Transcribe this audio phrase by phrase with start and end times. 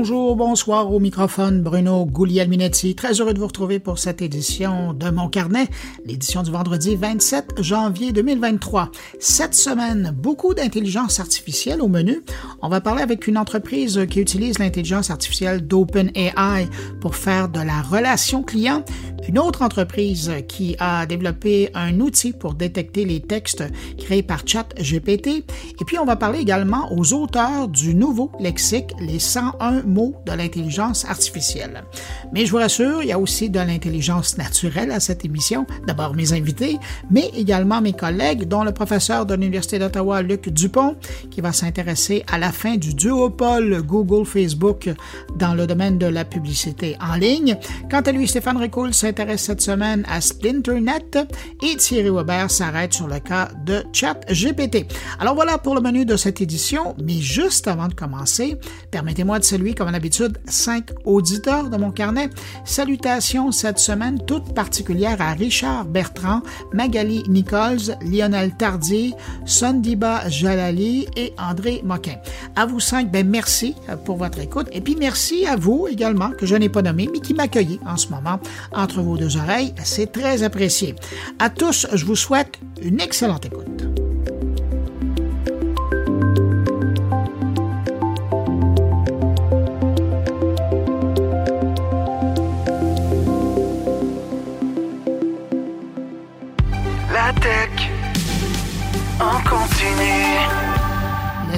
[0.00, 2.94] Bonjour, bonsoir au microphone, Bruno Guglielminetti.
[2.94, 5.66] Très heureux de vous retrouver pour cette édition de Mon Carnet,
[6.06, 8.92] l'édition du vendredi 27 janvier 2023.
[9.18, 12.22] Cette semaine, beaucoup d'intelligence artificielle au menu.
[12.62, 16.68] On va parler avec une entreprise qui utilise l'intelligence artificielle d'OpenAI
[17.00, 18.84] pour faire de la relation client.
[19.28, 23.62] Une autre entreprise qui a développé un outil pour détecter les textes
[23.98, 25.28] créés par ChatGPT.
[25.28, 30.14] Et puis, on va parler également aux auteurs du nouveau lexique, les 101 un mot
[30.24, 31.84] de l'intelligence artificielle.
[32.32, 35.66] Mais je vous rassure, il y a aussi de l'intelligence naturelle à cette émission.
[35.86, 36.78] D'abord mes invités,
[37.10, 40.96] mais également mes collègues, dont le professeur de l'Université d'Ottawa, Luc Dupont,
[41.30, 44.88] qui va s'intéresser à la fin du duopole Google-Facebook
[45.36, 47.58] dans le domaine de la publicité en ligne.
[47.90, 51.18] Quant à lui, Stéphane Ricoul s'intéresse cette semaine à Splinternet
[51.60, 54.86] et Thierry Weber s'arrête sur le cas de ChatGPT.
[55.18, 58.56] Alors voilà pour le menu de cette édition, mais juste avant de commencer,
[58.92, 62.30] permettez-moi de saluer comme d'habitude cinq auditeurs de mon carnet.
[62.64, 69.14] Salutations cette semaine toute particulière à Richard Bertrand, Magali Nichols, Lionel Tardier,
[69.46, 72.18] Sondiba Jalali et André Moquin.
[72.54, 76.46] À vous cinq, ben merci pour votre écoute et puis merci à vous également que
[76.46, 78.38] je n'ai pas nommé mais qui m'accueillez en ce moment
[78.72, 79.74] entre deux oreilles.
[79.84, 80.94] C'est très apprécié.
[81.38, 83.88] À tous, je vous souhaite une excellente écoute.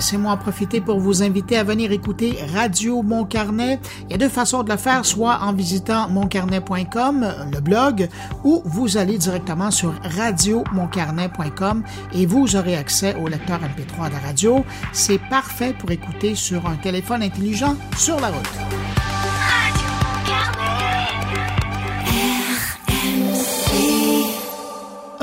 [0.01, 3.79] Laissez-moi en profiter pour vous inviter à venir écouter Radio Mon Carnet.
[4.07, 8.09] Il y a deux façons de le faire, soit en visitant moncarnet.com, le blog,
[8.43, 11.83] ou vous allez directement sur radiomoncarnet.com
[12.15, 14.65] et vous aurez accès au lecteur MP3 de la radio.
[14.95, 19.00] C'est parfait pour écouter sur un téléphone intelligent sur la route.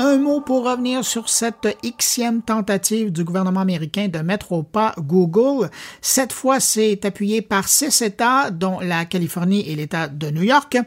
[0.08, 4.94] Un mot pour revenir sur cette xème tentative du gouvernement américain de mettre au pas
[4.96, 5.68] Google.
[6.00, 10.78] Cette fois, c'est appuyé par six États, dont la Californie et l'État de New York,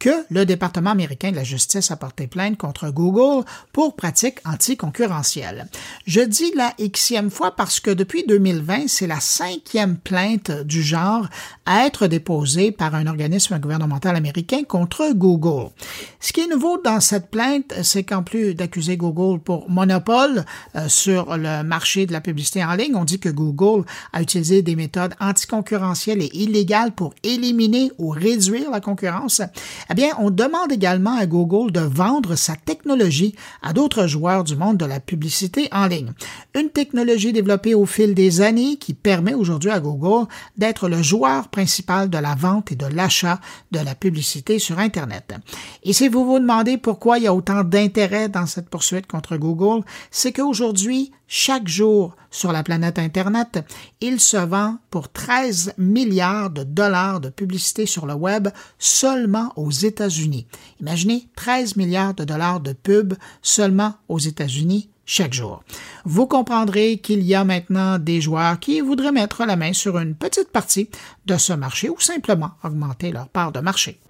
[0.00, 5.68] que le département américain de la justice a porté plainte contre Google pour pratiques anticoncurrentielles.
[6.06, 11.28] Je dis la xème fois parce que depuis 2020, c'est la cinquième plainte du genre
[11.66, 15.70] à être déposée par un organisme gouvernemental américain contre Google.
[16.18, 20.44] Ce qui est nouveau dans cette plainte, c'est qu'en plus d'accuser Google pour monopole
[20.76, 24.62] euh, sur le marché de la publicité en ligne, on dit que Google a utilisé
[24.62, 29.42] des méthodes anticoncurrentielles et illégales pour éliminer ou réduire la concurrence.
[29.90, 34.54] Eh bien, on demande également à Google de vendre sa technologie à d'autres joueurs du
[34.54, 36.12] monde de la publicité en ligne.
[36.54, 41.48] Une technologie développée au fil des années qui permet aujourd'hui à Google d'être le joueur
[41.48, 43.40] principal de la vente et de l'achat
[43.72, 45.34] de la publicité sur Internet.
[45.82, 49.36] Et si vous vous demandez pourquoi il y a autant d'intérêt dans cette poursuite contre
[49.38, 53.64] Google, c'est qu'aujourd'hui, chaque jour sur la planète Internet,
[54.00, 58.48] il se vend pour 13 milliards de dollars de publicité sur le web
[58.80, 60.48] seulement aux États-Unis.
[60.80, 65.62] Imaginez 13 milliards de dollars de pub seulement aux États-Unis chaque jour.
[66.04, 70.16] Vous comprendrez qu'il y a maintenant des joueurs qui voudraient mettre la main sur une
[70.16, 70.90] petite partie
[71.26, 74.00] de ce marché ou simplement augmenter leur part de marché.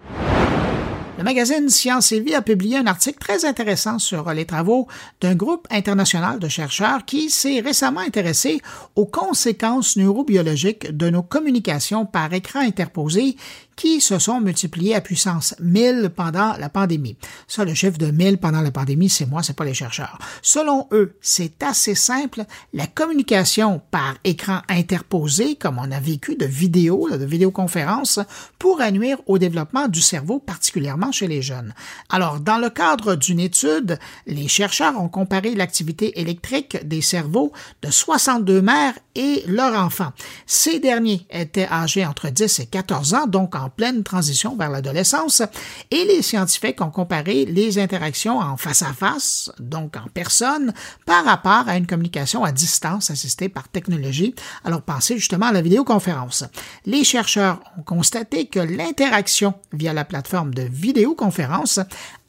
[1.21, 4.89] Le magazine Science et Vie a publié un article très intéressant sur les travaux
[5.21, 8.63] d'un groupe international de chercheurs qui s'est récemment intéressé
[8.97, 13.37] aux conséquences neurobiologiques de nos communications par écran interposé
[13.81, 17.17] qui se sont multipliés à puissance 1000 pendant la pandémie.
[17.49, 20.19] Ça, le chiffre de 1000 pendant la pandémie, c'est moi, c'est pas les chercheurs.
[20.43, 22.45] Selon eux, c'est assez simple.
[22.75, 28.21] La communication par écran interposé, comme on a vécu de vidéos, de vidéoconférences,
[28.59, 31.73] pourrait nuire au développement du cerveau, particulièrement chez les jeunes.
[32.11, 37.51] Alors, dans le cadre d'une étude, les chercheurs ont comparé l'activité électrique des cerveaux
[37.81, 40.13] de 62 mères et leurs enfants.
[40.47, 45.43] Ces derniers étaient âgés entre 10 et 14 ans, donc en pleine transition vers l'adolescence,
[45.91, 50.73] et les scientifiques ont comparé les interactions en face à face, donc en personne,
[51.05, 54.35] par rapport à une communication à distance assistée par technologie.
[54.65, 56.45] Alors pensez justement à la vidéoconférence.
[56.87, 61.81] Les chercheurs ont constaté que l'interaction via la plateforme de vidéoconférence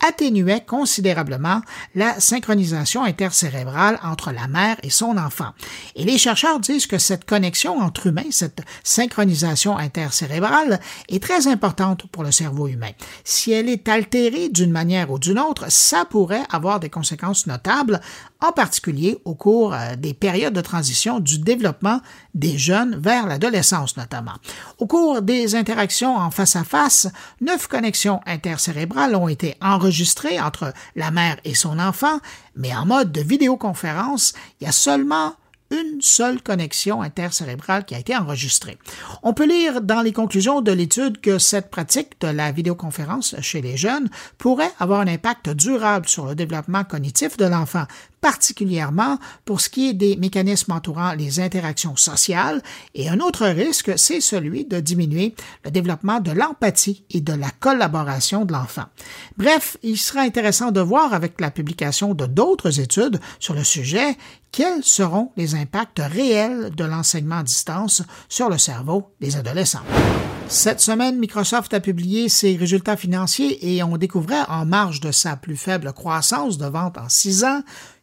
[0.05, 1.61] atténuait considérablement
[1.95, 5.51] la synchronisation intercérébrale entre la mère et son enfant.
[5.95, 12.07] Et les chercheurs disent que cette connexion entre humains, cette synchronisation intercérébrale, est très importante
[12.07, 12.91] pour le cerveau humain.
[13.23, 18.01] Si elle est altérée d'une manière ou d'une autre, ça pourrait avoir des conséquences notables
[18.41, 22.01] en particulier au cours euh, des périodes de transition du développement
[22.33, 24.33] des jeunes vers l'adolescence notamment.
[24.79, 27.07] Au cours des interactions en face à face,
[27.39, 32.19] neuf connexions intercérébrales ont été enregistrées entre la mère et son enfant,
[32.55, 35.35] mais en mode de vidéoconférence, il y a seulement
[35.71, 38.77] une seule connexion intercérébrale qui a été enregistrée.
[39.23, 43.61] On peut lire dans les conclusions de l'étude que cette pratique de la vidéoconférence chez
[43.61, 47.85] les jeunes pourrait avoir un impact durable sur le développement cognitif de l'enfant,
[48.21, 52.61] particulièrement pour ce qui est des mécanismes entourant les interactions sociales,
[52.95, 55.35] et un autre risque, c'est celui de diminuer
[55.65, 58.85] le développement de l'empathie et de la collaboration de l'enfant.
[59.37, 64.17] Bref, il sera intéressant de voir avec la publication de d'autres études sur le sujet
[64.51, 69.83] quels seront les impacts réels de l'enseignement à distance sur le cerveau des adolescents.
[70.47, 75.37] Cette semaine, Microsoft a publié ses résultats financiers et on découvrait en marge de sa
[75.37, 77.61] plus faible croissance de vente en six ans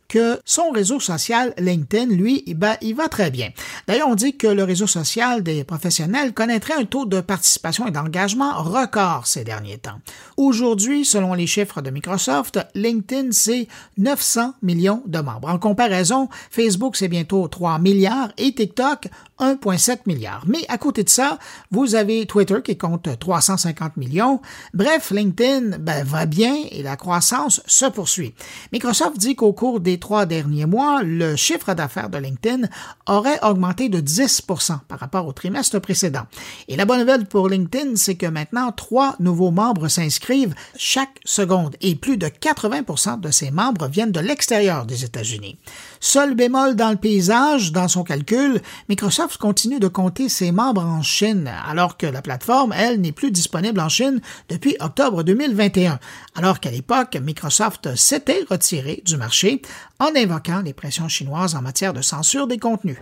[0.08, 3.50] que son réseau social LinkedIn, lui, ben, il va très bien.
[3.86, 7.90] D'ailleurs, on dit que le réseau social des professionnels connaîtrait un taux de participation et
[7.90, 10.00] d'engagement record ces derniers temps.
[10.36, 13.68] Aujourd'hui, selon les chiffres de Microsoft, LinkedIn, c'est
[13.98, 15.48] 900 millions de membres.
[15.48, 19.08] En comparaison, Facebook, c'est bientôt 3 milliards et TikTok,
[19.40, 20.44] 1,7 milliard.
[20.46, 21.38] Mais à côté de ça,
[21.70, 24.40] vous avez Twitter qui compte 350 millions.
[24.74, 28.34] Bref, LinkedIn ben, va bien et la croissance se poursuit.
[28.72, 32.68] Microsoft dit qu'au cours des trois derniers mois, le chiffre d'affaires de LinkedIn
[33.06, 36.26] aurait augmenté de 10% par rapport au trimestre précédent.
[36.68, 41.76] Et la bonne nouvelle pour LinkedIn, c'est que maintenant, trois nouveaux membres s'inscrivent chaque seconde
[41.80, 45.58] et plus de 80% de ces membres viennent de l'extérieur des États-Unis.
[46.00, 51.02] Seul bémol dans le paysage, dans son calcul, Microsoft continue de compter ses membres en
[51.02, 55.98] Chine, alors que la plateforme, elle, n'est plus disponible en Chine depuis octobre 2021,
[56.36, 59.62] alors qu'à l'époque, Microsoft s'était retiré du marché
[59.98, 62.98] en invoquant les pressions chinoises en matière de censure des contenus.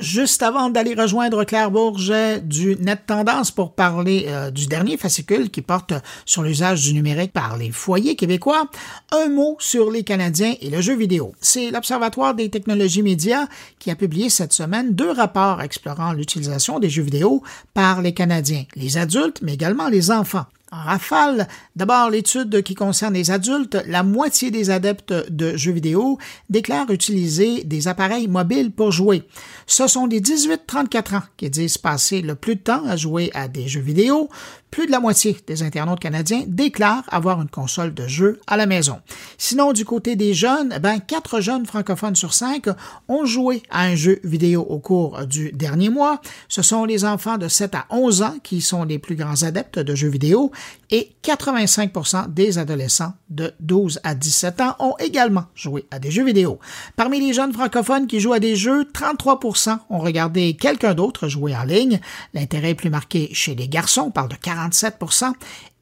[0.00, 5.50] Juste avant d'aller rejoindre Claire Bourget du Net Tendance pour parler euh, du dernier fascicule
[5.50, 5.92] qui porte
[6.24, 8.68] sur l'usage du numérique par les foyers québécois,
[9.10, 11.32] un mot sur les Canadiens et le jeu vidéo.
[11.40, 13.48] C'est l'Observatoire des technologies médias
[13.80, 17.42] qui a publié cette semaine deux rapports explorant l'utilisation des jeux vidéo
[17.74, 20.46] par les Canadiens, les adultes mais également les enfants.
[20.70, 26.18] En rafale, d'abord l'étude qui concerne les adultes, la moitié des adeptes de jeux vidéo
[26.50, 29.22] déclarent utiliser des appareils mobiles pour jouer.
[29.66, 33.48] Ce sont les 18-34 ans qui disent passer le plus de temps à jouer à
[33.48, 34.28] des jeux vidéo,
[34.70, 38.66] plus de la moitié des internautes canadiens déclarent avoir une console de jeu à la
[38.66, 39.00] maison.
[39.36, 42.66] Sinon, du côté des jeunes, ben, quatre jeunes francophones sur cinq
[43.08, 46.20] ont joué à un jeu vidéo au cours du dernier mois.
[46.48, 49.78] Ce sont les enfants de 7 à 11 ans qui sont les plus grands adeptes
[49.78, 50.52] de jeux vidéo
[50.90, 56.24] et 85% des adolescents de 12 à 17 ans ont également joué à des jeux
[56.24, 56.58] vidéo.
[56.96, 61.54] Parmi les jeunes francophones qui jouent à des jeux, 33% ont regardé quelqu'un d'autre jouer
[61.56, 62.00] en ligne.
[62.34, 64.96] L'intérêt est plus marqué chez les garçons, on parle de 47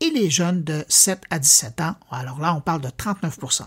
[0.03, 3.63] et les jeunes de 7 à 17 ans, alors là, on parle de 39%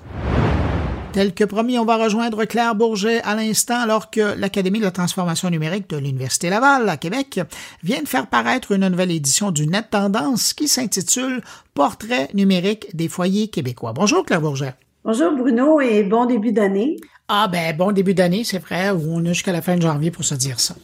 [1.12, 4.92] Tel que promis, on va rejoindre Claire Bourget à l'instant alors que l'Académie de la
[4.92, 7.42] transformation numérique de l'Université Laval à Québec
[7.82, 11.42] vient de faire paraître une nouvelle édition du Net Tendance qui s'intitule
[11.74, 13.94] Portrait numérique des foyers québécois.
[13.94, 14.76] Bonjour Claire Bourget.
[15.04, 16.98] Bonjour Bruno et bon début d'année.
[17.28, 20.24] Ah ben bon début d'année, c'est vrai, on a jusqu'à la fin de janvier pour
[20.24, 20.76] se dire ça.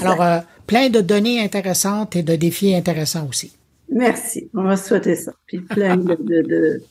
[0.00, 3.52] Alors, euh, plein de données intéressantes et de défis intéressants aussi.
[3.88, 5.32] Merci, on va souhaiter ça.
[5.46, 6.82] Puis plein de, de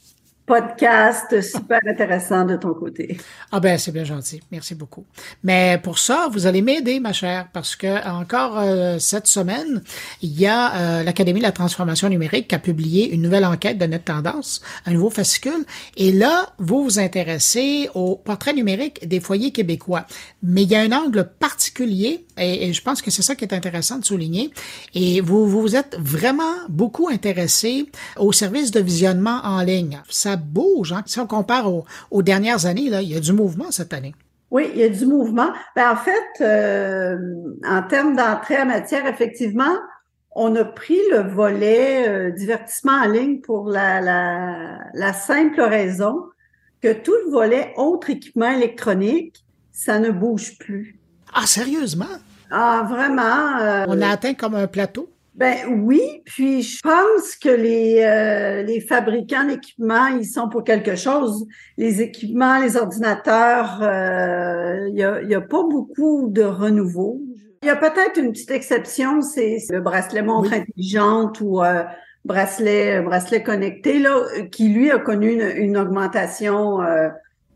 [0.45, 3.17] podcast super intéressant de ton côté.
[3.51, 5.05] Ah ben c'est bien gentil, merci beaucoup.
[5.43, 9.81] Mais pour ça, vous allez m'aider, ma chère, parce que encore euh, cette semaine,
[10.21, 13.77] il y a euh, l'Académie de la transformation numérique qui a publié une nouvelle enquête
[13.77, 19.21] de notre tendance, un nouveau fascicule, et là, vous vous intéressez au portrait numérique des
[19.21, 20.05] foyers québécois.
[20.41, 23.53] Mais il y a un angle particulier, et, je pense que c'est ça qui est
[23.53, 24.51] intéressant de souligner,
[24.93, 30.01] et vous vous êtes vraiment beaucoup intéressé au service de visionnement en ligne.
[30.09, 30.93] Ça bouge.
[30.93, 31.03] Hein.
[31.05, 31.71] Si on compare
[32.11, 34.13] aux, dernières années, là, il y a du mouvement cette année.
[34.51, 35.51] Oui, il y a du mouvement.
[35.75, 37.17] Ben, en fait, euh,
[37.67, 39.75] en termes d'entrée en matière, effectivement,
[40.35, 44.01] on a pris le volet euh, divertissement en ligne pour la,
[44.93, 46.25] la, simple raison
[46.81, 50.99] que tout le volet autre équipement électronique, ça ne bouge plus.
[51.33, 52.05] Ah, sérieusement?
[52.51, 53.57] Ah, vraiment.
[53.59, 55.09] Euh, on a atteint comme un plateau?
[55.35, 60.95] Ben oui, puis je pense que les, euh, les fabricants d'équipements, ils sont pour quelque
[60.95, 61.47] chose.
[61.77, 67.19] Les équipements, les ordinateurs, euh, il euh, n'y a, a, pas beaucoup de renouveau.
[67.63, 71.83] Il y a peut-être une petite exception, c'est le bracelet montre intelligente ou euh,
[72.25, 74.19] bracelet bracelet connecté là,
[74.51, 76.79] qui lui a connu une, augmentation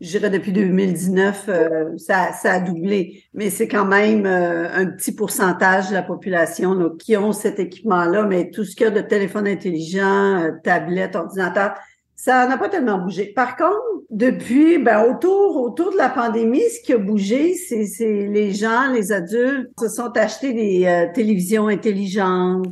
[0.00, 3.24] je dirais depuis 2019, euh, ça, ça a doublé.
[3.34, 8.24] Mais c'est quand même euh, un petit pourcentage de la population qui ont cet équipement-là.
[8.24, 11.74] Mais tout ce qu'il y a de téléphone intelligent, euh, tablette, ordinateur,
[12.14, 13.26] ça n'a pas tellement bougé.
[13.26, 13.76] Par contre,
[14.10, 19.12] depuis, ben, autour, autour de la pandémie, ce qui a bougé, c'est, les gens, les
[19.12, 22.66] adultes, se sont achetés des télévisions intelligentes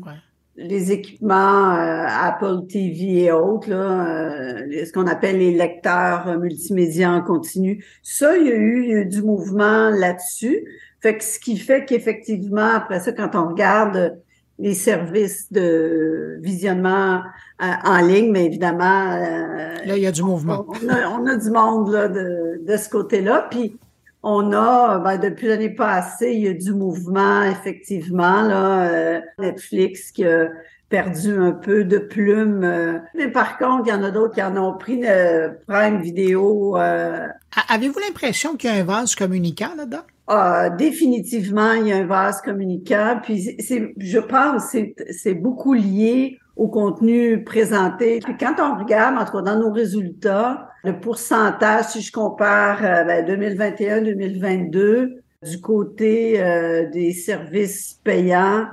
[0.57, 7.11] les équipements euh, Apple TV et autres, là, euh, ce qu'on appelle les lecteurs multimédia
[7.11, 7.85] en continu.
[8.03, 10.65] Ça, il y a eu, du mouvement là-dessus.
[11.01, 14.19] Fait que ce qui fait qu'effectivement, après ça, quand on regarde
[14.59, 17.21] les services de visionnement
[17.63, 19.17] euh, en ligne, mais évidemment...
[19.17, 20.67] là, il y a du mouvement.
[20.69, 23.47] On a, on a du monde là, de, de ce côté-là.
[23.51, 23.77] Puis
[24.29, 30.11] on a, ben, depuis l'année passée, il y a du mouvement, effectivement, là, euh, Netflix
[30.11, 30.49] qui a
[30.89, 32.65] perdu un peu de plumes.
[32.65, 32.99] Euh.
[33.15, 36.77] mais par contre, il y en a d'autres qui en ont pris le Prime Vidéo.
[36.77, 37.29] Euh.
[37.69, 40.03] Avez-vous l'impression qu'il y a un vase communicant là-dedans?
[40.27, 43.21] Ah, définitivement, il y a un vase communicant.
[43.23, 48.21] Puis c'est, je pense, c'est, c'est beaucoup lié au contenu présenté.
[48.21, 53.27] Puis quand on regarde, entre dans nos résultats, le pourcentage, si je compare euh, ben,
[53.27, 58.67] 2021-2022, du côté euh, des services payants,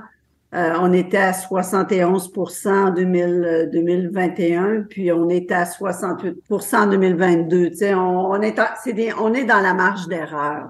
[0.54, 7.70] euh, on était à 71% en 2021, puis on était à 68% en 2022.
[7.70, 8.56] Tu sais, on, on, est,
[8.94, 10.68] des, on est dans la marge d'erreur.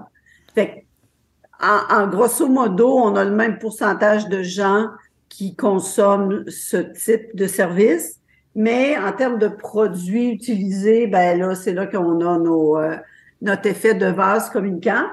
[0.53, 0.85] Fait
[1.61, 4.87] en, en grosso modo, on a le même pourcentage de gens
[5.35, 8.19] qui consomment ce type de service.
[8.55, 12.95] Mais en termes de produits utilisés, ben là, c'est là qu'on a nos, euh,
[13.41, 15.03] notre effet de vase communicant.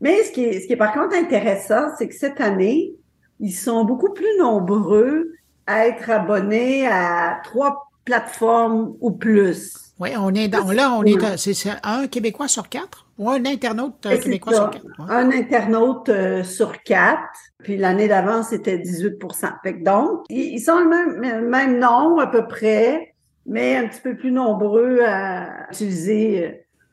[0.00, 2.92] Mais ce qui est, ce qui est par contre intéressant, c'est que cette année,
[3.38, 5.32] ils sont beaucoup plus nombreux
[5.68, 9.92] à être abonnés à trois plateformes ou plus.
[10.00, 13.07] Oui, on est dans, là, on est, c'est un Québécois sur quatre?
[13.18, 14.86] Ou un internaute euh, québécois sur quatre.
[15.10, 17.38] Un internaute euh, sur quatre.
[17.62, 19.18] Puis l'année d'avant, c'était 18
[19.62, 24.00] fait que Donc, ils sont le même, même nombre à peu près, mais un petit
[24.00, 26.52] peu plus nombreux à utiliser euh,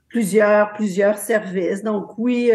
[0.10, 1.84] plusieurs, plusieurs services.
[1.84, 2.52] Donc oui,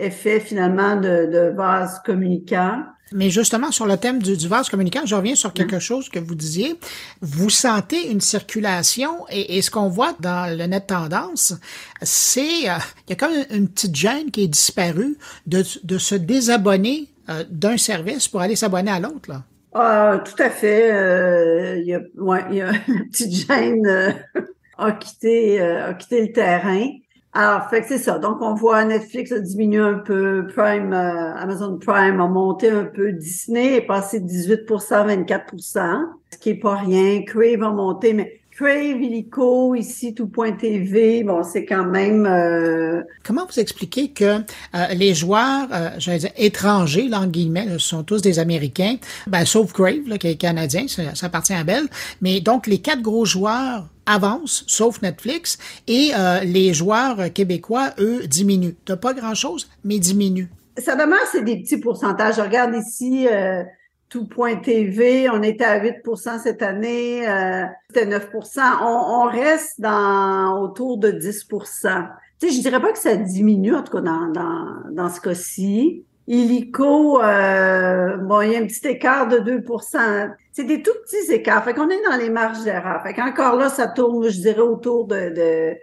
[0.00, 2.82] effet finalement de, de vase communicant.
[3.12, 6.20] Mais justement, sur le thème du, du vase communicant, je reviens sur quelque chose que
[6.20, 6.76] vous disiez.
[7.20, 11.54] Vous sentez une circulation et, ce qu'on voit dans le net tendance,
[12.02, 15.16] c'est euh, il y a comme une, petite gêne qui est disparue
[15.46, 19.28] de, de se désabonner euh, d'un service pour aller s'abonner à l'autre.
[19.28, 19.42] là.
[19.74, 20.92] Ah, tout à fait.
[20.92, 24.14] Euh, il y a, ouais, il y a une petite gêne
[24.78, 26.86] a quitté, a quitté le terrain.
[27.32, 28.18] Alors, fait que c'est ça.
[28.18, 32.84] Donc, on voit Netflix a diminué un peu, Prime, euh, Amazon Prime a monté un
[32.84, 37.22] peu, Disney est passé de 18% à 24% ce qui est pas rien.
[37.22, 42.26] Crave a monté, mais Crave, Illico, ici, tout.tv, bon, c'est quand même...
[42.26, 43.02] Euh...
[43.24, 47.78] Comment vous expliquez que euh, les joueurs, euh, j'allais dire étrangers, là, en guillemets, ce
[47.78, 48.96] sont tous des Américains,
[49.26, 51.84] ben, sauf Crave, là, qui est canadien, ça, ça appartient à Bell,
[52.20, 58.26] mais donc les quatre gros joueurs avancent, sauf Netflix, et euh, les joueurs québécois, eux,
[58.26, 58.76] diminuent.
[58.86, 60.48] De pas grand-chose, mais diminuent.
[60.78, 62.36] Ça demeure, c'est des petits pourcentages.
[62.36, 63.26] Je regarde ici...
[63.28, 63.62] Euh
[64.10, 70.98] tout.tv, on était à 8% cette année, euh, c'était 9 on, on, reste dans autour
[70.98, 74.66] de 10 Tu sais, je dirais pas que ça diminue, en tout cas dans, dans,
[74.90, 76.04] dans ce cas-ci.
[76.32, 81.32] Illico, euh, bon, il y a un petit écart de 2% C'est des tout petits
[81.32, 81.64] écarts.
[81.64, 83.02] Fait qu'on est dans les marges d'erreur.
[83.02, 85.76] Fait qu'encore là, ça tourne, je dirais, autour de, de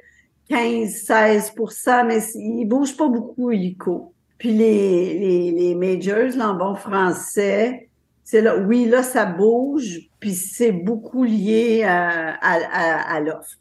[0.50, 4.14] 15-16% mais il bouge pas beaucoup, Illico.
[4.38, 7.90] Puis les, les, les majors, là, en bon français,
[8.24, 13.58] c'est là, oui, là, ça bouge, puis c'est beaucoup lié à, à, à, l'offre,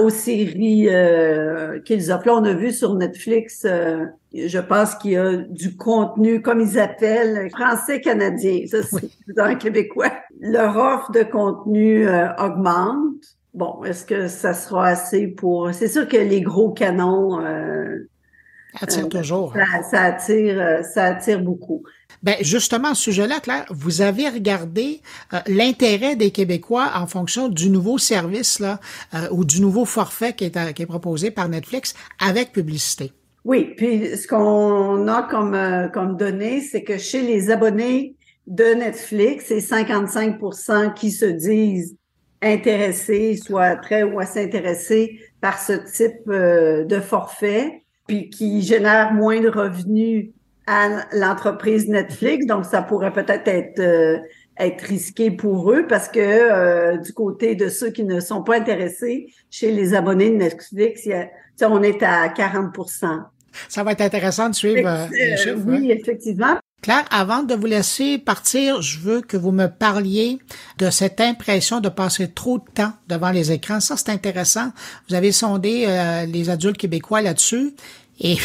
[0.00, 2.26] aux séries euh, qu'ils offrent.
[2.26, 4.04] Là, on a vu sur Netflix, euh,
[4.34, 8.66] je pense qu'il y a du contenu, comme ils appellent, français-canadien.
[8.66, 10.12] Ça, c'est dans un québécois.
[10.40, 13.36] Leur offre de contenu euh, augmente.
[13.54, 15.72] Bon, est-ce que ça sera assez pour...
[15.72, 17.40] C'est sûr que les gros canons...
[18.80, 19.52] attire toujours.
[19.54, 21.82] Ça, ça, attire, ça attire beaucoup.
[22.22, 25.00] Ben justement, à ce sujet-là, Claire, vous avez regardé
[25.32, 28.80] euh, l'intérêt des Québécois en fonction du nouveau service là
[29.14, 33.12] euh, ou du nouveau forfait qui est, qui est proposé par Netflix avec publicité.
[33.44, 38.64] Oui, puis ce qu'on a comme euh, comme données, c'est que chez les abonnés de
[38.64, 41.96] Netflix, c'est 55% qui se disent
[42.42, 49.40] intéressés, soit très ou assez intéressés par ce type de forfait, puis qui génère moins
[49.40, 50.30] de revenus
[50.68, 52.46] à l'entreprise Netflix.
[52.46, 54.18] Donc, ça pourrait peut-être être, euh,
[54.58, 58.56] être risqué pour eux parce que euh, du côté de ceux qui ne sont pas
[58.56, 61.08] intéressés, chez les abonnés de Netflix,
[61.62, 63.22] on est à 40%
[63.68, 65.64] Ça va être intéressant de suivre euh, les chiffres.
[65.66, 66.58] Oui, effectivement.
[66.80, 70.38] Claire, avant de vous laisser partir, je veux que vous me parliez
[70.78, 73.80] de cette impression de passer trop de temps devant les écrans.
[73.80, 74.70] Ça, c'est intéressant.
[75.08, 77.74] Vous avez sondé euh, les adultes québécois là-dessus.
[78.20, 78.36] Et,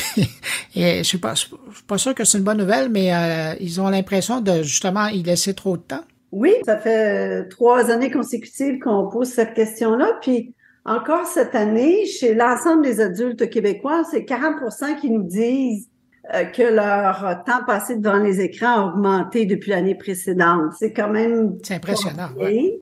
[0.76, 1.50] je suis pas, suis
[1.88, 5.24] pas sûr que c'est une bonne nouvelle, mais euh, ils ont l'impression de justement y
[5.24, 6.04] laisser trop de temps.
[6.32, 10.18] Oui, ça fait trois années consécutives qu'on pose cette question-là.
[10.22, 10.54] Puis
[10.86, 15.93] encore cette année, chez l'ensemble des adultes québécois, c'est 40% qui nous disent euh,
[16.32, 20.72] que leur temps passé devant les écrans a augmenté depuis l'année précédente.
[20.80, 21.58] C'est quand même...
[21.64, 22.30] C'est impressionnant,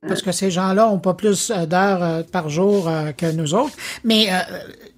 [0.06, 3.74] parce que ces gens-là ont pas plus euh, d'heures euh, par jour que nous autres.
[4.04, 4.28] Mais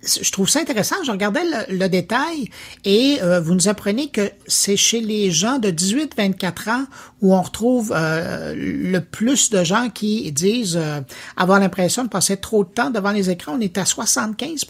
[0.03, 0.97] je trouve ça intéressant.
[1.05, 2.49] Je regardais le, détail
[2.85, 6.85] et vous nous apprenez que c'est chez les gens de 18-24 ans
[7.23, 10.79] où on retrouve le plus de gens qui disent
[11.37, 13.55] avoir l'impression de passer trop de temps devant les écrans.
[13.57, 14.65] On est à 75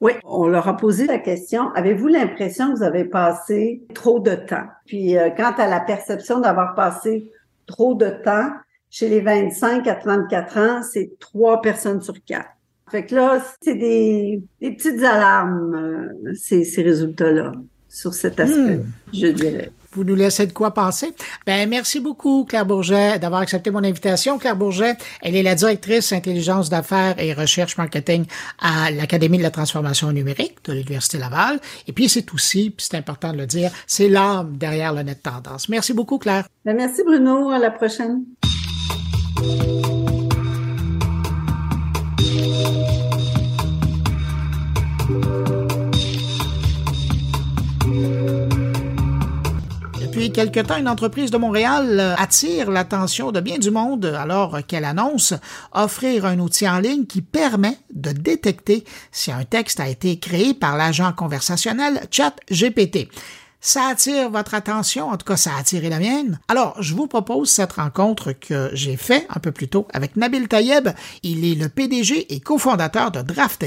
[0.00, 4.34] oui, on leur a posé la question, avez-vous l'impression que vous avez passé trop de
[4.34, 4.66] temps?
[4.84, 7.30] Puis euh, quant à la perception d'avoir passé
[7.66, 8.50] trop de temps,
[8.90, 12.50] chez les 25 à 34 ans, c'est trois personnes sur quatre.
[12.90, 17.52] Fait que là, c'est des, petites alarmes, euh, ces, ces résultats-là,
[17.88, 18.92] sur cet aspect, hmm.
[19.12, 21.14] je dirais vous nous laissez de quoi penser.
[21.46, 24.38] Ben, merci beaucoup, Claire Bourget, d'avoir accepté mon invitation.
[24.38, 28.26] Claire Bourget, elle est la directrice intelligence d'affaires et recherche marketing
[28.60, 31.60] à l'Académie de la transformation numérique de l'Université Laval.
[31.88, 35.22] Et puis, c'est aussi, puis c'est important de le dire, c'est l'âme derrière le net
[35.22, 35.68] tendance.
[35.70, 36.46] Merci beaucoup, Claire.
[36.64, 37.50] Ben, merci, Bruno.
[37.50, 38.24] À la prochaine.
[50.32, 54.84] Quelque temps, une entreprise de Montréal euh, attire l'attention de bien du monde alors qu'elle
[54.84, 55.34] annonce
[55.72, 60.52] offrir un outil en ligne qui permet de détecter si un texte a été créé
[60.52, 63.08] par l'agent conversationnel ChatGPT
[63.60, 66.38] ça attire votre attention, en tout cas ça a attiré la mienne.
[66.46, 70.46] Alors, je vous propose cette rencontre que j'ai fait un peu plus tôt avec Nabil
[70.46, 70.90] Tayeb.
[71.24, 73.64] Il est le PDG et cofondateur de Draft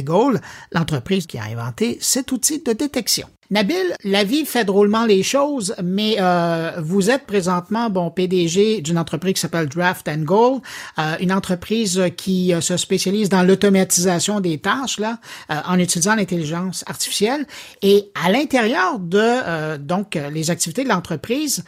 [0.72, 3.28] l'entreprise qui a inventé cet outil de détection.
[3.51, 8.99] Nabil, la vie fait drôlement les choses, mais euh, vous êtes présentement bon PDG d'une
[8.99, 10.59] entreprise qui s'appelle Draft and Goal,
[10.99, 15.17] euh, une entreprise qui euh, se spécialise dans l'automatisation des tâches là,
[15.49, 17.47] en utilisant l'intelligence artificielle.
[17.81, 21.63] Et à l'intérieur de donc les activités de l'entreprise,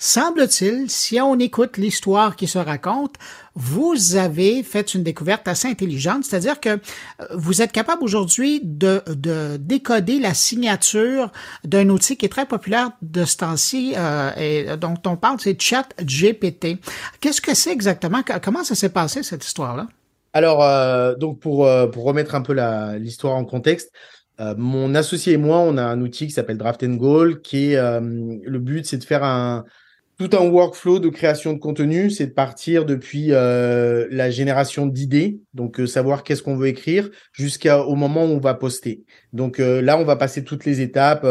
[0.00, 3.16] Semble-t-il, si on écoute l'histoire qui se raconte,
[3.58, 6.78] vous avez fait une découverte assez intelligente, c'est-à-dire que euh,
[7.34, 11.32] vous êtes capable aujourd'hui de, de, décoder la signature
[11.64, 15.60] d'un outil qui est très populaire de ce temps-ci euh, et dont on parle, c'est
[15.60, 16.78] ChatGPT.
[17.20, 18.22] Qu'est-ce que c'est exactement?
[18.40, 19.88] Comment ça s'est passé, cette histoire-là?
[20.32, 22.54] Alors, euh, donc pour, euh, pour remettre un peu
[22.96, 23.90] l'histoire en contexte,
[24.56, 28.00] mon associé et moi, on a un outil qui s'appelle Draft and Goal, qui est
[28.00, 29.64] le but, c'est de faire un,
[30.18, 35.38] tout un workflow de création de contenu, c'est de partir depuis euh, la génération d'idées,
[35.54, 39.04] donc euh, savoir qu'est-ce qu'on veut écrire, jusqu'au moment où on va poster.
[39.32, 41.24] Donc euh, là, on va passer toutes les étapes,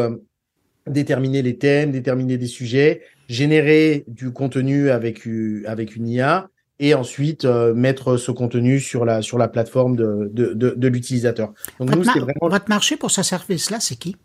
[0.87, 5.27] déterminer les thèmes, déterminer des sujets, générer du contenu avec,
[5.65, 6.47] avec une IA,
[6.79, 11.51] et ensuite mettre ce contenu sur la, sur la plateforme de, de, de, l'utilisateur.
[11.79, 12.49] Donc votre, nous, vraiment...
[12.49, 14.15] votre marché pour ce service-là, c'est qui?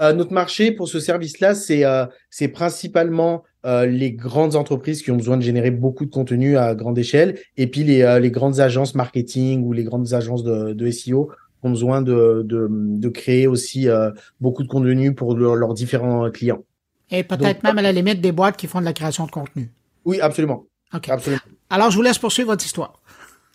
[0.00, 1.84] Notre marché pour ce service-là, c'est
[2.30, 6.76] c'est principalement euh, les grandes entreprises qui ont besoin de générer beaucoup de contenu à
[6.76, 10.72] grande échelle, et puis les, euh, les grandes agences marketing ou les grandes agences de,
[10.72, 11.32] de SEO
[11.64, 16.62] ont besoin de, de, de créer aussi euh, beaucoup de contenu pour leurs différents clients.
[17.10, 19.72] Et peut-être même à la limite des boîtes qui font de la création de contenu.
[20.04, 20.66] Oui, absolument.
[20.92, 21.42] absolument.
[21.68, 23.00] Alors, je vous laisse poursuivre votre histoire.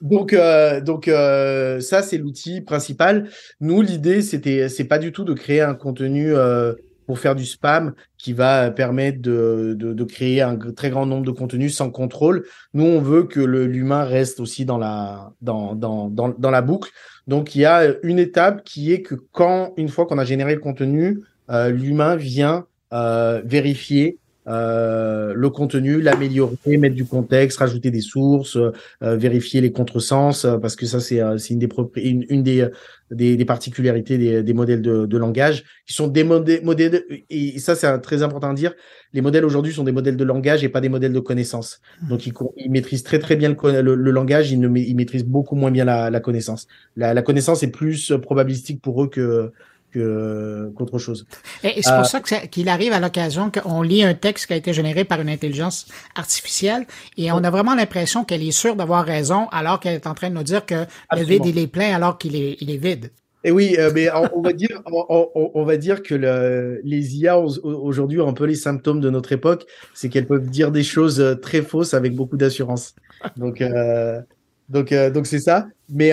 [0.01, 3.29] Donc, euh, donc euh, ça c'est l'outil principal.
[3.59, 6.73] Nous, l'idée c'était, c'est pas du tout de créer un contenu euh,
[7.05, 11.31] pour faire du spam qui va permettre de, de, créer un très grand nombre de
[11.31, 12.45] contenus sans contrôle.
[12.73, 16.89] Nous, on veut que l'humain reste aussi dans la, dans, dans, dans, dans, la boucle.
[17.27, 20.53] Donc, il y a une étape qui est que quand, une fois qu'on a généré
[20.53, 22.65] le contenu, euh, l'humain vient
[23.43, 30.45] vérifier euh, le contenu, l'améliorer, mettre du contexte, rajouter des sources, euh, vérifier les contresens,
[30.45, 32.67] euh, parce que ça c'est une des une, une des,
[33.11, 37.59] des, des, particularités des, des modèles de, de, langage, qui sont des modèles, modèles et
[37.59, 38.73] ça c'est très important à dire.
[39.13, 41.79] Les modèles aujourd'hui sont des modèles de langage et pas des modèles de connaissance.
[42.01, 42.09] Mmh.
[42.09, 45.55] Donc ils, ils maîtrisent très très bien le, le, langage, ils, ne, ils maîtrisent beaucoup
[45.55, 46.67] moins bien la, la connaissance.
[46.95, 49.51] La, la connaissance est plus probabilistique pour eux que
[49.93, 51.25] qu'autre chose.
[51.63, 54.73] Et, c'est pour ça qu'il arrive à l'occasion qu'on lit un texte qui a été
[54.73, 56.85] généré par une intelligence artificielle
[57.17, 60.29] et on a vraiment l'impression qu'elle est sûre d'avoir raison alors qu'elle est en train
[60.29, 63.11] de nous dire que le vide il est plein alors qu'il est, il est vide.
[63.43, 68.21] Et oui, euh, mais on, va dire, on, va dire que le, les IA aujourd'hui
[68.21, 71.33] ont un peu les symptômes de notre époque, c'est qu'elles peuvent dire des choses euh,
[71.33, 72.93] très fausses avec beaucoup d'assurance.
[73.37, 74.21] Donc, euh,
[74.69, 75.67] donc, euh, donc c'est ça.
[75.89, 76.11] Mais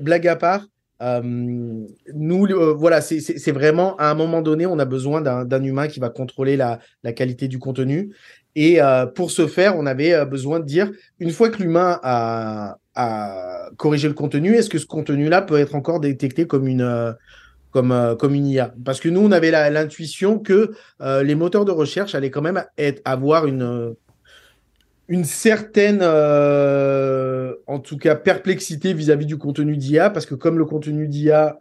[0.00, 0.64] blague à part,
[1.00, 6.10] nous, voilà, c'est vraiment à un moment donné, on a besoin d'un humain qui va
[6.10, 6.78] contrôler la,
[7.14, 8.14] qualité du contenu.
[8.56, 8.78] Et
[9.14, 14.08] pour ce faire, on avait besoin de dire, une fois que l'humain a, à corriger
[14.08, 17.12] le contenu, est-ce que ce contenu-là peut être encore détecté comme une, euh,
[17.70, 21.70] comme, euh, une IA Parce que nous, on avait l'intuition que euh, les moteurs de
[21.70, 23.94] recherche allaient quand même être, avoir une,
[25.08, 30.64] une certaine, en tout cas, perplexité vis-à-vis -vis du contenu d'IA, parce que comme le
[30.64, 31.58] contenu d'IA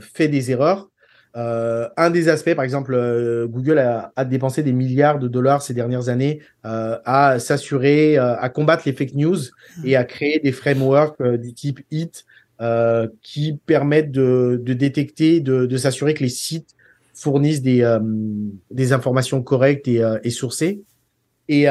[0.00, 0.88] fait des erreurs,
[1.36, 5.74] euh, un des aspects, par exemple, euh, Google a, dépensé des milliards de dollars ces
[5.74, 9.36] dernières années euh, à s'assurer, euh, à combattre les fake news
[9.84, 12.24] et à créer des frameworks euh, du type HIT
[13.20, 16.74] qui permettent de, détecter, de, s'assurer que les sites
[17.12, 17.98] fournissent des,
[18.70, 20.80] des informations correctes et, et sourcées.
[21.48, 21.66] Et,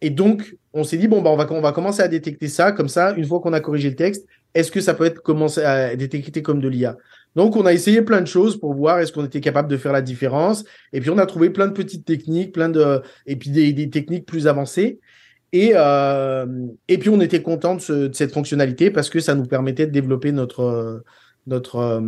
[0.00, 2.72] et, donc, on s'est dit, bon, bah, on, va, on va commencer à détecter ça,
[2.72, 5.62] comme ça, une fois qu'on a corrigé le texte, est-ce que ça peut être commencé
[5.62, 6.96] à détecter comme de l'IA
[7.36, 9.92] donc, on a essayé plein de choses pour voir est-ce qu'on était capable de faire
[9.92, 10.64] la différence.
[10.92, 14.26] Et puis, on a trouvé plein de petites techniques, plein de, et puis des, techniques
[14.26, 14.98] plus avancées.
[15.52, 16.46] Et, euh,
[16.88, 20.32] et puis, on était content de, cette fonctionnalité parce que ça nous permettait de développer
[20.32, 21.04] notre,
[21.46, 22.00] notre, euh,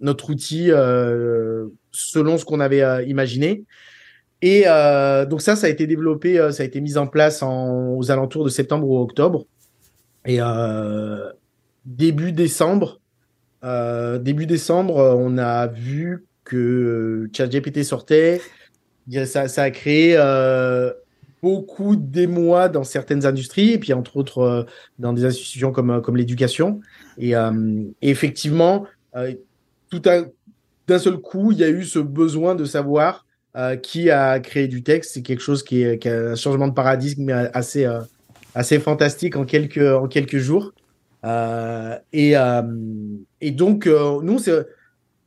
[0.00, 3.64] notre outil euh, selon ce qu'on avait euh, imaginé.
[4.40, 8.10] Et euh, donc, ça, ça a été développé, ça a été mis en place aux
[8.10, 9.46] alentours de septembre ou octobre.
[10.24, 10.38] Et
[11.84, 13.00] début décembre,
[13.64, 18.40] euh, début décembre, on a vu que ChatGPT sortait.
[19.24, 20.92] Ça, a créé euh,
[21.42, 24.62] beaucoup d'émoi dans certaines industries, et puis entre autres euh,
[24.98, 26.80] dans des institutions comme, comme l'éducation.
[27.16, 29.32] Et, euh, effectivement, euh,
[29.90, 33.24] tout d'un seul coup, il y a eu ce besoin de savoir
[33.82, 35.14] qui a créé du texte.
[35.14, 37.88] C'est quelque chose qui est, qui a un changement de paradigme assez,
[38.54, 40.72] assez fantastique en quelques, en quelques jours.
[41.24, 42.62] Euh, et, euh,
[43.40, 44.38] et donc, euh, nous,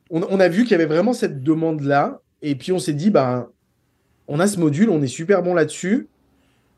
[0.10, 2.20] on, on, a vu qu'il y avait vraiment cette demande-là.
[2.42, 3.48] Et puis, on s'est dit, ben,
[4.28, 6.08] on a ce module, on est super bon là-dessus.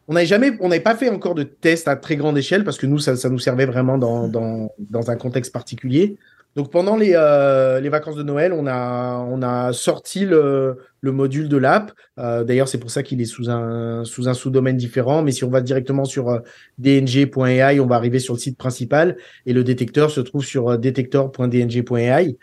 [0.08, 2.78] On n'avait jamais, on n'avait pas fait encore de test à très grande échelle parce
[2.78, 6.18] que nous, ça, ça nous servait vraiment dans, dans, dans un contexte particulier.
[6.56, 11.12] Donc pendant les, euh, les vacances de Noël, on a, on a sorti le, le
[11.12, 11.92] module de l'app.
[12.18, 15.22] Euh, D'ailleurs, c'est pour ça qu'il est sous un sous un sous-domaine différent.
[15.22, 16.39] Mais si on va directement sur euh,
[16.80, 20.78] dng.ai, on va arriver sur le site principal et le détecteur se trouve sur euh,
[20.78, 22.38] detector.dng.ai.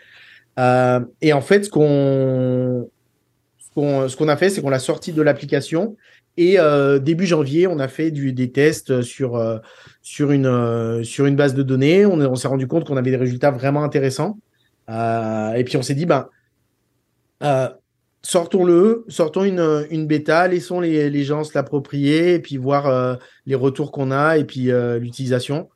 [1.21, 2.87] Et en fait, ce qu'on
[3.75, 5.97] ce qu'on a fait, c'est qu'on l'a sorti de l'application
[6.37, 6.57] et
[7.01, 9.61] début janvier, on a fait des tests sur,
[10.01, 12.05] sur, une, sur une base de données.
[12.05, 14.37] On, on s'est rendu compte qu'on avait des résultats vraiment intéressants.
[14.89, 16.27] Et puis on s'est dit, ben,
[18.23, 23.55] sortons-le, sortons une, une bêta, laissons les, les gens se l'approprier et puis voir les
[23.55, 25.69] retours qu'on a et puis l'utilisation.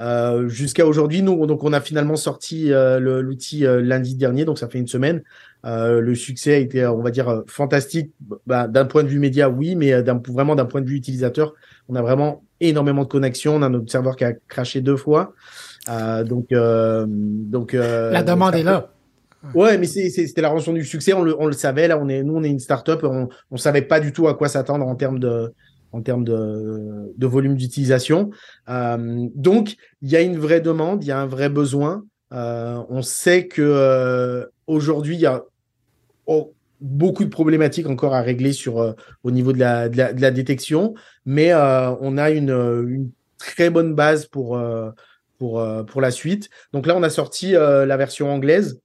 [0.00, 4.58] Euh, jusqu'à aujourd'hui, nous, donc on a finalement sorti euh, l'outil euh, lundi dernier, donc
[4.58, 5.22] ça fait une semaine.
[5.64, 8.12] le succès a été, on va dire, fantastique.
[8.46, 9.92] Bah, d'un point de vue média, oui, mais
[10.28, 11.54] vraiment d'un point de vue utilisateur,
[11.88, 13.56] on a vraiment énormément de connexions.
[13.56, 15.34] On a notre serveur qui a craché deux fois.
[16.24, 18.90] donc, donc la demande est là.
[19.54, 21.12] Ouais, mais c'était la rançon du succès.
[21.12, 21.88] On le, savait.
[21.88, 23.00] Là, nous, on est une startup.
[23.02, 25.52] On, on savait pas du tout à quoi s'attendre en termes de,
[27.18, 28.30] volume d'utilisation.
[28.68, 32.04] Euh, donc, il y a une vraie demande, il y a un vrai besoin.
[32.32, 35.42] Euh, on sait que euh, aujourd'hui, il y a
[36.26, 38.92] oh, beaucoup de problématiques encore à régler euh,
[39.24, 46.50] au niveau de la, détection, mais on a une, très bonne base pour la suite.
[46.72, 48.80] Donc là, on a sorti la version anglaise.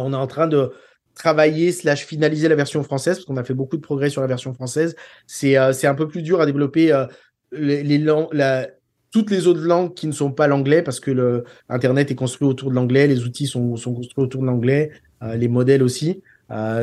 [0.00, 0.72] On est en train de
[1.14, 4.26] travailler slash finaliser la version française parce qu'on a fait beaucoup de progrès sur la
[4.26, 4.96] version française.
[5.26, 8.64] C'est euh, un peu plus dur à développer euh,
[9.10, 12.48] toutes les autres langues qui ne sont pas l'anglais parce que le Internet est construit
[12.48, 14.90] autour de l'anglais, les outils sont, construits autour de l'anglais,
[15.22, 16.22] euh, les modèles aussi.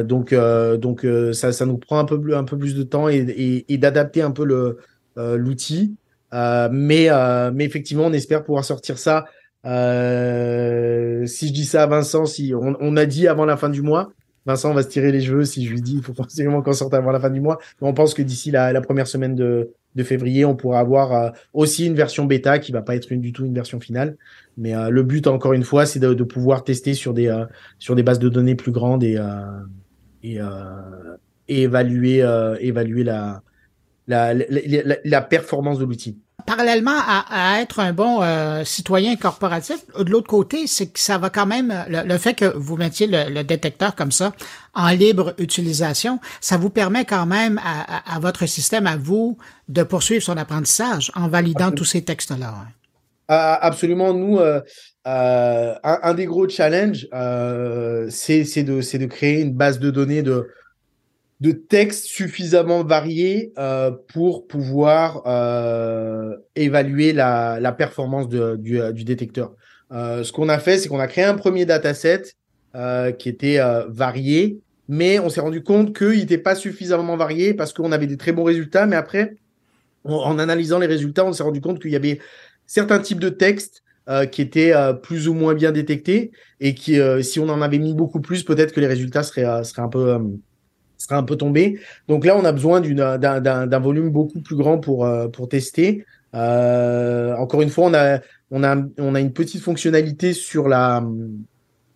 [0.03, 0.35] donc
[1.33, 4.45] ça, nous prend un peu plus de temps et, d'adapter un peu
[5.15, 5.95] l'outil.
[6.31, 7.09] mais
[7.59, 9.25] effectivement, on espère pouvoir sortir ça.
[9.63, 13.81] Si je dis ça à Vincent, si on, on a dit avant la fin du
[13.81, 14.11] mois,
[14.49, 16.93] Vincent va se tirer les cheveux si je lui dis il faut forcément qu'on sorte
[16.93, 17.59] avant la fin du mois.
[17.81, 19.71] Mais on pense que d'ici la, première semaine de,
[20.03, 23.33] février, on pourra avoir euh, aussi une version bêta qui va pas être une, du
[23.33, 24.17] tout une version finale.
[24.57, 27.45] Mais euh, le but, encore une fois, c'est de, pouvoir tester sur des, euh,
[27.79, 29.19] sur des bases de données plus grandes et,
[30.23, 30.39] et,
[31.47, 32.23] évaluer,
[32.59, 33.41] évaluer la,
[34.07, 36.17] la, la performance de l'outil
[36.49, 41.29] parallèlement à, être un bon euh, citoyen corporatif, de l'autre côté, c'est que ça va
[41.29, 44.33] quand même, le, fait que vous mettiez le, détecteur comme ça
[44.73, 50.23] en libre utilisation, ça vous permet quand même à, votre système, à vous, de poursuivre
[50.23, 52.55] son apprentissage en validant tous ces textes-là.
[53.27, 54.15] Ah, absolument.
[54.15, 54.59] Nous, euh,
[55.05, 57.07] euh, un, des gros challenges,
[58.09, 60.47] c'est de, de créer une base de données de
[61.39, 69.03] de textes suffisamment variés euh, pour pouvoir euh, évaluer la, la performance de, du, du,
[69.05, 69.53] détecteur.
[69.91, 72.23] Euh, ce qu'on a fait, c'est qu'on a créé un premier dataset
[72.75, 77.53] euh, qui était euh, varié, mais on s'est rendu compte qu'il n'était pas suffisamment varié
[77.53, 79.35] parce qu'on avait des très bons résultats, mais après,
[80.03, 82.19] en analysant les résultats, on s'est rendu compte qu'il y avait
[82.65, 84.73] certains types de textes euh, qui étaient
[85.03, 88.73] plus ou moins bien détectés et qui, si on en avait mis beaucoup plus, peut-être
[88.73, 90.19] que les résultats seraient, seraient un peu
[90.99, 91.79] sera un peu tombé.
[92.07, 96.05] Donc là, on a besoin d'un volume beaucoup plus grand pour, euh, pour tester.
[96.35, 98.19] Euh, encore une fois, on a,
[98.51, 101.03] on, a, on a une petite fonctionnalité sur la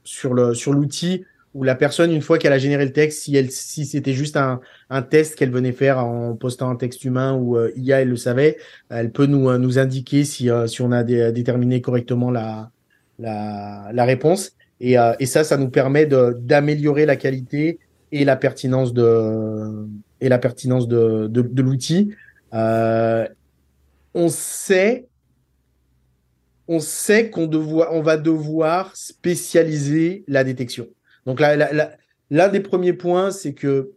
[0.06, 3.36] sur le sur l'outil où la personne, une fois qu'elle a généré le texte, si
[3.38, 7.36] elle si c'était juste un, un test qu'elle venait faire en postant un texte humain
[7.36, 8.58] ou euh, IA, elle le savait,
[8.90, 12.72] elle peut nous nous indiquer si si on a déterminé correctement la
[13.20, 14.54] la, la réponse.
[14.80, 17.80] Et, et ça, ça nous permet d'améliorer la qualité
[18.14, 19.88] et la pertinence de
[20.22, 22.16] et la pertinence de, de, l'outil.
[22.54, 23.28] Euh,
[24.14, 25.08] on sait
[26.68, 30.88] on sait qu'on on va devoir spécialiser la détection.
[31.26, 33.92] Donc l'un des premiers points, c'est que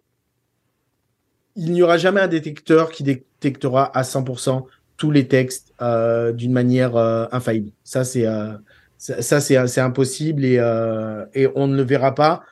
[1.55, 4.65] il n'y aura jamais un détecteur qui détectera à 100%
[4.97, 7.71] tous les textes euh, d'une manière euh, infaillible.
[7.85, 8.27] Ça c'est
[8.99, 10.55] ça, c'est impossible et,
[11.35, 12.43] et on ne le verra pas.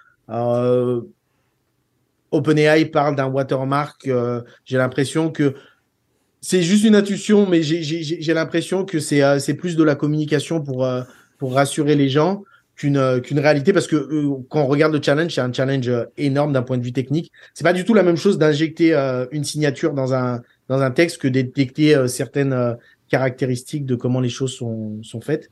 [2.35, 4.09] OpenAI parle d'un watermark.
[4.09, 5.55] Euh, j'ai l'impression que
[6.41, 10.61] c'est juste une intuition, mais j'ai l'impression que c'est euh, c'est plus de la communication
[10.61, 11.03] pour euh,
[11.39, 12.43] pour rassurer les gens
[12.77, 13.97] qu'une qu'une réalité parce que
[14.49, 17.31] quand on regarde le challenge, c'est un challenge énorme d'un point de vue technique.
[17.55, 18.95] C'est pas du tout la même chose d'injecter
[19.31, 22.77] une signature dans un dans un texte que détecter certaines
[23.09, 25.51] caractéristiques de comment les choses sont sont faites.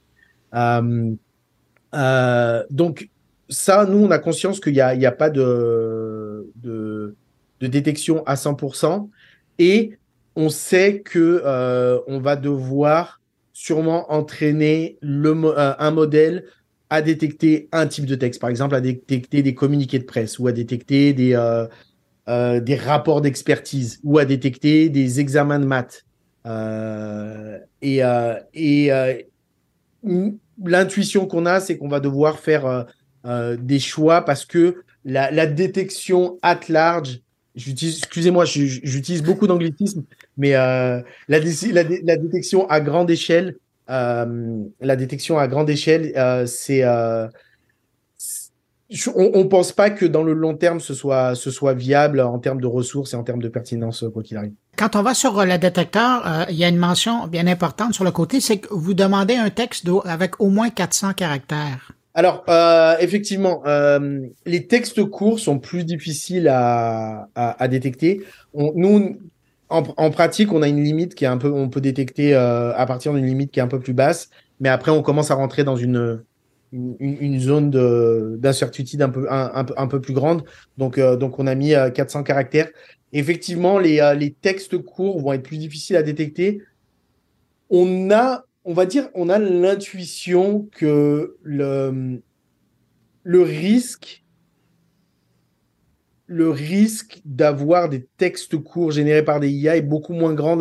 [2.71, 3.09] donc
[3.53, 7.15] ça, nous, on a conscience qu'il n'y a, a, pas de, de,
[7.61, 9.09] détection à 100%.
[9.59, 9.99] Et
[10.35, 13.21] on sait que euh, on va devoir
[13.53, 16.45] sûrement entraîner le, euh, un modèle
[16.91, 20.47] à détecter un type de texte, par exemple à détecter des communiqués de presse ou
[20.47, 21.35] à détecter des,
[22.29, 26.05] euh, des rapports d'expertise ou à détecter des examens de maths.
[27.83, 28.03] et
[28.55, 28.91] et
[30.65, 32.87] l'intuition qu'on a, c'est qu'on va devoir faire
[33.25, 37.21] euh, des choix parce que la, la détection at large,
[37.55, 40.05] j'utilise, excusez-moi, j'utilise beaucoup d'anglicisme,
[40.37, 43.57] mais euh, la, détection à grande échelle,
[43.91, 47.27] euh, la détection à grande échelle, euh, c'est euh,
[49.15, 52.39] on, ne pense pas que dans le long terme ce soit ce soit viable en
[52.39, 54.53] termes de ressources et en termes de pertinence quoi qu'il arrive.
[54.77, 58.11] Quand on va sur le détecteur, il y a une mention bien importante sur le
[58.11, 61.93] côté, c'est que vous demandez un texte avec au moins 400 caractères.
[62.15, 68.21] Alors, euh, effectivement, euh, les textes courts sont plus difficiles à, à, à détecter.
[68.55, 69.17] Nous,
[69.71, 72.75] en, en, pratique, on a une limite qui est un peu, on peut détecter euh,
[72.77, 74.29] à partir d'une limite qui est un peu plus basse,
[74.61, 76.23] mais après, on commence à rentrer dans une,
[76.73, 77.71] une, une zone
[78.39, 80.45] d'incertitude un peu, un, un, peu plus grande.
[80.77, 82.69] Donc, euh, donc on a mis 400 euh, caractères.
[83.15, 86.63] Effectivement, les, les textes courts vont être plus difficiles à détecter.
[87.71, 92.23] On a on va dire, on a l'intuition que le,
[93.25, 94.25] le risque,
[96.27, 100.57] le risque d'avoir des textes courts générés par des IA est beaucoup moins grand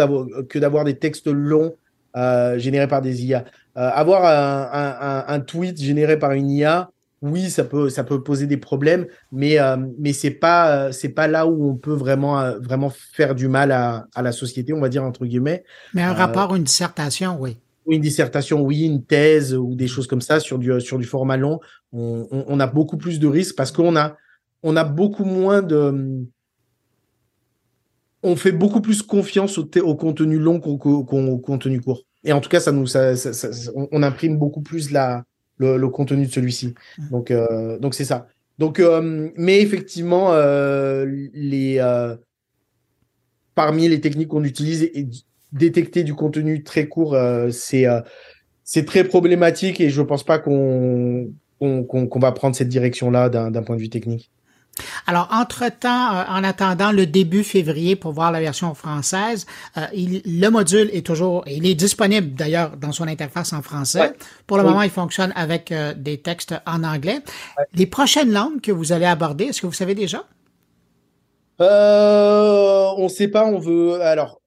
[0.50, 1.76] que d'avoir des textes longs
[2.18, 3.46] euh, générés par des IA.
[3.78, 6.90] Euh, avoir un, tweet généré par une IA,
[7.22, 11.28] oui, ça peut, ça peut poser des problèmes, mais, euh, mais c'est pas, c'est pas
[11.28, 14.90] là où on peut vraiment, vraiment faire du mal à, à la société, on va
[14.90, 15.64] dire entre guillemets.
[15.94, 20.22] Mais un rapport, une dissertation, oui une dissertation, oui, une thèse ou des choses comme
[20.22, 21.60] ça sur du, sur du format long,
[21.92, 24.16] on, on, a beaucoup plus de risques parce qu'on a,
[24.64, 26.26] on a beaucoup moins de.
[28.24, 32.04] On fait beaucoup plus confiance au, au contenu long qu'au contenu court.
[32.24, 33.14] Et en tout cas, ça nous, ça,
[33.74, 35.26] on, imprime beaucoup plus la,
[35.58, 36.76] le, le contenu de celui-ci.
[37.00, 37.10] Mmh.
[37.10, 38.28] Donc, euh, donc c'est ça.
[38.60, 38.80] Donc,
[39.38, 40.34] mais effectivement,
[41.34, 41.80] les
[43.56, 45.08] parmi les techniques qu'on utilise, et
[45.52, 47.18] détecter du contenu très court,
[47.52, 47.86] c'est
[48.64, 53.76] c'est très problématique et je pense pas qu'on qu'on va prendre cette direction-là d'un point
[53.76, 54.32] de vue technique.
[55.08, 59.46] Alors, entre-temps, euh, en attendant le début février pour voir la version française,
[59.78, 64.14] euh, le module est toujours, il est disponible d'ailleurs dans son interface en français.
[64.48, 67.20] Pour le moment, il fonctionne avec euh, des textes en anglais.
[67.74, 70.24] Les prochaines langues que vous allez aborder, est-ce que vous savez déjà?
[71.64, 74.02] on ne sait pas, on veut.
[74.02, 74.42] Alors,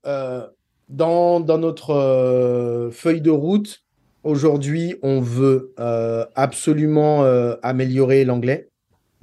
[0.88, 3.82] dans, notre feuille de route,
[4.22, 5.74] aujourd'hui, on veut
[6.34, 7.24] absolument
[7.62, 8.68] améliorer l'anglais.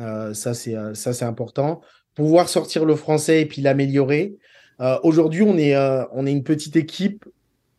[0.02, 1.82] Euh, ça, c'est euh, important.
[2.15, 4.36] Pouvoir sortir le français et puis l'améliorer.
[4.80, 7.26] Euh, aujourd'hui, on est une petite équipe.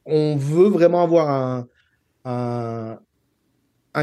[0.06, 1.66] On veut vraiment avoir
[2.24, 2.96] un,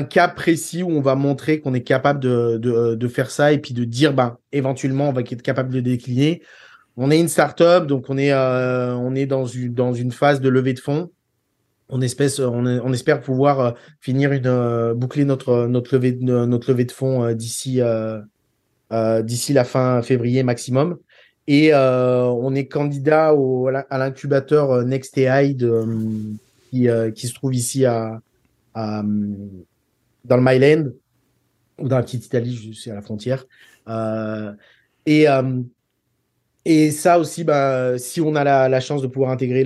[0.09, 3.57] cas précis où on va montrer qu'on est capable de, de, de, faire ça et
[3.59, 6.41] puis de dire, ben, éventuellement, on va être capable de décliner.
[7.01, 8.31] On est une startup, donc on est,
[9.15, 11.09] est dans, une, phase de levée de fonds.
[11.87, 18.21] On, on espère pouvoir finir une, boucler notre, levée, de fonds d'ici euh,
[18.89, 20.97] la fin février maximum.
[21.47, 23.33] Et euh, on est candidat
[23.89, 25.83] à l'incubateur euh, Next AI de,
[26.69, 27.85] qui, se trouve ici
[28.75, 29.01] dans
[30.29, 30.91] le Myland
[31.79, 33.45] ou dans la petite Italie, c'est à la frontière.
[33.87, 34.53] Euh,
[35.05, 35.61] et, euh,
[36.65, 39.65] et ça aussi, bah, si on a la, la chance de pouvoir intégrer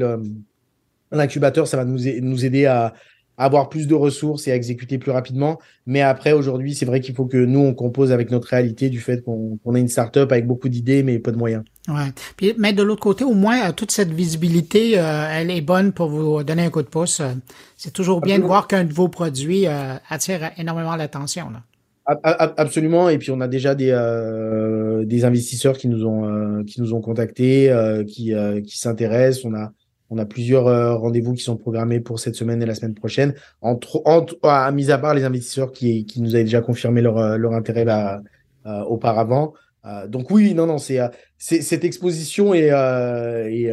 [1.12, 2.94] l'incubateur, ça va nous, nous aider à,
[3.38, 5.60] avoir plus de ressources et à exécuter plus rapidement.
[5.86, 9.00] Mais après, aujourd'hui, c'est vrai qu'il faut que nous, on compose avec notre réalité du
[9.00, 11.64] fait qu'on qu est une startup avec beaucoup d'idées, mais peu de moyens.
[11.88, 12.12] Ouais.
[12.38, 15.94] Puis, mais de l'autre côté, au moins, euh, toute cette visibilité, euh, elle est bonne
[15.94, 17.20] pour vous donner un coup de pouce.
[17.20, 17.34] Euh,
[17.76, 19.66] c'est toujours bien de voir qu'un de vos produits
[20.10, 21.48] attire énormément l'attention.
[22.06, 23.10] Absolument.
[23.10, 23.92] Et puis, on a déjà des,
[25.06, 27.74] des investisseurs qui nous ont, qui nous ont contactés,
[28.08, 28.34] qui,
[28.66, 29.46] qui s'intéressent.
[29.46, 29.72] On a
[30.14, 33.34] on a plusieurs euh, rendez-vous qui sont programmés pour cette semaine et la semaine prochaine.
[33.62, 37.18] Entre, entre à, mis à part les investisseurs qui, qui nous avaient déjà confirmé leur,
[37.18, 38.22] euh, leur intérêt là,
[38.68, 39.54] euh, auparavant.
[40.08, 41.00] donc oui, non, non, c'est
[41.38, 43.72] cette exposition et, et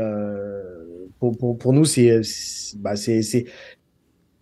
[1.19, 2.21] pour, pour, pour, nous, c'est
[2.79, 3.45] bah, c'est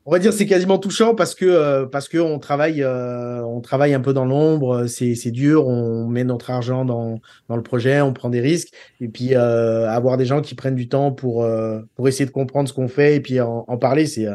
[0.08, 3.60] on va dire c'est quasiment touchant parce que euh, parce que on travaille euh, on
[3.60, 7.62] travaille un peu dans l'ombre c'est c'est dur on met notre argent dans dans le
[7.62, 11.12] projet on prend des risques et puis euh, avoir des gens qui prennent du temps
[11.12, 11.46] pour
[11.94, 14.26] pour essayer de comprendre ce qu'on fait et puis en, parler c'est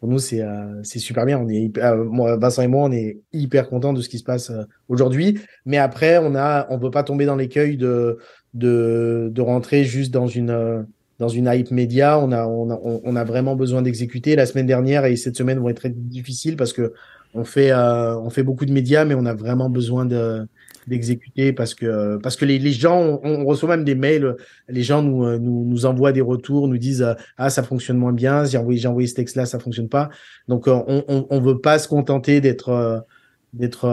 [0.00, 0.42] pour nous c'est
[0.84, 1.38] c'est super bien.
[1.38, 4.50] On est moi Vincent et moi on est hyper content de ce qui se passe
[4.88, 5.38] aujourd'hui.
[5.66, 8.16] Mais après on a on peut pas tomber dans l'écueil de
[8.54, 10.86] de de rentrer juste dans une
[11.20, 12.18] dans une hype média.
[12.18, 14.34] On a, on a, on a vraiment besoin d'exécuter.
[14.34, 16.92] La semaine dernière et cette semaine vont être très difficiles parce que
[17.34, 20.48] on fait, euh, on fait beaucoup de médias, mais on a vraiment besoin de
[20.86, 24.34] d'exécuter parce que parce que les, gens on, reçoit même des mails
[24.66, 27.06] les gens nous, euh, nous nous envoient des retours nous disent
[27.36, 30.08] ah ça fonctionne moins bien j'ai envoyé j'ai envoyé ce texte là ça fonctionne pas
[30.48, 33.04] donc euh, on on, on veut pas se contenter d'être
[33.52, 33.84] d'être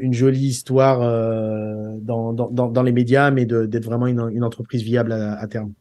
[0.00, 0.98] une jolie histoire
[2.00, 5.72] dans, dans, dans, les médias mais d'être vraiment une, une entreprise viable à terme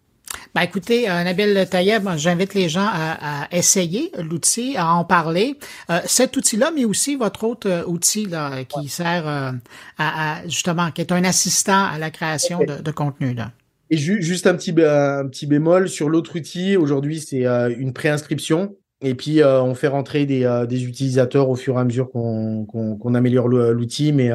[0.55, 5.57] ben écoutez, euh, Nabil Tayeb, j'invite les gens à, essayer l'outil, à en parler.
[5.89, 9.53] Euh, cet outil-là, mais aussi votre autre euh, outil là, qui sert
[9.97, 13.33] à, justement, qui est un assistant à la création de, contenu.
[13.33, 13.51] Là.
[13.89, 16.77] Et juste un petit, un petit bémol sur l'autre outil.
[16.77, 17.43] Aujourd'hui, c'est
[17.77, 18.77] une préinscription.
[19.01, 23.49] Et puis, on fait rentrer des, des, utilisateurs au fur et à mesure qu'on améliore
[23.49, 24.13] l'outil.
[24.13, 24.31] Mais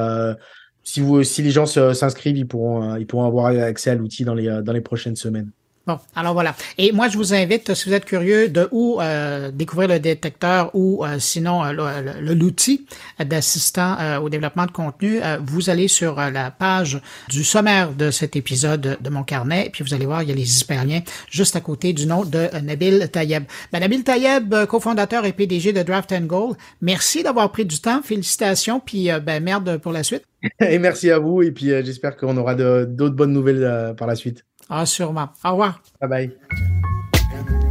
[0.85, 4.35] si, vous, si les gens s'inscrivent, ils pourront, ils pourront avoir accès à l'outil dans
[4.35, 5.51] les, dans les prochaines semaines.
[5.87, 6.55] Bon, alors voilà.
[6.77, 10.71] Et moi, je vous invite, si vous êtes curieux de où euh, découvrir le détecteur
[10.75, 12.87] ou euh, sinon euh, l'outil
[13.19, 18.99] d'assistant au développement de contenu, vous allez sur la page du sommaire de cet épisode
[19.01, 21.61] de mon carnet, et puis vous allez voir, il y a les hyperliens juste à
[21.61, 23.45] côté du nom de Nabil Tayeb.
[23.73, 28.03] Ben, Nabil Tayeb, cofondateur et PDG de Draft and Goal, merci d'avoir pris du temps.
[28.03, 30.25] Félicitations, puis ben, merde pour la suite.
[30.61, 34.45] Et merci à vous, et puis j'espère qu'on aura d'autres bonnes nouvelles par la suite.
[34.71, 35.29] Ah, sûrement.
[35.45, 35.83] Au revoir.
[36.01, 37.70] Bye bye.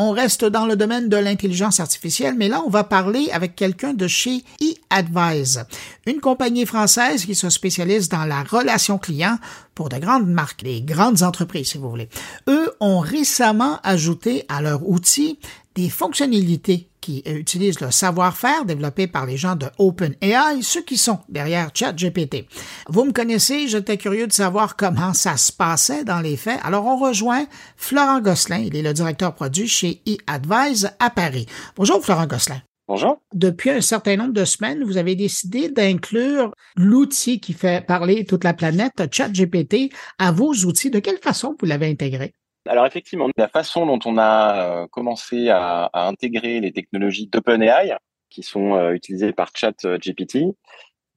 [0.00, 3.94] On reste dans le domaine de l'intelligence artificielle, mais là, on va parler avec quelqu'un
[3.94, 5.64] de chez eAdvise,
[6.06, 9.38] une compagnie française qui se spécialise dans la relation client
[9.74, 12.08] pour de grandes marques, les grandes entreprises, si vous voulez.
[12.48, 15.40] Eux ont récemment ajouté à leur outil
[15.78, 21.20] des fonctionnalités qui utilisent le savoir-faire développé par les gens de OpenAI, ceux qui sont
[21.28, 22.46] derrière ChatGPT.
[22.88, 26.58] Vous me connaissez, j'étais curieux de savoir comment ça se passait dans les faits.
[26.64, 31.46] Alors on rejoint Florent Gosselin, il est le directeur produit chez eAdvise à Paris.
[31.76, 32.60] Bonjour Florent Gosselin.
[32.88, 33.18] Bonjour.
[33.32, 38.42] Depuis un certain nombre de semaines, vous avez décidé d'inclure l'outil qui fait parler toute
[38.42, 40.90] la planète, ChatGPT, à vos outils.
[40.90, 42.32] De quelle façon vous l'avez intégré?
[42.68, 47.96] Alors effectivement, la façon dont on a euh, commencé à, intégrer les technologies d'OpenAI,
[48.28, 50.44] qui sont euh, utilisées par ChatGPT,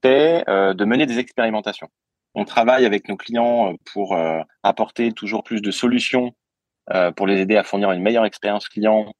[0.01, 1.89] c'est euh, de mener des expérimentations.
[2.35, 4.17] On travaille avec nos clients pour
[4.63, 6.31] apporter toujours plus de solutions
[7.17, 9.11] pour les aider à fournir une meilleure expérience client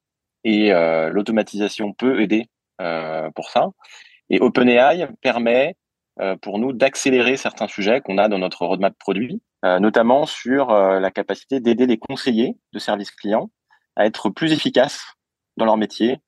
[0.46, 0.72] et
[1.12, 2.46] l'automatisation peut aider
[3.36, 3.68] pour ça.
[4.30, 5.76] Et OpenAI permet
[6.42, 11.59] pour nous d'accélérer certains sujets qu'on a dans notre roadmap produit, notamment sur la capacité
[11.59, 13.51] d'aider les conseillers de services clients
[13.95, 15.03] à être plus efficaces
[15.57, 16.20] dans leur métier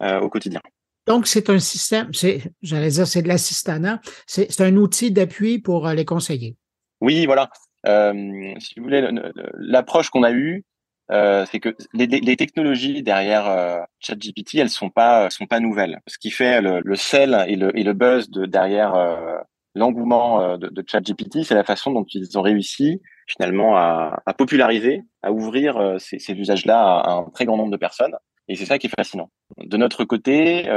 [0.00, 0.60] au quotidien.
[1.06, 5.88] Donc, c'est un système, c'est, j'allais dire, c'est de l'assistanat, c'est, un outil d'appui pour
[5.88, 6.56] les conseillers.
[7.00, 7.50] Oui, voilà.
[7.86, 9.08] si vous voulez,
[9.54, 10.64] l'approche qu'on a eue,
[11.10, 16.00] euh, c'est que les, les, technologies derrière euh, ChatGPT, elles sont pas sont pas nouvelles.
[16.06, 19.36] Ce qui fait le, le sel et le, et le buzz de derrière euh,
[19.74, 24.34] l'engouement euh, de, de ChatGPT, c'est la façon dont ils ont réussi finalement à, à
[24.34, 28.14] populariser, à ouvrir euh, ces, ces usages-là à, un très grand nombre de personnes.
[28.48, 29.30] Et c'est ça qui est fascinant.
[29.58, 30.68] De notre côté,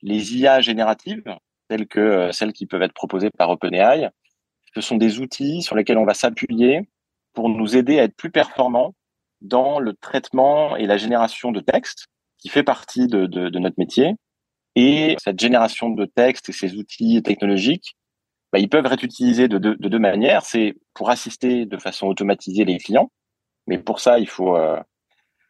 [0.00, 1.24] les IA génératives,
[1.68, 4.10] telles que celles qui peuvent être proposées par OpenAI,
[4.74, 6.88] ce sont des outils sur lesquels on va s'appuyer
[7.32, 8.94] pour nous aider à être plus performants
[9.40, 12.06] dans le traitement et la génération de textes,
[12.38, 14.14] qui fait partie de, de, de notre métier.
[14.76, 17.96] Et cette génération de textes et ces outils technologiques,
[18.54, 20.44] bah, ils peuvent être utilisés de, de, de deux manières.
[20.46, 23.10] C'est pour assister de façon automatisée les clients,
[23.66, 24.78] mais pour ça, il faut, euh,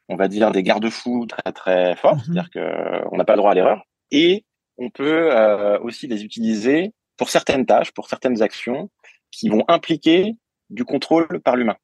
[0.08, 2.24] on va dire, des garde-fous très très forts, mm-hmm.
[2.24, 3.82] c'est-à-dire qu'on n'a pas le droit à l'erreur.
[4.10, 4.46] Et
[4.78, 8.88] on peut euh, aussi les utiliser pour certaines tâches, pour certaines actions
[9.30, 10.32] qui vont impliquer
[10.70, 11.76] du contrôle par l'humain.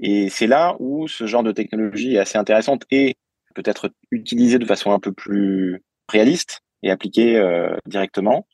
[0.00, 3.14] Et c'est là où ce genre de technologie est assez intéressante et
[3.54, 8.46] peut être utilisée de façon un peu plus réaliste et appliquée euh, directement.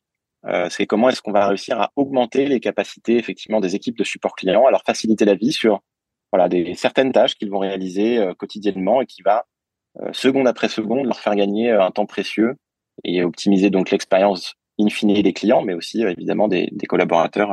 [0.47, 4.05] Euh, c'est comment est-ce qu'on va réussir à augmenter les capacités effectivement des équipes de
[4.05, 5.81] support client, à leur faciliter la vie sur
[6.33, 9.47] voilà des certaines tâches qu'ils vont réaliser euh, quotidiennement et qui va
[10.13, 12.55] seconde après seconde leur faire gagner un temps précieux
[13.03, 17.51] et optimiser donc l'expérience in fine des clients, mais aussi évidemment des collaborateurs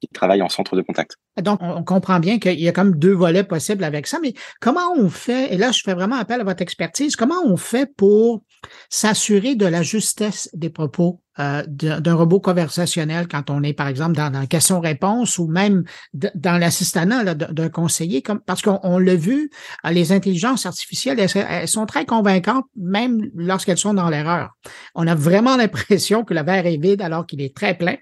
[0.00, 1.16] qui travaillent en centre de contact.
[1.42, 4.92] Donc, on comprend bien qu'il y a comme deux volets possibles avec ça, mais comment
[4.96, 8.42] on fait, et là, je fais vraiment appel à votre expertise, comment on fait pour
[8.88, 14.14] s'assurer de la justesse des propos euh, d'un robot conversationnel quand on est, par exemple,
[14.14, 19.48] dans, dans question-réponse ou même dans l'assistanat d'un conseiller, comme, parce qu'on l'a vu,
[19.86, 24.50] euh, les intelligences artificielles, elles, sont très convaincantes, même lorsqu'elles sont dans l'erreur.
[24.94, 27.96] On a vraiment l'impression que le verre est vide alors qu'il est très plein.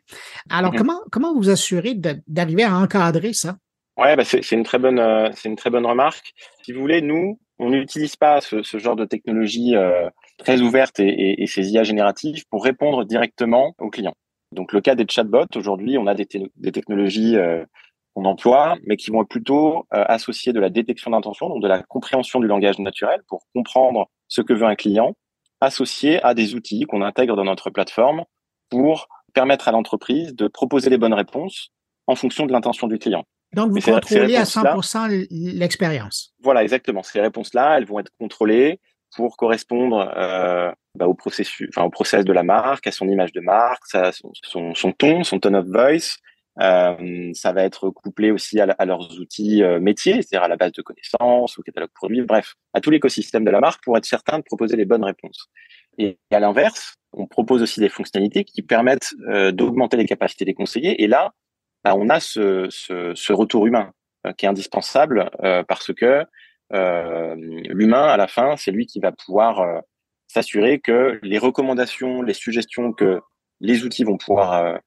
[0.51, 0.78] Alors, mm-hmm.
[0.78, 1.95] comment, comment vous assurez
[2.26, 3.57] d'arriver à encadrer ça?
[3.99, 6.33] Ouais, bah c'est une très bonne, euh, c'est une très bonne remarque.
[6.62, 10.09] Si vous voulez, nous, on n'utilise pas ce, genre de technologie euh,
[10.39, 14.14] très ouverte et, ces IA génératives pour répondre directement aux clients.
[14.53, 17.64] Donc le cas des chatbots, aujourd'hui, on a des, technologies euh,
[18.14, 22.39] qu'on emploie, mais qui vont plutôt associées de la détection d'intention, donc de la compréhension
[22.39, 25.16] du langage naturel pour comprendre ce que veut un client,
[25.61, 28.24] associé à des outils qu'on intègre dans notre plateforme
[28.70, 31.72] pour permettre à l'entreprise de proposer les bonnes réponses
[32.09, 33.24] en fonction de l'intention du client.
[33.54, 36.34] Donc, vous contrôlez à 100% l'expérience.
[36.42, 37.02] Voilà, exactement.
[37.02, 38.80] Ces réponses-là, elles vont être contrôlées
[39.14, 43.32] pour correspondre euh, bah, au processus, enfin au process de la marque, à son image
[43.32, 44.32] de marque, sa, son,
[44.74, 46.18] son, ton, son tone of voice.
[46.61, 50.56] Euh, ça va être couplé aussi à, à leurs outils euh, métiers, c'est-à-dire à la
[50.56, 54.06] base de connaissances, au catalogue produit, bref, à tout l'écosystème de la marque pour être
[54.06, 55.48] certain de proposer les bonnes réponses.
[55.98, 59.14] Et, à l'inverse, on propose aussi des fonctionnalités qui permettent
[59.52, 61.02] d'augmenter les capacités des conseillers.
[61.02, 61.32] Et là,
[61.85, 63.93] bah, on a ce, retour humain
[64.26, 66.24] euh, qui est indispensable euh, parce que
[66.72, 69.83] euh, l'humain, à la fin, c'est lui qui va pouvoir
[70.26, 73.20] s'assurer que les recommandations, les suggestions que
[73.61, 74.79] les outils vont pouvoir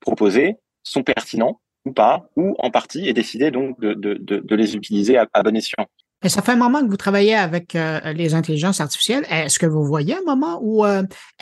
[0.00, 5.42] proposer sont pertinents ou pas, ou en partie, et décider donc de, les utiliser à
[5.42, 5.86] bon escient.
[6.24, 9.24] Et ça fait un moment que vous travaillez avec euh, les intelligences artificielles.
[9.30, 11.04] Est-ce que vous voyez un moment où euh,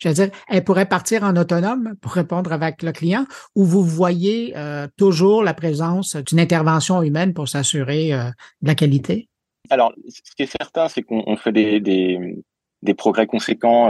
[0.00, 3.24] je veux dire, elle pourrait partir en autonome pour répondre avec le client,
[3.56, 9.28] ou vous voyez euh, toujours la présence d'une intervention humaine pour s'assurer de la qualité?
[9.70, 13.88] Alors, ce qui est certain, c'est qu'on fait des, des, progrès conséquents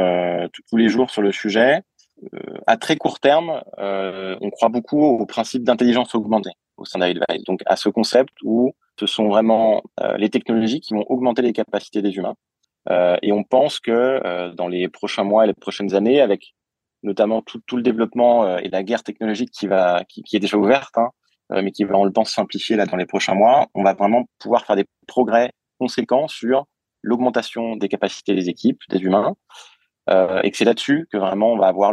[0.53, 1.81] tous les jours sur le sujet.
[2.69, 7.61] à très court terme, on croit beaucoup au principe d'intelligence augmentée au sein d'Advice, donc
[7.67, 12.03] à ce concept où ce sont vraiment euh, les technologies qui vont augmenter les capacités
[12.03, 12.37] des humains.
[13.23, 16.53] Et on pense que dans les prochains mois et les prochaines années, avec
[17.05, 21.11] notamment tout, le développement et la guerre technologique qui est déjà ouverte, hein,
[21.51, 24.25] mais qui va, on le pense, simplifier là dans les prochains mois, on va vraiment
[24.41, 26.67] pouvoir faire des progrès conséquents sur
[27.03, 29.35] l'augmentation des capacités des équipes, des humains,
[30.11, 31.93] euh, et que c'est là-dessus que vraiment on va avoir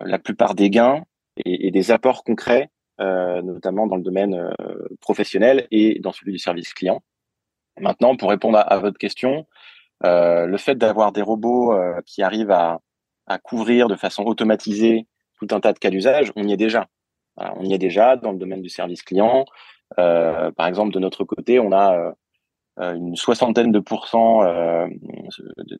[0.00, 1.02] la plupart des gains
[1.44, 6.38] et, des apports concrets, euh, notamment dans le domaine euh, professionnel et dans celui du
[6.38, 7.02] service client.
[7.78, 9.46] Maintenant, pour répondre à, votre question,
[10.04, 12.80] euh, le fait d'avoir des robots euh, qui arrivent à,
[13.44, 15.06] couvrir de façon automatisée
[15.38, 16.88] tout un tas de cas d'usage, on y est déjà.
[17.36, 19.44] on y est déjà dans le domaine du service client.
[20.00, 22.12] Euh, par exemple, de notre côté, on a
[22.80, 24.86] euh, une soixantaine de pourcents euh,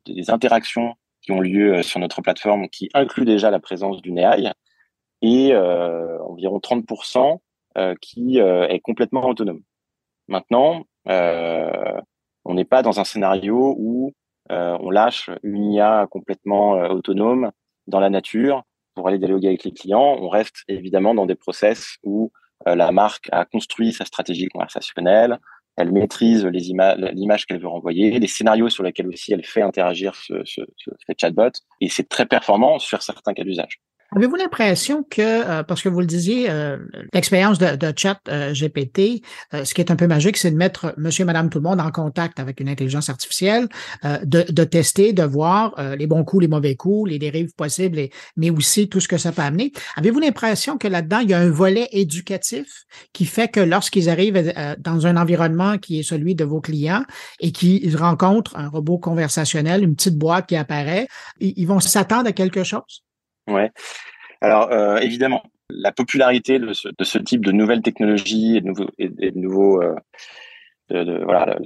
[0.05, 4.19] des interactions qui ont lieu euh, sur notre plateforme qui incluent déjà la présence d'une
[4.19, 4.51] AI
[5.21, 7.39] et environ 30%
[8.01, 9.61] qui est complètement autonome.
[10.27, 14.13] Maintenant, on n'est pas dans un scénario où
[14.49, 17.51] on lâche une IA complètement autonome
[17.87, 18.63] dans la nature
[18.95, 20.17] pour aller dialoguer avec les clients.
[20.19, 22.31] On reste évidemment dans des process où
[22.65, 25.39] la marque a construit sa stratégie conversationnelle,
[25.77, 30.33] elle maîtrise l'image qu'elle veut renvoyer, les scénarios sur lesquels aussi elle fait interagir ce,
[30.45, 33.79] ce, ce chatbot, et c'est très performant sur certains cas d'usage.
[34.13, 36.77] Avez-vous l'impression que, euh, parce que vous le disiez, euh,
[37.13, 41.23] l'expérience de, chat euh, GPT, ce qui est un peu magique, c'est de mettre monsieur,
[41.23, 43.69] madame, tout le monde en contact avec une intelligence artificielle,
[44.03, 48.49] de, tester, de voir les bons coups, les mauvais coups, les dérives possibles, et, mais
[48.49, 49.71] aussi tout ce que ça peut amener.
[49.95, 54.53] Avez-vous l'impression que là-dedans, il y a un volet éducatif qui fait que lorsqu'ils arrivent
[54.79, 57.03] dans un environnement qui est celui de vos clients
[57.39, 61.07] et qu'ils rencontrent un robot conversationnel, une petite boîte qui apparaît,
[61.39, 63.03] ils vont s'attendre à quelque chose?
[64.41, 69.81] Alors euh, évidemment, la popularité de ce, type de nouvelles technologies et de nouveaux,
[70.89, 71.57] voilà,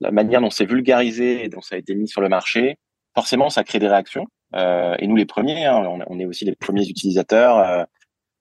[0.00, 2.76] la, manière dont c'est vulgarisé et dont ça a été mis sur le marché,
[3.14, 4.26] forcément, ça crée des réactions.
[4.54, 7.86] Euh, et nous, les premiers, hein, on, est aussi les premiers utilisateurs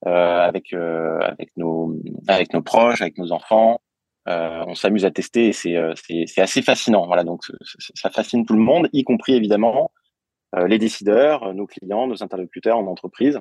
[0.06, 1.96] euh, avec avec nos
[2.28, 3.80] avec nos proches, avec nos enfants.
[4.26, 7.06] on s'amuse à tester et c'est c'est assez fascinant.
[7.06, 7.42] Voilà, donc
[7.96, 9.92] ça fascine tout le monde, y compris évidemment
[10.68, 13.40] les décideurs, euh, nos clients, nos interlocuteurs en entreprise.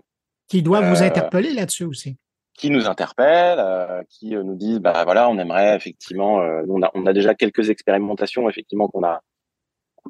[0.49, 2.17] Qui doivent vous euh, interpeller là-dessus aussi
[2.57, 6.91] qui nous interpellent, euh, qui nous disent bah voilà on aimerait effectivement euh, on a
[6.95, 9.21] on a déjà quelques expérimentations effectivement qu'on a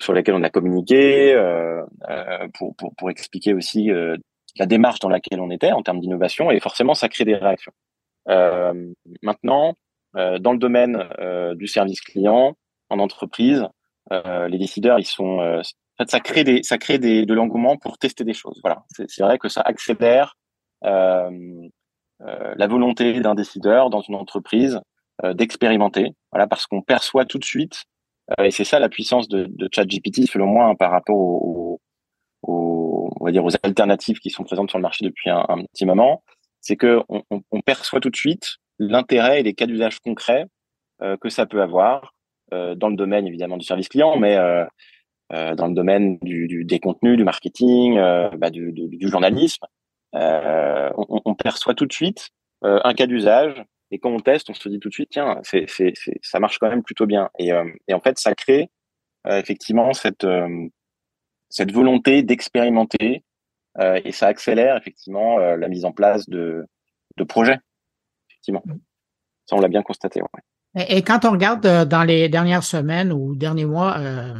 [0.01, 1.83] sur lesquelles on a communiqué euh,
[2.55, 3.91] pour, pour pour expliquer aussi
[4.59, 7.73] la démarche dans laquelle on était en termes d'innovation et forcément ça crée des réactions.
[9.23, 9.75] maintenant
[10.15, 11.09] dans le domaine
[11.55, 12.57] du service client
[12.91, 13.65] en entreprise
[14.11, 15.63] les décideurs ils sont
[15.99, 18.61] fait, ça crée des, ça crée des, de l'engouement pour tester des choses.
[18.63, 20.37] Voilà, c'est vrai que ça accélère
[20.85, 21.31] euh,
[22.23, 24.81] euh, la volonté d'un décideur dans une entreprise
[25.25, 26.13] euh, d'expérimenter.
[26.33, 27.85] Voilà, parce qu'on perçoit tout de suite,
[28.39, 31.81] euh, et c'est ça la puissance de, de ChatGPT selon moi hein, par rapport aux,
[32.43, 35.87] aux, on va dire aux alternatives qui sont présentes sur le marché depuis un, petit
[35.87, 36.23] moment,
[36.61, 40.47] c'est que on, on, perçoit tout de suite l'intérêt et les cas d'usage concrets
[41.03, 42.15] euh, que ça peut avoir
[42.53, 44.37] euh, dans le domaine évidemment du service client, mais
[45.31, 49.65] dans le domaine du, du, des contenus, du marketing, euh, bah, du, du, journalisme.
[50.15, 52.31] Euh, on, on, perçoit tout de suite
[52.63, 55.65] un cas d'usage et quand on teste, on se dit tout de suite, tiens, c'est,
[55.69, 57.31] c'est, c'est, ça marche quand même plutôt bien.
[57.39, 57.51] Et,
[57.89, 58.71] et en fait, ça crée
[59.27, 60.27] effectivement cette,
[61.49, 63.25] cette volonté d'expérimenter
[63.81, 66.65] et ça accélère effectivement la mise en place de,
[67.17, 67.59] de projets.
[68.31, 68.63] Effectivement.
[69.47, 70.23] Ça, on l'a bien constaté.
[70.23, 70.41] Ouais.
[70.77, 74.35] Et quand on regarde euh, dans les dernières semaines ou derniers mois, euh,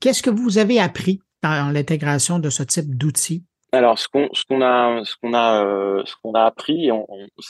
[0.00, 3.44] qu'est-ce que vous avez appris dans l'intégration de ce type d'outils?
[3.72, 4.26] Alors, ce qu'on
[4.62, 6.90] a ce qu'on a euh, ce qu'on a appris,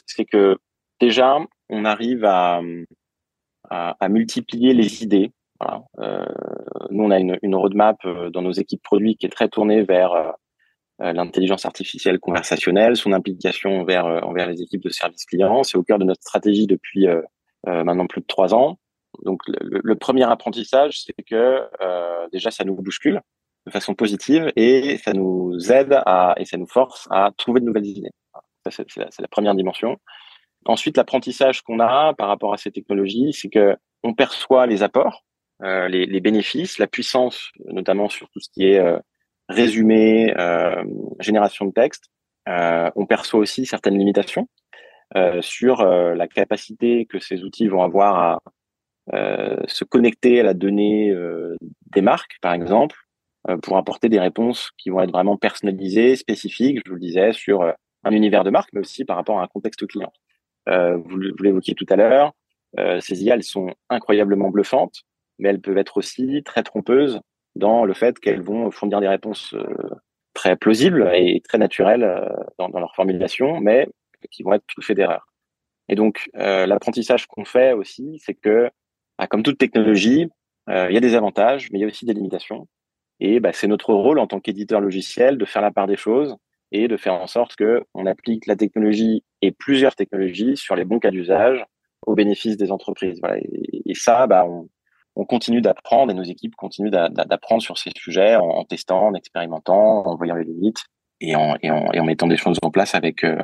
[0.06, 0.58] c'est que
[1.00, 1.38] déjà
[1.70, 2.60] on arrive à,
[4.08, 5.32] multiplier les idées.
[5.98, 6.24] Euh,
[6.90, 10.12] nous, on a une, roadmap euh, dans nos équipes produits qui est très tournée vers
[10.12, 15.62] euh, l'intelligence artificielle conversationnelle, son implication envers envers les équipes de service client.
[15.62, 17.22] C'est au cœur de notre stratégie depuis euh,
[17.66, 18.78] maintenant plus de trois ans.
[19.24, 23.20] Donc le, le premier apprentissage, c'est que euh, déjà ça nous bouscule
[23.66, 27.66] de façon positive et ça nous aide à et ça nous force à trouver de
[27.66, 28.10] nouvelles idées.
[28.68, 29.98] C'est la, la, première dimension.
[30.66, 35.24] Ensuite, l'apprentissage qu'on a par rapport à ces technologies, c'est que on perçoit les apports,
[35.62, 38.98] euh, les, les, bénéfices, la puissance, notamment sur tout ce qui est euh,
[39.48, 40.82] résumé, euh,
[41.18, 42.10] génération de texte.
[42.48, 44.59] Euh, on perçoit aussi certaines limitations euh,
[45.40, 48.42] sur euh, la capacité que ces outils vont avoir à
[49.14, 51.12] euh, se connecter à la donnée
[51.92, 52.96] des marques, par exemple,
[53.62, 57.62] pour apporter des réponses qui vont être vraiment personnalisées, spécifiques, je vous le disais, sur
[58.04, 60.12] un univers de marque, mais aussi par rapport à un contexte client.
[60.66, 62.32] vous, vous l'évoquiez tout à l'heure,
[63.00, 65.02] ces IA, elles sont incroyablement bluffantes,
[65.38, 67.18] mais elles peuvent être aussi très trompeuses
[67.56, 69.56] dans le fait qu'elles vont fournir des réponses
[70.34, 73.88] très plausibles et très naturelles dans, dans, leur formulation, mais
[74.30, 75.26] qui vont être fait d'erreurs.
[75.88, 78.70] Et donc, l'apprentissage qu'on fait aussi, c'est que,
[79.18, 80.28] bah, comme toute technologie,
[80.68, 82.68] il y a des avantages, mais il y a aussi des limitations.
[83.20, 86.36] Et bah, c'est notre rôle en tant qu'éditeur logiciel de faire la part des choses
[86.72, 90.84] et de faire en sorte que on applique la technologie et plusieurs technologies sur les
[90.84, 91.64] bons cas d'usage
[92.06, 93.20] au bénéfice des entreprises.
[93.84, 94.68] Et, ça, bah, on,
[95.16, 100.06] on continue d'apprendre et nos équipes continuent d'apprendre sur ces sujets en, testant, en expérimentant,
[100.06, 100.84] en voyant les limites
[101.20, 103.36] et en mettant des choses en place avec, euh,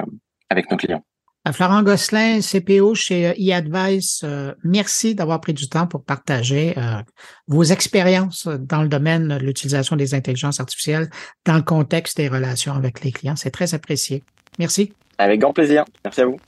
[0.51, 1.05] avec nos clients.
[1.53, 7.01] Florent Gosselin, CPO chez eAdvice, euh, merci d'avoir pris du temps pour partager euh,
[7.47, 11.09] vos expériences dans le domaine de l'utilisation des intelligences artificielles
[11.45, 13.37] dans le contexte des relations avec les clients.
[13.37, 14.25] C'est très apprécié.
[14.59, 14.93] Merci.
[15.19, 15.85] Avec grand plaisir.
[16.05, 16.39] Merci à vous.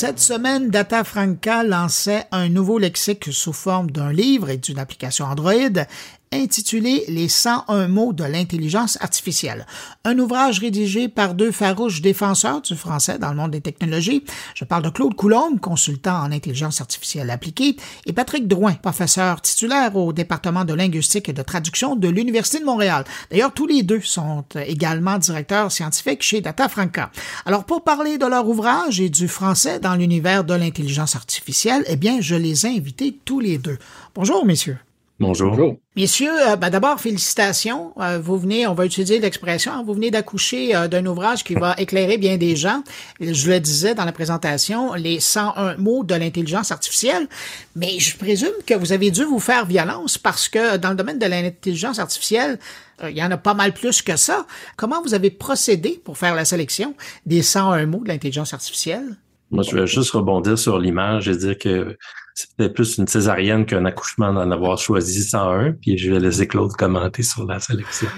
[0.00, 5.26] Cette semaine, Data Franca lançait un nouveau lexique sous forme d'un livre et d'une application
[5.26, 5.84] Android
[6.32, 9.66] intitulé Les 101 mots de l'intelligence artificielle.
[10.04, 14.24] Un ouvrage rédigé par deux farouches défenseurs du français dans le monde des technologies.
[14.54, 17.76] Je parle de Claude Coulombe, consultant en intelligence artificielle appliquée,
[18.06, 22.64] et Patrick Drouin, professeur titulaire au département de linguistique et de traduction de l'Université de
[22.64, 23.04] Montréal.
[23.30, 27.10] D'ailleurs, tous les deux sont également directeurs scientifiques chez Data Franca.
[27.44, 31.96] Alors, pour parler de leur ouvrage et du français dans l'univers de l'intelligence artificielle, eh
[31.96, 33.78] bien, je les ai invités tous les deux.
[34.14, 34.78] Bonjour, messieurs.
[35.20, 35.76] Bonjour.
[35.96, 37.92] Messieurs, euh, ben d'abord, félicitations.
[38.00, 41.52] Euh, vous venez, on va utiliser l'expression, hein, vous venez d'accoucher euh, d'un ouvrage qui
[41.52, 42.82] va éclairer bien des gens.
[43.20, 47.28] Je le disais dans la présentation, les 101 mots de l'intelligence artificielle.
[47.76, 51.18] Mais je présume que vous avez dû vous faire violence parce que dans le domaine
[51.18, 52.58] de l'intelligence artificielle,
[53.02, 54.46] il y en a pas mal plus que ça.
[54.76, 56.94] Comment vous avez procédé pour faire la sélection
[57.26, 59.16] des 101 mots de l'intelligence artificielle?
[59.50, 61.96] Moi, je vais juste rebondir sur l'image et dire que
[62.34, 66.72] c'était plus une césarienne qu'un accouchement d'en avoir choisi 101, puis je vais laisser Claude
[66.72, 68.08] commenter sur la sélection.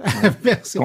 [0.44, 0.78] Merci.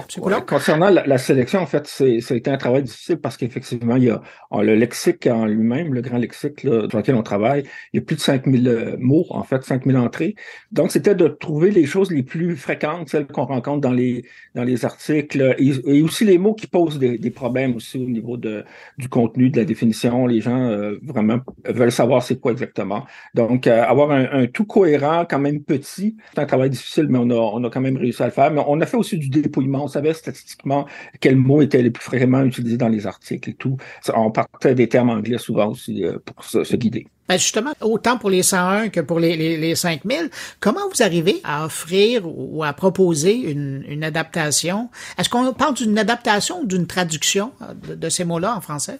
[0.46, 4.76] concernant la, sélection, en fait, c'est un travail difficile parce qu'effectivement, il y a le
[4.76, 7.64] lexique en lui-même, le grand lexique là, sur lequel on travaille,
[7.94, 10.36] il y a plus de 5000 euh, mots, en fait, 5000 entrées.
[10.72, 14.64] Donc, c'était de trouver les choses les plus fréquentes, celles qu'on rencontre dans les, dans
[14.64, 18.64] les articles, et, aussi les mots qui posent des, des, problèmes aussi au niveau de,
[18.98, 20.28] du contenu, de la définition.
[20.28, 23.06] Les gens euh, vraiment veulent savoir c'est quoi exactement.
[23.34, 27.20] Donc, euh, avoir un, un, tout cohérent, quand même petit, c'est un travail difficile, mais
[27.20, 28.52] on a, on a quand même réussi à le faire.
[28.52, 29.84] Mais on a fait aussi du dépouillement.
[29.84, 30.86] On savait statistiquement
[31.20, 33.78] quels mots étaient les plus fréquemment utilisés dans les articles et tout.
[34.14, 37.08] On partait des termes anglais souvent aussi euh, pour se, guider.
[37.28, 40.30] Ben justement, autant pour les 101 que pour les, les, 5000,
[40.60, 44.90] comment vous arrivez à offrir ou à proposer une, adaptation?
[45.18, 47.52] Est-ce qu'on parle d'une adaptation ou d'une traduction
[47.84, 49.00] de, ces mots-là en français?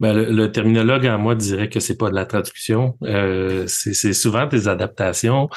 [0.00, 4.46] Ben, le, terminologue en moi dirait que c'est pas de la traduction, euh, c'est souvent
[4.46, 5.50] des adaptations.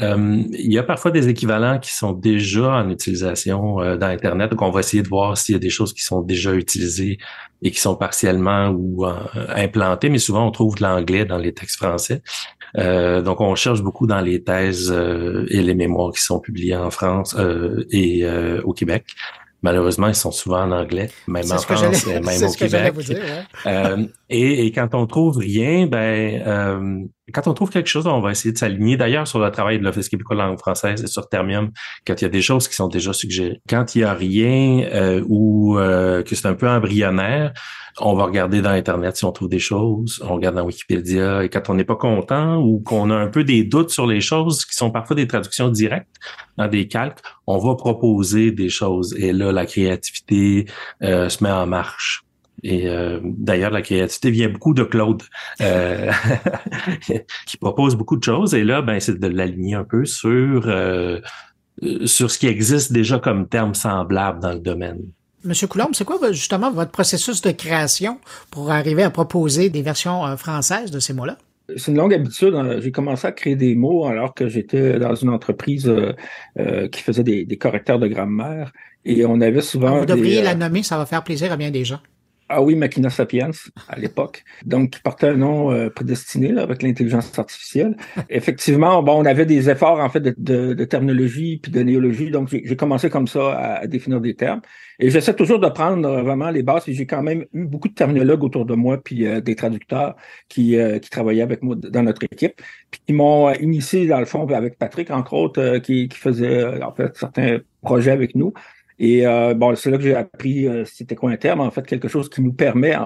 [0.00, 4.50] Euh, il y a parfois des équivalents qui sont déjà en utilisation euh, dans Internet,
[4.50, 7.18] donc on va essayer de voir s'il y a des choses qui sont déjà utilisées
[7.62, 9.14] et qui sont partiellement ou euh,
[9.48, 12.22] implantées, mais souvent on trouve de l'anglais dans les textes français.
[12.74, 14.94] donc on cherche beaucoup dans les thèses
[15.50, 17.36] et les mémoires qui sont publiées en France
[17.90, 18.26] et
[18.62, 19.04] au Québec.
[19.62, 22.94] Malheureusement, ils sont souvent en anglais, même en France, même au Québec.
[23.66, 27.04] euh, et, et, quand on trouve rien, ben, euh,
[27.34, 28.96] quand on trouve quelque chose, on va essayer de s'aligner.
[28.96, 31.72] D'ailleurs, sur le travail de l'Office québécois de langue française et sur Termium,
[32.06, 33.60] quand il y a des choses qui sont déjà suggérées.
[33.68, 37.52] Quand il y a rien euh, ou que c'est un peu embryonnaire,
[38.00, 41.48] on va regarder dans Internet si on trouve des choses, on regarde dans Wikipédia, et
[41.48, 44.64] quand on n'est pas content ou qu'on a un peu des doutes sur les choses
[44.64, 46.14] qui sont parfois des traductions directes
[46.56, 49.14] dans des calques, on va proposer des choses.
[49.18, 50.66] Et là, la créativité
[51.02, 52.24] euh, se met en marche.
[52.64, 55.22] Et euh, d'ailleurs, la créativité vient beaucoup de Claude,
[55.60, 56.10] euh,
[57.46, 58.54] qui propose beaucoup de choses.
[58.54, 60.68] Et là, ben, c'est de l'aligner un peu sur
[62.06, 64.98] sur ce qui existe déjà comme terme semblable dans le domaine.
[65.44, 68.18] Monsieur Coulombe, c'est quoi justement votre processus de création
[68.50, 71.38] pour arriver à proposer des versions euh, françaises de ces mots-là?
[71.76, 72.54] C'est une longue habitude.
[72.54, 72.80] Hein.
[72.80, 76.12] J'ai commencé à créer des mots alors que j'étais dans une entreprise euh,
[76.58, 78.72] euh, qui faisait des, correcteurs de grammaire
[79.04, 79.98] et on avait souvent.
[79.98, 82.00] vous devriez la nommer, ça va faire plaisir à bien des gens.
[82.50, 83.50] Ah oui, Machina Sapiens
[83.88, 84.42] à l'époque.
[84.64, 87.94] Donc, qui portait un nom euh, prédestiné là, avec l'intelligence artificielle.
[88.30, 92.30] Effectivement, bon, on avait des efforts en fait de, de, de terminologie puis de néologie.
[92.30, 94.62] Donc, j'ai commencé comme ça à, à, définir des termes.
[94.98, 96.84] Et j'essaie toujours de prendre euh, vraiment les bases.
[96.86, 100.16] J'ai quand même eu beaucoup de terminologues autour de moi puis euh, des traducteurs
[100.48, 102.62] qui, qui travaillaient avec moi dans notre équipe.
[102.90, 106.94] Puis qui m'ont initié dans le fond avec Patrick entre autres qui, qui faisait en
[106.94, 108.54] fait certains projets avec nous.
[108.98, 111.86] Et euh, bon, c'est là que j'ai appris euh, c'était quoi un terme, en fait,
[111.86, 112.96] quelque chose qui nous permet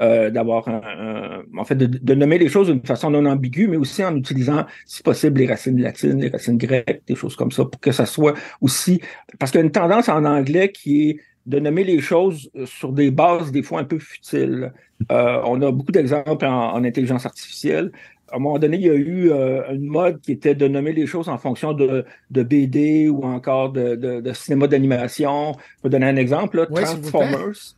[0.00, 4.02] euh, d'avoir en fait, de, de, nommer les choses d'une façon non ambiguë, mais aussi
[4.02, 7.80] en utilisant, si possible, les racines latines, les racines grecques, des choses comme ça, pour
[7.80, 9.00] que ça soit aussi.
[9.38, 12.92] Parce qu'il y a une tendance en anglais qui est de nommer les choses sur
[12.92, 14.72] des bases des fois un peu futiles.
[15.10, 17.90] Euh, on a beaucoup d'exemples en, en, intelligence artificielle
[18.32, 20.92] à un moment donné, il y a eu euh, une mode qui était de nommer
[20.92, 25.52] les choses en fonction de, de BD ou encore de, de, de cinéma d'animation.
[25.78, 26.56] Je vais donner un exemple.
[26.56, 27.76] Là, Transformers.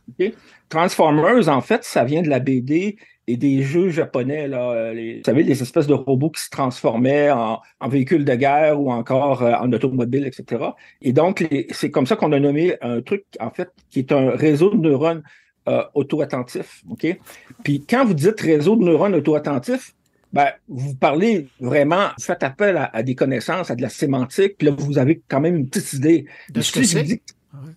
[0.69, 2.97] Transformers, en fait, ça vient de la BD
[3.27, 4.47] et des jeux japonais.
[4.47, 8.35] Là, les, vous savez, les espèces de robots qui se transformaient en, en véhicules de
[8.35, 10.63] guerre ou encore euh, en automobile, etc.
[11.01, 14.29] Et donc, c'est comme ça qu'on a nommé un truc, en fait, qui est un
[14.29, 15.23] réseau de neurones
[15.67, 16.83] euh, auto-attentifs.
[16.89, 17.19] OK?
[17.63, 19.93] Puis quand vous dites réseau de neurones auto-attentifs,
[20.35, 24.67] ben, vous parlez vraiment, vous faites appel à, des connaissances, à de la sémantique, puis
[24.67, 26.25] là, vous avez quand même une petite idée.
[26.49, 27.15] De ce si, que je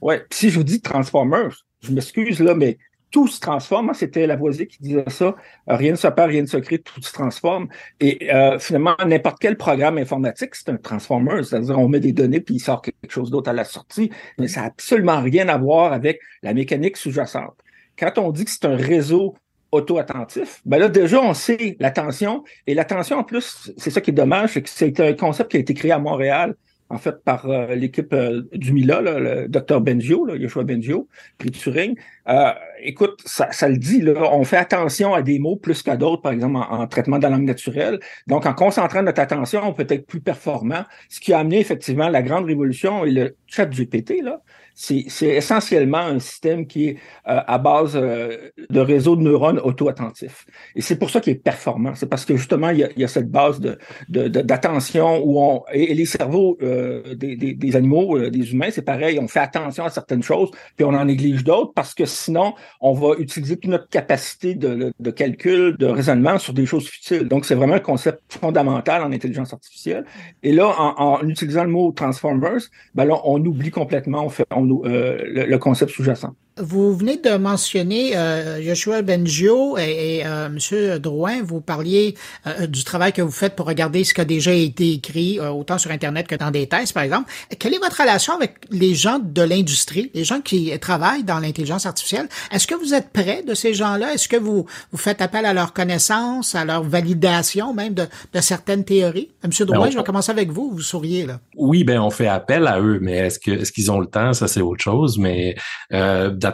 [0.02, 2.78] ouais, si je vous dis Transformers, je m'excuse là, mais
[3.12, 3.90] tout se transforme.
[3.90, 5.36] Hein, c'était Lavoisier qui disait ça.
[5.68, 7.68] Rien ne se perd, rien ne se crée, tout se transforme.
[8.00, 11.44] Et euh, finalement, n'importe quel programme informatique, c'est un transformer.
[11.44, 14.10] C'est-à-dire, on met des données puis il sort quelque chose d'autre à la sortie.
[14.36, 17.54] Mais ça n'a absolument rien à voir avec la mécanique sous-jacente.
[17.96, 19.36] Quand on dit que c'est un réseau
[19.72, 22.44] auto-attentif, ben là, déjà, on sait l'attention.
[22.66, 25.56] Et l'attention, en plus, c'est ça qui est dommage, c'est que c'est un concept qui
[25.58, 26.54] a été créé à Montréal,
[26.90, 31.06] en fait, par euh, l'équipe euh, du MILA, là, le docteur Benzio, là, Yoshua Benzio,
[31.36, 31.96] puis Turing.
[32.28, 35.96] Euh, écoute, ça, ça, le dit, là, on fait attention à des mots plus qu'à
[35.96, 38.00] d'autres, par exemple, en, traitement de la langue naturelle.
[38.26, 42.08] Donc, en concentrant notre attention, on peut être plus performant, ce qui a amené effectivement
[42.08, 44.40] la grande révolution et le chat GPT, là,
[44.80, 50.46] c'est essentiellement un système qui est euh, à base euh, de réseaux de neurones auto-attentifs.
[50.76, 51.96] Et c'est pour ça qu'il est performant.
[51.96, 53.60] C'est parce que justement, il y a, il y a cette base
[54.08, 55.64] d'attention de, de, où on...
[55.72, 59.18] Et, les cerveaux euh, des, des, des, animaux, des humains, c'est pareil.
[59.18, 62.92] On fait attention à certaines choses, puis on en néglige d'autres parce que sinon, on
[62.92, 67.26] va utiliser toute notre capacité de, de calcul, de raisonnement sur des choses futiles.
[67.26, 70.04] Donc, c'est vraiment un concept fondamental en intelligence artificielle.
[70.44, 72.60] Et là, en, en utilisant le mot transformers,
[72.94, 74.46] ben là, on oublie complètement, on fait...
[74.54, 76.34] On euh, le, concept sous-jacent.
[76.60, 81.42] Vous venez de mentionner euh, Joshua Bengio et, euh, Monsieur Drouin.
[81.42, 84.92] Vous parliez euh, du travail que vous faites pour regarder ce qui a déjà été
[84.94, 87.30] écrit, autant sur Internet que dans des thèses, par exemple.
[87.58, 91.86] Quelle est votre relation avec les gens de l'industrie, les gens qui travaillent dans l'intelligence
[91.86, 92.28] artificielle?
[92.50, 94.14] Est-ce que vous êtes près de ces gens-là?
[94.14, 98.40] Est-ce que vous, vous faites appel à leur connaissance, à leur validation même de, de
[98.40, 99.30] certaines théories?
[99.44, 100.70] Monsieur Drouin, ben, je vais commencer avec vous.
[100.72, 101.40] Vous souriez là.
[101.56, 104.32] Oui, ben on fait appel à eux, mais est-ce que est-ce qu'ils ont le temps?
[104.32, 105.18] Ça, c'est autre chose.
[105.18, 105.54] Mais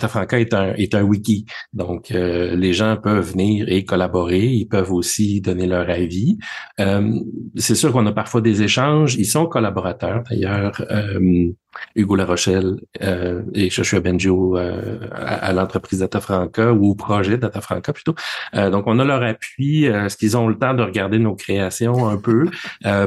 [0.03, 1.47] euh, Franca est un, est un wiki.
[1.72, 4.47] Donc, euh, les gens peuvent venir et collaborer.
[4.47, 6.38] Ils peuvent aussi donner leur avis.
[6.80, 7.18] Euh,
[7.57, 9.16] c'est sûr qu'on a parfois des échanges.
[9.16, 10.82] Ils sont collaborateurs, d'ailleurs.
[10.90, 11.53] Euh,
[11.94, 17.60] Hugo Larochelle euh, et Joshua Benjo euh, à, l'entreprise Data Franca ou au projet Data
[17.60, 18.14] Franca plutôt.
[18.54, 19.84] Euh, donc, on a leur appui.
[19.84, 22.46] Est-ce qu'ils ont le temps de regarder nos créations un peu?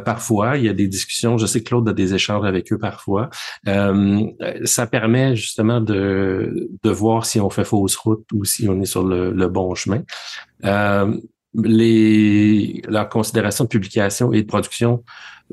[0.06, 1.38] parfois, il y a des discussions.
[1.38, 3.30] Je sais que Claude a des échanges avec eux parfois.
[3.66, 8.86] ça permet justement de, de voir si on fait fausse route ou si on est
[8.86, 10.02] sur le, le bon chemin.
[11.64, 15.04] Les, leurs considérations de publication et de production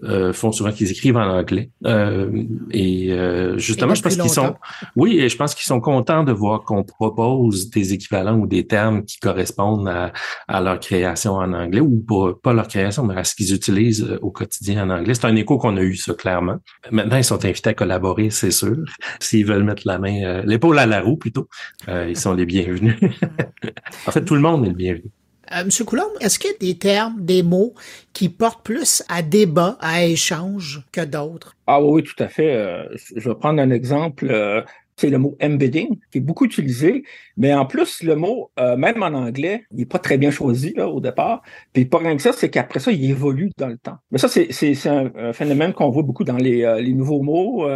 [0.02, 1.70] euh, font souvent qu'ils écrivent en anglais.
[1.86, 4.56] Euh, et euh, justement, je pense qu'ils sont,
[4.96, 8.66] oui, et je pense qu'ils sont contents de voir qu'on propose des équivalents ou des
[8.66, 10.12] termes qui correspondent à,
[10.48, 14.02] à leur création en anglais ou pas, pas leur création, mais à ce qu'ils utilisent
[14.02, 15.14] euh, au quotidien en anglais.
[15.14, 16.56] C'est un écho qu'on a eu ça clairement.
[16.90, 18.76] Maintenant, ils sont invités à collaborer, c'est sûr.
[19.20, 21.48] S'ils veulent mettre la main, euh, l'épaule à la roue plutôt,
[21.88, 22.96] ils sont les bienvenus.
[24.06, 25.10] en fait, tout le monde est le bienvenu.
[25.52, 27.74] Euh, Monsieur Coulomb, est-ce qu'il y a des termes, des mots
[28.12, 31.56] qui portent plus à débat, à échange que d'autres?
[31.66, 32.54] Ah oui, tout à fait.
[32.54, 32.84] Euh,
[33.14, 34.26] je vais prendre un exemple.
[34.30, 34.62] Euh,
[34.96, 37.02] c'est le mot embedding, qui est beaucoup utilisé,
[37.36, 41.00] mais en plus, le mot, même en anglais, il n'est pas très bien choisi au
[41.00, 41.42] départ.
[41.72, 43.98] Puis pas rien que ça, c'est qu'après ça, il évolue dans le temps.
[44.12, 47.68] Mais ça, c'est, un, phénomène qu'on voit beaucoup dans les, nouveaux mots,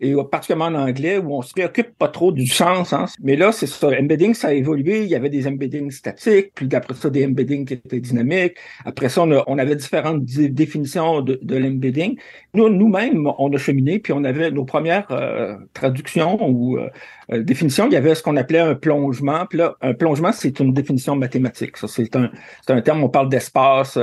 [0.00, 2.92] et particulièrement en anglais, où on se préoccupe pas trop du sens.
[2.92, 3.06] Hein.
[3.22, 3.88] Mais là, c'est ça.
[3.88, 5.02] Embedding, ça a évolué.
[5.02, 8.56] Il y avait des embeddings statiques, puis après ça, des embeddings qui étaient dynamiques.
[8.84, 12.18] Après ça, on, on avait différentes définitions de, de l'embedding.
[12.54, 15.06] Nous, nous-mêmes, on a cheminé, puis on avait nos premières
[15.74, 16.88] traductions ou euh,
[17.38, 19.46] définition, il y avait ce qu'on appelait un plongement.
[19.52, 21.76] Là, un plongement, c'est une définition mathématique.
[21.76, 22.30] Ça, c'est un,
[22.66, 23.98] c'est un terme, on parle d'espace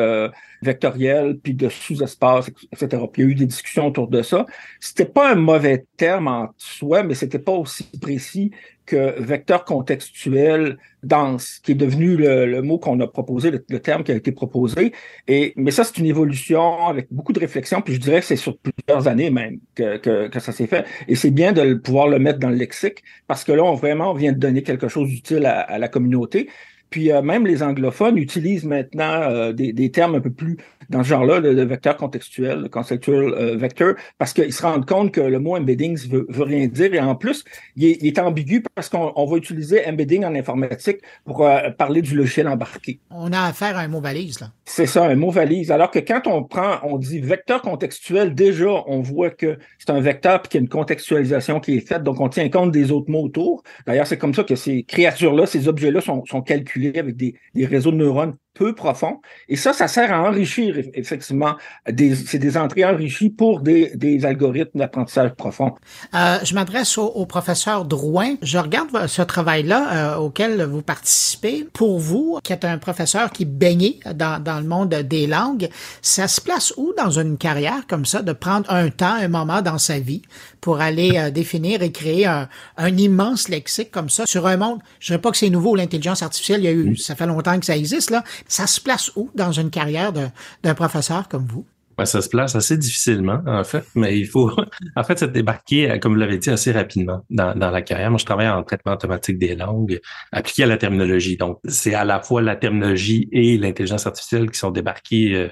[0.61, 3.03] vectoriel, puis de sous-espace, etc.
[3.11, 4.45] Puis il y a eu des discussions autour de ça.
[4.80, 8.51] C'était pas un mauvais terme en soi, mais c'était pas aussi précis
[8.88, 14.11] que vecteur contextuel dense, qui est devenu le, mot qu'on a proposé, le, terme qui
[14.11, 14.93] a été proposé.
[15.27, 18.35] Et, mais ça, c'est une évolution avec beaucoup de réflexion, puis je dirais que c'est
[18.35, 20.85] sur plusieurs années même que, que, que ça s'est fait.
[21.07, 24.13] Et c'est bien de pouvoir le mettre dans le lexique, parce que là, on vraiment
[24.13, 26.49] vient de donner quelque chose d'utile à, à, la communauté.
[26.89, 30.57] Puis euh, même les anglophones utilisent maintenant euh, des, des, termes un peu plus
[30.89, 35.11] dans ce genre-là, le, vecteur contextuel, le contextual euh, vector, parce qu'ils se rendent compte
[35.11, 36.93] que le mot embedding veut, veut rien dire.
[36.93, 37.43] Et en plus,
[37.75, 41.45] il est, il est ambigu parce qu'on va utiliser embedding en informatique pour
[41.77, 42.99] parler du logiciel embarqué.
[43.09, 44.51] On a affaire à un mot valise, là.
[44.63, 45.71] C'est ça, un mot valise.
[45.71, 49.99] Alors que quand on prend, on dit vecteur contextuel, déjà, on voit que c'est un
[49.99, 52.91] vecteur puis qu'il y a une contextualisation qui est faite, donc on tient compte des
[52.91, 53.63] autres mots autour.
[53.85, 57.65] D'ailleurs, c'est comme ça que ces créatures-là, ces objets-là sont, sont calculés avec des, des
[57.65, 59.22] réseaux de neurones peu profond.
[59.47, 61.55] Et ça, ça sert à enrichir effectivement
[61.86, 65.76] c'est des entrées enrichies pour des, des algorithmes d'apprentissage profond.
[66.14, 68.36] Euh, je m'adresse au, professeur Drouin.
[68.41, 71.68] Je regarde ce travail-là euh, auquel vous participez.
[71.74, 75.70] Pour vous, qui êtes un professeur qui baignait dans, dans le monde des langues,
[76.01, 79.62] ça se place où dans une carrière comme ça de prendre un temps, un moment
[79.62, 80.22] dans sa vie
[80.62, 84.80] pour aller euh, définir et créer un, un, immense lexique comme ça sur un monde?
[84.99, 86.62] Je ne dirais pas que c'est nouveau l'intelligence artificielle.
[86.62, 89.30] Il y a eu, ça fait longtemps que ça existe là, ça se place où
[89.36, 91.66] dans une carrière d'un professeur comme vous?
[92.06, 94.52] ça se place assez difficilement, en fait, mais il faut,
[94.95, 98.12] en fait, se débarquer, euh, comme vous l'avez dit, assez rapidement dans, dans la carrière.
[98.12, 100.00] Moi, je travaille en traitement automatique des langues
[100.32, 101.38] appliqué à la terminologie.
[101.38, 105.34] Donc, c'est à la fois la terminologie et l'intelligence artificielle qui sont débarquées.
[105.34, 105.48] Euh,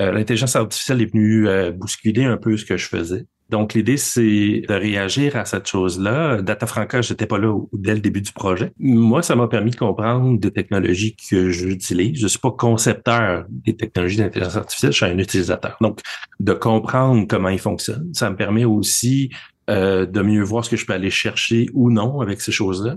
[0.00, 3.26] euh, l'intelligence artificielle est venue bousculer un peu ce que je faisais.
[3.50, 6.42] Donc, l'idée, c'est de réagir à cette chose-là.
[6.42, 8.72] Data Franca, j'étais pas là dès le début du projet.
[8.78, 12.20] Moi, ça m'a permis de comprendre des technologies que j'utilise.
[12.20, 15.76] Je suis pas concepteur des technologies d'intelligence artificielle, je suis un utilisateur.
[15.80, 16.00] Donc,
[16.40, 19.30] de comprendre comment ils fonctionnent, ça me permet aussi
[19.68, 22.96] euh, de mieux voir ce que je peux aller chercher ou non avec ces choses-là.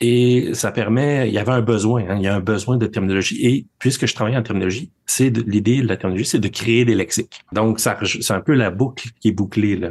[0.00, 2.86] Et ça permet, il y avait un besoin, hein, il y a un besoin de
[2.86, 3.38] terminologie.
[3.46, 6.94] Et puisque je travaille en terminologie, c'est l'idée de la terminologie, c'est de créer des
[6.94, 7.40] lexiques.
[7.52, 9.76] Donc, ça, c'est un peu la boucle qui est bouclée.
[9.76, 9.90] Là.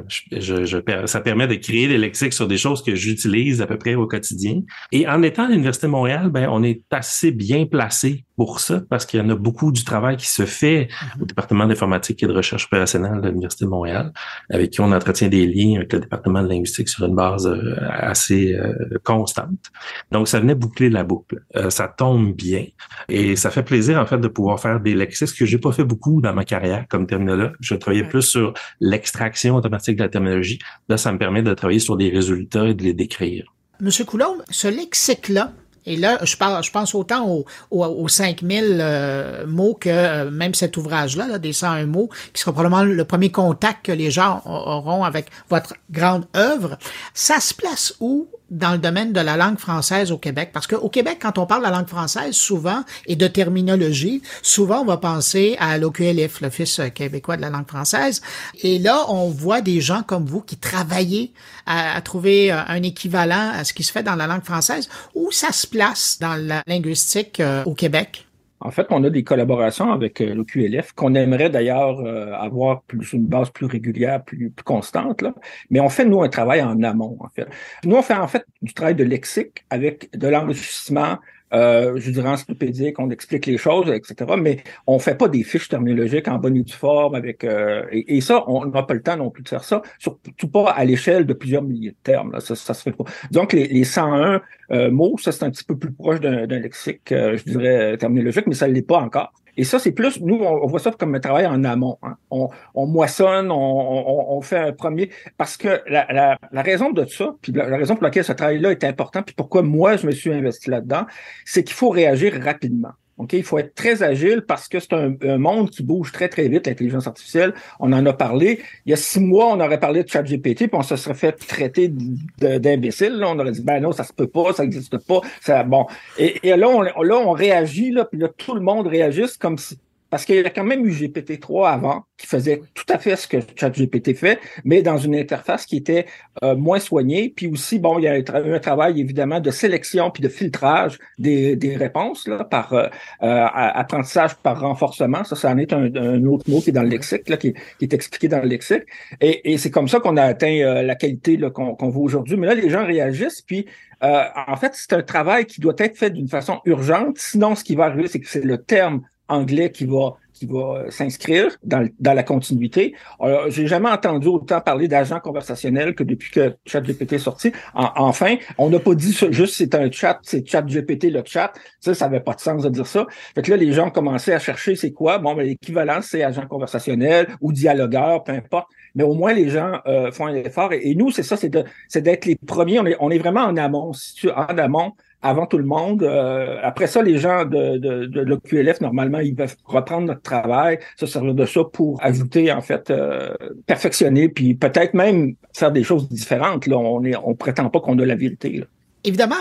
[1.06, 4.06] Ça permet de créer des lexiques sur des choses que j'utilise à peu près au
[4.06, 4.62] quotidien.
[4.92, 8.82] Et en étant à l'Université de Montréal, ben, on est assez bien placé pour ça
[8.88, 10.88] parce qu'il y en a beaucoup du travail qui se fait
[11.20, 11.28] au mm-hmm.
[11.28, 14.14] département d'informatique et de recherche opérationnelle de l'Université de Montréal,
[14.50, 17.76] avec qui on entretient des liens avec le département de linguistique sur une base euh,
[17.90, 18.74] assez euh,
[19.04, 19.72] constante.
[20.12, 21.44] Donc, ça venait boucler la boucle.
[21.56, 22.66] Euh, ça tombe bien
[23.10, 25.72] et ça fait plaisir en fait de pouvoir faire des lexiques, ce que j'ai pas
[25.72, 27.54] fait beaucoup dans ma carrière comme terminologue.
[27.60, 30.60] Je travaillais plus sur l'extraction automatique de la terminologie.
[30.90, 33.46] Là, ça me permet de travailler sur des résultats et de les décrire.
[33.80, 35.54] Monsieur Coulomb, ce lexique-là,
[35.88, 41.28] et là, je, pense autant aux, aux, 5000 euh, mots que euh, même cet ouvrage-là,
[41.28, 45.28] là, des 101 mots, qui sera probablement le premier contact que les gens auront avec
[45.50, 46.78] votre grande œuvre.
[47.14, 50.52] Ça se place où dans le domaine de la langue française au Québec?
[50.54, 54.86] Parce qu'au Québec, quand on parle la langue française, souvent, et de terminologie, souvent, on
[54.86, 58.22] va penser à l'OQLF, l'Office québécois de la langue française.
[58.62, 61.32] Et là, on voit des gens comme vous qui travaillent
[61.66, 64.90] à, trouver un équivalent à ce qui se fait dans la langue française.
[65.16, 68.27] Où ça se place dans la linguistique euh, au Québec?
[68.60, 72.82] En fait, on a des collaborations avec euh, le QLF qu'on aimerait d'ailleurs euh, avoir
[72.84, 75.22] plus une base plus régulière, plus, plus constante.
[75.22, 75.34] Là.
[75.70, 77.48] Mais on fait, nous, un travail en amont, en fait.
[77.86, 81.20] Nous, on fait en fait du travail de lexique avec de l'enrichissement
[81.54, 84.34] euh, je dirais encyclopédique, on explique les choses, etc.
[84.38, 88.22] Mais on fait pas des fiches terminologiques en bonne et due forme avec euh, et,
[88.22, 91.26] ça, on n'a pas le temps non plus de faire ça, surtout pas à l'échelle
[91.26, 92.32] de plusieurs milliers de termes.
[92.32, 93.06] Là, ça, ça se fait pas.
[93.32, 94.42] Donc les, les 101
[94.72, 98.56] euh, mots, ça c'est un petit peu plus proche d'un lexique, je dirais terminologique, mais
[98.56, 99.32] ça l'est pas encore.
[99.58, 101.98] Et ça, c'est plus, nous, on, voit ça comme un travail en amont.
[102.04, 102.16] Hein.
[102.30, 105.10] On, on, moissonne, on, on, fait un premier.
[105.38, 108.72] Parce que la, la, la raison de ça, puis la, raison pour laquelle ce travail-là
[108.72, 111.06] est important, puis pourquoi moi, je me suis investi là-dedans,
[111.44, 112.92] c'est qu'il faut réagir rapidement.
[113.18, 116.48] OK, il faut être très agile parce que c'est un, monde qui bouge très, très
[116.48, 117.54] vite, l'intelligence artificielle.
[117.80, 118.62] On en a parlé.
[118.86, 121.32] Il y a six mois, on aurait parlé de ChatGPT, puis on se serait fait
[121.32, 121.92] traiter
[122.38, 123.24] d'imbécile.
[123.26, 125.22] On aurait dit, ben non, ça se peut pas, ça n'existe pas.
[125.42, 125.88] Ça, bon.
[126.20, 129.80] Et, là, on, là, on réagit, là, puis là, tout le monde réagisse comme si
[130.10, 133.28] parce qu'il y a quand même eu GPT-3 avant, qui faisait tout à fait ce
[133.28, 136.06] que ChatGPT fait, mais dans une interface qui était
[136.44, 137.34] euh, moins soignée.
[137.36, 140.98] Puis aussi, bon, il y a eu un travail évidemment de sélection puis de filtrage
[141.18, 142.88] des, des réponses là, par euh,
[143.24, 145.24] euh apprentissage par renforcement.
[145.24, 147.54] Ça, ça en est un, un, autre mot qui est dans le lexique, là, qui,
[147.54, 148.84] qui est expliqué dans le lexique.
[149.22, 152.38] Et, et c'est comme ça qu'on a atteint euh, la qualité qu'on qu'on voit aujourd'hui.
[152.38, 153.66] Mais là, les gens réagissent, puis
[154.04, 157.18] euh, en fait, c'est un travail qui doit être fait d'une façon urgente.
[157.18, 160.60] Sinon, ce qui va arriver, c'est que c'est le terme anglais qui va qui va
[160.60, 162.94] euh, s'inscrire dans, dans, la continuité.
[163.20, 167.52] Alors, j'ai jamais entendu autant parler d'agents conversationnels que depuis que ChatGPT est sorti.
[167.74, 171.54] enfin, on n'a pas dit juste c'est un chat, c'est ChatGPT le chat.
[171.80, 173.08] Ça, ça n'avait pas de sens de dire ça.
[173.36, 175.18] Fait que là, les gens ont commencé à chercher c'est quoi.
[175.18, 178.68] Bon, ben, l'équivalent, c'est agent conversationnel ou dialogueur, peu importe.
[178.96, 180.74] Mais au moins, les gens euh, font un effort.
[180.74, 182.80] Et, nous, c'est ça, c'est d'être les premiers.
[182.80, 183.92] On est, on est vraiment en amont.
[184.36, 186.04] En amont, avant tout le monde.
[186.04, 190.80] Euh, après ça, les gens de, de, de l'OQLF, normalement, ils peuvent reprendre notre travail,
[191.00, 193.34] se servir de ça pour ajouter, en fait, euh,
[193.66, 196.68] perfectionner, puis peut-être même faire des choses différentes.
[196.68, 198.60] Là, on est, on prétend pas qu'on a la vérité.
[198.60, 198.66] Là.
[199.04, 199.36] Évidemment,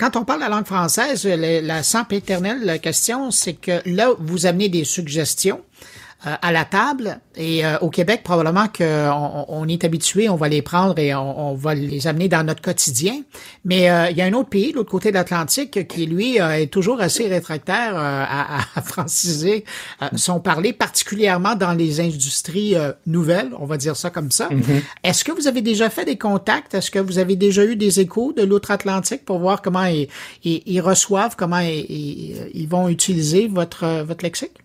[0.00, 4.46] quand on parle la langue française, la, la simple éternelle question, c'est que là, vous
[4.46, 5.60] amenez des suggestions.
[6.24, 7.18] Euh, à la table.
[7.34, 11.54] Et euh, au Québec, probablement qu'on on est habitué, on va les prendre et on,
[11.54, 13.22] va les amener dans notre quotidien.
[13.64, 16.68] Mais euh, il y a un autre pays, l'autre côté de l'Atlantique, qui lui est
[16.68, 19.64] toujours assez rétractaire à, à, franciser
[20.14, 24.48] son parler, particulièrement dans les industries nouvelles, on va dire ça comme ça.
[24.48, 24.82] Mm-hmm.
[25.02, 26.74] Est-ce que vous avez déjà fait des contacts?
[26.74, 30.08] Est-ce que vous avez déjà eu des échos de l'outre-Atlantique pour voir comment ils,
[30.44, 34.61] ils, reçoivent, comment ils, ils vont utiliser votre, votre lexique?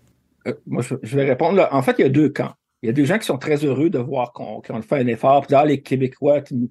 [0.48, 1.68] Euh, moi, je, vais répondre.
[1.72, 2.54] En fait, il y a deux camps.
[2.84, 5.48] Il y a des gens qui sont très heureux de voir qu'on fait un effort,
[5.48, 6.70] puis les Québécois qui,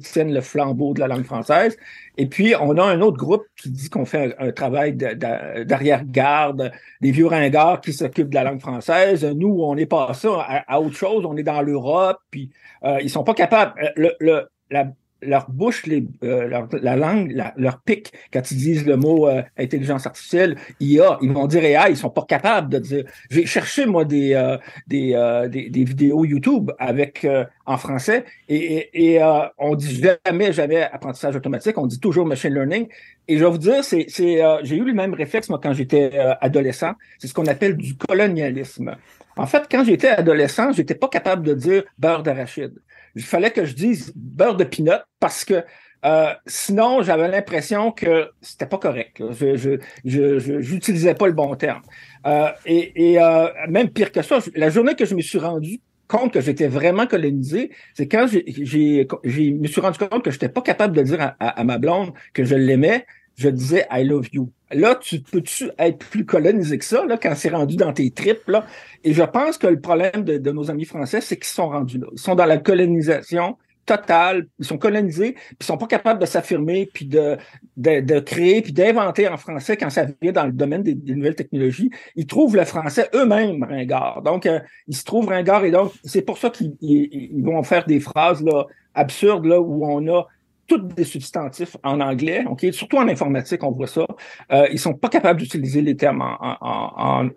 [0.00, 1.76] tiennent le flambeau de la langue française.
[2.16, 7.10] Et puis, on a un autre groupe qui dit qu'on fait un, travail d'arrière-garde, des
[7.10, 9.22] vieux ringards qui s'occupent de la langue française.
[9.22, 11.26] Nous, on n'est pas ça à, autre chose.
[11.26, 12.50] On est dans l'Europe, puis
[12.82, 13.74] euh, ils sont pas capables.
[13.98, 14.92] Euh, la,
[15.22, 20.06] leur bouche, euh, leur, la langue, leur pic, quand ils disent le mot euh, intelligence
[20.06, 23.04] artificielle, IA, ils vont dire AI, ils sont pas capables de dire.
[23.30, 27.26] J'ai cherché, moi, des, euh, vidéos YouTube avec
[27.64, 29.22] en français et, et,
[29.58, 32.86] on dit jamais, jamais apprentissage automatique, on dit toujours machine learning.
[33.28, 36.92] Et je vais vous dire, c'est, j'ai eu le même réflexe, moi, quand j'étais adolescent.
[37.18, 38.96] C'est ce qu'on appelle du colonialisme.
[39.36, 42.74] En fait, quand j'étais adolescent, j'étais pas capable de dire beurre d'arachide
[43.16, 45.64] il fallait que je dise beurre de pinot parce que
[46.04, 49.22] euh, sinon, j'avais l'impression que c'était pas correct.
[49.32, 51.82] Je, je, je, j'utilisais pas le bon terme.
[52.26, 55.80] Euh, et, et euh, même pire que ça, la journée que je me suis rendu
[56.06, 60.62] compte que j'étais vraiment colonisé, c'est quand j'ai, me suis rendu compte que j'étais pas
[60.62, 63.04] capable de dire à ma blonde que je l'aimais
[63.36, 64.50] je disais I love you.
[64.72, 68.48] Là, tu peux-tu être plus colonisé que ça, là, quand c'est rendu dans tes tripes,
[68.48, 68.66] là?
[69.04, 72.06] Et je pense que le problème de, nos amis français, c'est qu'ils sont rendus là.
[72.12, 76.26] Ils sont dans la colonisation totale, ils sont colonisés, puis ils sont pas capables de
[76.26, 77.36] s'affirmer, puis de,
[77.76, 81.36] de, de, créer, puis d'inventer en français quand ça vient dans le domaine des, nouvelles
[81.36, 81.90] technologies.
[82.16, 84.22] Ils trouvent le français eux-mêmes ringard.
[84.22, 84.58] Donc, euh,
[84.88, 88.42] ils se trouvent ringard et donc, c'est pour ça qu'ils ils vont faire des phrases
[88.42, 90.26] là, absurdes là, où on a
[90.66, 94.06] tous des substantifs en anglais, ok, surtout en informatique, on voit ça.
[94.52, 97.28] Euh, ils sont pas capables d'utiliser les termes en, en, en,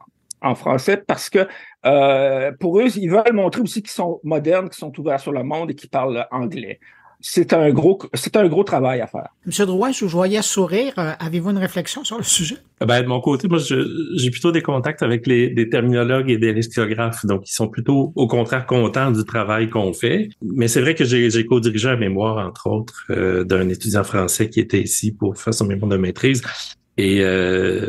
[0.41, 1.47] en, français parce que
[1.85, 5.43] euh, pour eux, ils veulent montrer aussi qu'ils sont modernes, qu'ils sont ouverts sur le
[5.43, 6.79] monde et qu'ils parlent anglais
[7.21, 9.27] c'est un gros, c'est un gros travail à faire.
[9.45, 10.93] Monsieur Drouin, je vous voyais sourire.
[10.97, 12.57] Euh, avez-vous une réflexion sur le sujet?
[12.85, 16.53] Ben, de mon côté, moi, j'ai plutôt des contacts avec les, des terminologues et des
[16.53, 17.25] lexicographes.
[17.25, 20.29] Donc, ils sont plutôt, au contraire, contents du travail qu'on fait.
[20.41, 24.61] Mais c'est vrai que j'ai co-dirigé un mémoire, entre autres, euh, d'un étudiant français qui
[24.61, 26.41] était ici pour faire son mémoire de maîtrise.
[26.97, 27.87] Et euh,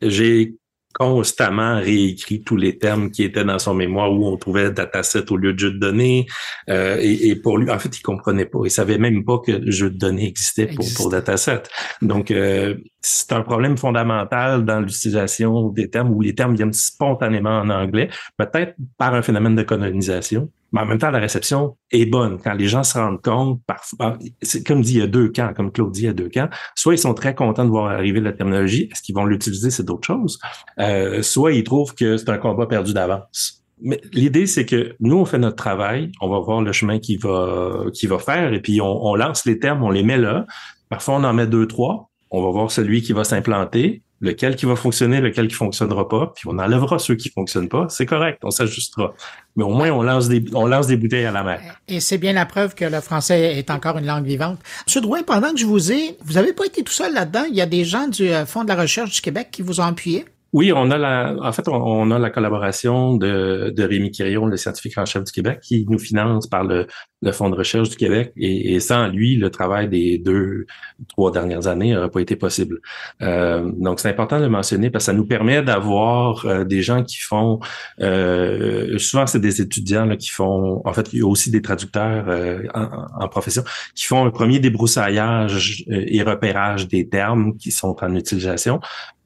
[0.00, 0.54] j'ai
[0.94, 5.36] constamment réécrit tous les termes qui étaient dans son mémoire où on trouvait dataset au
[5.36, 6.26] lieu de jeu de données.
[6.70, 8.60] Euh, et, et, pour lui, en fait, il comprenait pas.
[8.64, 11.62] Il savait même pas que le jeu de données existait pour, pour dataset.
[12.00, 17.58] Donc, euh, c'est un problème fondamental dans l'utilisation des termes où les termes viennent spontanément
[17.58, 20.50] en anglais, peut-être par un phénomène de colonisation.
[20.74, 22.40] Mais en même temps, la réception est bonne.
[22.42, 25.52] Quand les gens se rendent compte, parfois, c'est comme dit, il y a deux camps,
[25.54, 26.48] comme Claude dit, il y a deux camps.
[26.74, 29.84] Soit ils sont très contents de voir arriver la terminologie, est-ce qu'ils vont l'utiliser, c'est
[29.84, 30.40] d'autres choses.
[30.80, 33.64] Euh, soit ils trouvent que c'est un combat perdu d'avance.
[33.80, 37.20] Mais l'idée, c'est que nous, on fait notre travail, on va voir le chemin qu'il
[37.20, 40.44] va, qu'il va faire, et puis on, on lance les termes, on les met là.
[40.88, 42.10] Parfois, on en met deux, trois.
[42.32, 46.32] On va voir celui qui va s'implanter lequel qui va fonctionner, lequel qui fonctionnera pas,
[46.34, 49.14] puis on enlèvera ceux qui fonctionnent pas, c'est correct, on s'ajustera.
[49.56, 51.60] Mais au moins, on lance des, on lance des bouteilles à la mer.
[51.86, 54.58] Et c'est bien la preuve que le français est encore une langue vivante.
[54.86, 57.44] Monsieur Drouin, pendant que je vous ai, vous avez pas été tout seul là-dedans.
[57.48, 59.80] Il y a des gens du euh, Fonds de la recherche du Québec qui vous
[59.80, 60.24] ont appuyé.
[60.54, 64.56] Oui, on a la, en fait, on, a la collaboration de, de Rémi Quirion, le
[64.56, 66.86] scientifique en chef du Québec, qui nous finance par le,
[67.22, 68.32] le Fonds de recherche du Québec.
[68.36, 70.66] Et, sans lui, le travail des deux,
[71.08, 72.78] trois dernières années n'aurait pas été possible.
[73.20, 76.82] Euh, donc, c'est important de le mentionner parce que ça nous permet d'avoir euh, des
[76.82, 77.58] gens qui font,
[78.00, 81.62] euh, souvent c'est des étudiants là, qui font, en fait, il y a aussi des
[81.62, 83.64] traducteurs euh, en, en, profession,
[83.96, 88.80] qui font un premier débroussaillage et repérage des termes qui sont en utilisation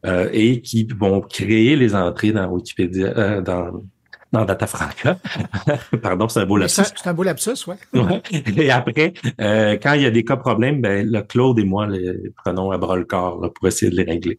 [0.07, 3.83] euh, et qui vont créer les entrées dans Wikipédia, euh, dans
[4.31, 5.19] dans Datafranca.
[6.03, 6.83] Pardon, c'est un beau lapsus.
[6.95, 7.77] C'est un beau lapsus, oui.
[7.95, 8.23] Ouais.
[8.59, 11.87] Et après, euh, quand il y a des cas problèmes, ben, le Claude et moi
[11.87, 14.39] les prenons à bras le corps là, pour essayer de les régler.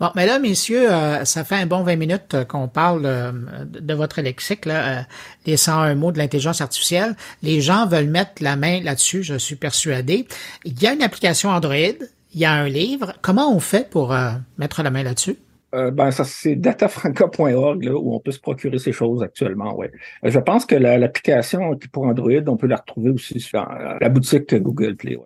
[0.00, 3.32] Bon, mais là, messieurs, euh, ça fait un bon 20 minutes euh, qu'on parle euh,
[3.64, 5.06] de votre lexique, là,
[5.46, 7.16] les 101 mots de l'intelligence artificielle.
[7.42, 10.26] Les gens veulent mettre la main là-dessus, je suis persuadé.
[10.64, 11.76] Il y a une application Android,
[12.36, 13.14] il y a un livre.
[13.22, 15.36] Comment on fait pour euh, mettre la main là-dessus?
[15.74, 19.90] Euh, ben, ça, c'est datafranca.org, où on peut se procurer ces choses actuellement, ouais.
[20.24, 23.66] Euh, je pense que l'application pour Android, on peut la retrouver aussi sur
[24.00, 25.18] la boutique Google Play.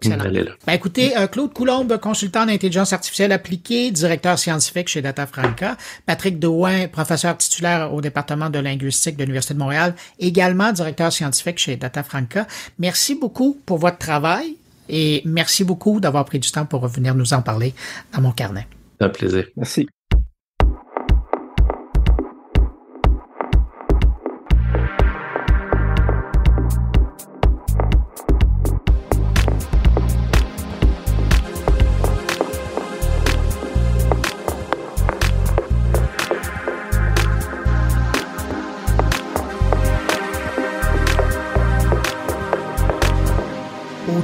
[0.66, 5.76] Ben, écoutez, Claude Coulombe, consultant d'intelligence artificielle appliquée, directeur scientifique chez Datafranca.
[6.06, 11.58] Patrick Douin, professeur titulaire au département de linguistique de l'Université de Montréal, également directeur scientifique
[11.58, 12.46] chez Datafranca.
[12.78, 14.56] Merci beaucoup pour votre travail.
[14.90, 17.74] Et merci beaucoup d'avoir pris du temps pour revenir nous en parler
[18.12, 18.66] dans mon carnet.
[19.00, 19.46] Un plaisir.
[19.56, 19.88] Merci.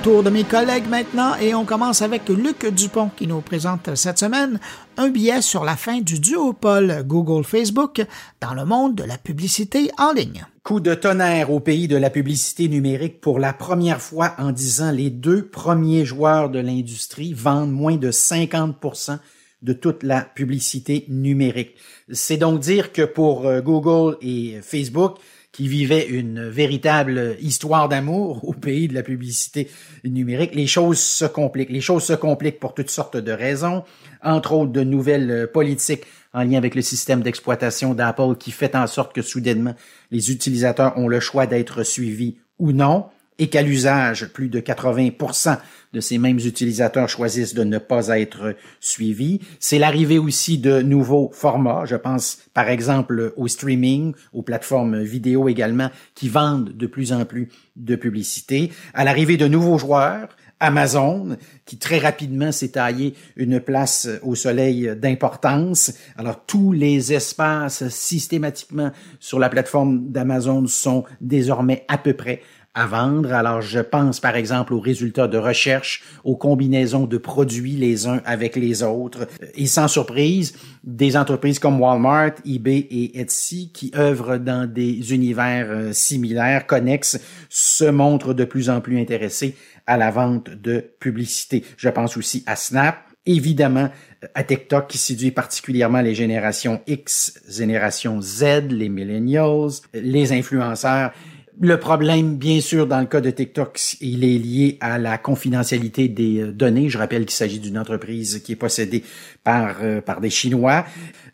[0.07, 4.21] Tour de mes collègues maintenant et on commence avec Luc Dupont qui nous présente cette
[4.21, 4.61] semaine
[4.97, 8.07] un billet sur la fin du duopole Google-Facebook
[8.41, 10.47] dans le monde de la publicité en ligne.
[10.63, 14.93] Coup de tonnerre au pays de la publicité numérique pour la première fois en disant
[14.93, 19.19] les deux premiers joueurs de l'industrie vendent moins de 50%
[19.63, 21.75] de toute la publicité numérique.
[22.13, 25.17] C'est donc dire que pour euh, Google et Facebook,
[25.57, 29.71] qui vivait une véritable histoire d'amour au pays de la publicité
[30.05, 31.71] numérique, les choses se compliquent.
[31.71, 33.83] Les choses se compliquent pour toutes sortes de raisons,
[34.23, 36.05] entre autres de nouvelles politiques
[36.35, 39.75] en lien avec le système d'exploitation d'Apple qui fait en sorte que soudainement
[40.11, 43.07] les utilisateurs ont le choix d'être suivis ou non
[43.39, 45.57] et qu'à l'usage, plus de 80%
[45.97, 49.40] de ces mêmes utilisateurs choisissent de ne pas être suivis.
[49.59, 51.86] C'est l'arrivée aussi de nouveaux formats.
[51.86, 57.24] Je pense par exemple au streaming, aux plateformes vidéo également, qui vendent de plus en
[57.24, 58.70] plus de publicité.
[58.92, 60.28] À l'arrivée de nouveaux joueurs,
[60.61, 65.92] Amazon, qui très rapidement s'est taillé une place au soleil d'importance.
[66.16, 72.40] Alors tous les espaces systématiquement sur la plateforme d'Amazon sont désormais à peu près
[72.77, 73.33] à vendre.
[73.33, 78.20] Alors, je pense par exemple aux résultats de recherche, aux combinaisons de produits les uns
[78.27, 79.27] avec les autres.
[79.55, 80.55] Et sans surprise,
[80.85, 87.18] des entreprises comme Walmart, eBay et Etsy, qui œuvrent dans des univers euh, similaires, connexes,
[87.49, 89.57] se montrent de plus en plus intéressés
[89.87, 91.64] à la vente de publicité.
[91.79, 93.89] Je pense aussi à Snap, évidemment
[94.35, 101.12] à TikTok qui séduit particulièrement les générations X, génération Z, les millennials, les influenceurs
[101.61, 106.09] le problème, bien sûr, dans le cas de TikTok, il est lié à la confidentialité
[106.09, 106.91] des euh, données.
[106.91, 109.03] Je rappelle qu'il s'agit d'une entreprise qui est possédée
[109.43, 110.85] par, euh, par des Chinois.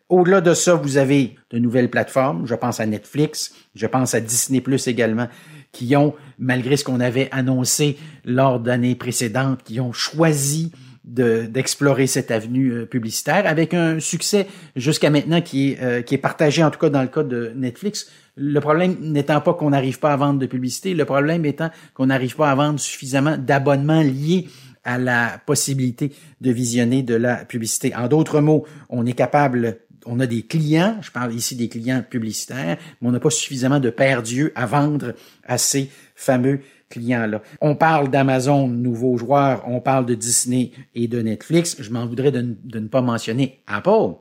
[0.08, 2.46] Au-delà de ça, vous avez de nouvelles plateformes.
[2.46, 5.28] Je pense à Netflix, je pense à Disney Plus également,
[5.72, 10.70] qui ont, malgré ce qu'on avait annoncé lors d'années précédentes, qui ont choisi
[11.04, 14.46] d'explorer cette avenue euh, publicitaire avec un succès
[14.76, 18.06] jusqu'à maintenant qui est, qui est partagé en tout cas dans le cas de Netflix
[18.36, 22.06] le problème n'étant pas qu'on n'arrive pas à vendre de publicité, le problème étant qu'on
[22.06, 24.48] n'arrive pas à vendre suffisamment d'abonnements liés
[24.84, 27.94] à la possibilité de visionner de la publicité.
[27.94, 32.02] En d'autres mots, on est capable on a des clients, je parle ici des clients
[32.02, 35.14] publicitaires, mais on n'a pas suffisamment de père Dieu à vendre
[35.44, 37.42] à ces fameux clients-là.
[37.60, 41.76] On parle d'Amazon, nouveaux joueurs, on parle de Disney et de Netflix.
[41.78, 44.16] Je m'en voudrais de ne pas mentionner Apple.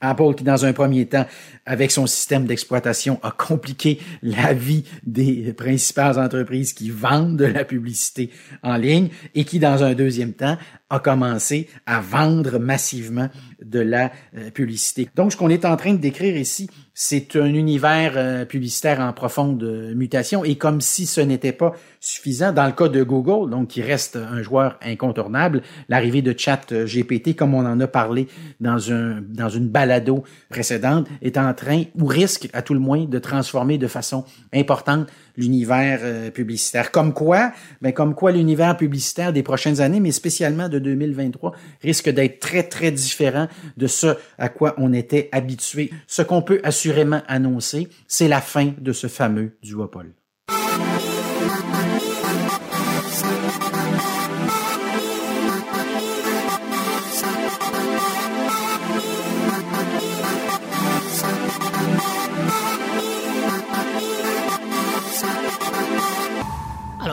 [0.00, 1.26] Apple qui, dans un premier temps,
[1.64, 7.64] avec son système d'exploitation, a compliqué la vie des principales entreprises qui vendent de la
[7.64, 8.30] publicité
[8.62, 10.56] en ligne et qui, dans un deuxième temps,
[10.88, 13.28] a commencé à vendre massivement
[13.60, 15.08] de la euh, publicité.
[15.16, 19.12] Donc, ce qu'on est en train de décrire ici, c'est un univers euh, publicitaire en
[19.12, 23.50] profonde euh, mutation et comme si ce n'était pas suffisant, dans le cas de Google,
[23.50, 28.28] donc qui reste un joueur incontournable, l'arrivée de Chat GPT, comme on en a parlé
[28.60, 33.18] dans dans une balado précédente, est en train ou risque à tout le moins de
[33.18, 36.90] transformer de façon importante l'univers euh, publicitaire.
[36.90, 37.52] Comme quoi,
[37.82, 41.52] ben comme quoi l'univers publicitaire des prochaines années, mais spécialement de 2023,
[41.82, 45.90] risque d'être très très différent de ce à quoi on était habitué.
[46.06, 50.12] Ce qu'on peut assurément annoncer, c'est la fin de ce fameux duopole.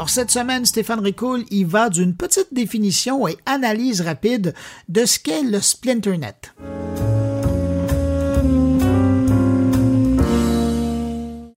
[0.03, 4.53] Alors cette semaine, Stéphane Ricoul y va d'une petite définition et analyse rapide
[4.89, 6.53] de ce qu'est le Splinternet.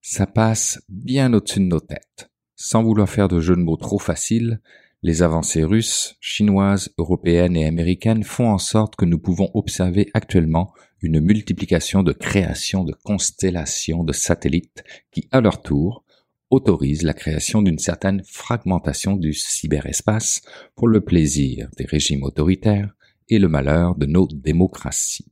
[0.01, 2.31] Ça passe bien au-dessus de nos têtes.
[2.55, 4.61] Sans vouloir faire de jeux de mots trop faciles,
[5.03, 10.73] les avancées russes, chinoises, européennes et américaines font en sorte que nous pouvons observer actuellement
[11.03, 16.05] une multiplication de créations de constellations de satellites qui, à leur tour,
[16.51, 20.43] autorise la création d'une certaine fragmentation du cyberespace
[20.75, 22.95] pour le plaisir des régimes autoritaires
[23.29, 25.27] et le malheur de nos démocraties.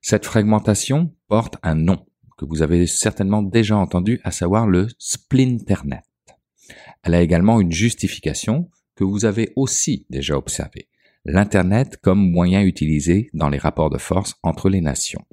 [0.00, 2.04] Cette fragmentation porte un nom
[2.36, 6.04] que vous avez certainement déjà entendu, à savoir le splinternet.
[7.02, 10.88] Elle a également une justification que vous avez aussi déjà observée,
[11.24, 15.24] l'Internet comme moyen utilisé dans les rapports de force entre les nations.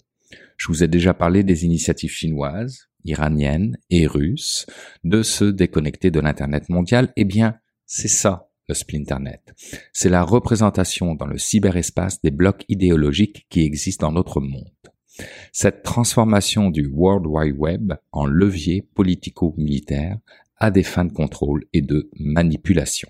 [0.57, 4.65] Je vous ai déjà parlé des initiatives chinoises, iranienne et russe
[5.03, 7.55] de se déconnecter de l'Internet mondial, eh bien,
[7.85, 9.53] c'est ça le Splinternet.
[9.91, 14.71] C'est la représentation dans le cyberespace des blocs idéologiques qui existent dans notre monde.
[15.51, 20.17] Cette transformation du World Wide Web en levier politico-militaire
[20.57, 23.09] a des fins de contrôle et de manipulation.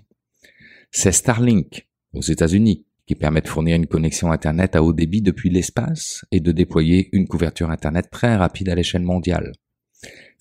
[0.90, 5.50] C'est Starlink aux États-Unis qui permet de fournir une connexion Internet à haut débit depuis
[5.50, 9.52] l'espace et de déployer une couverture Internet très rapide à l'échelle mondiale.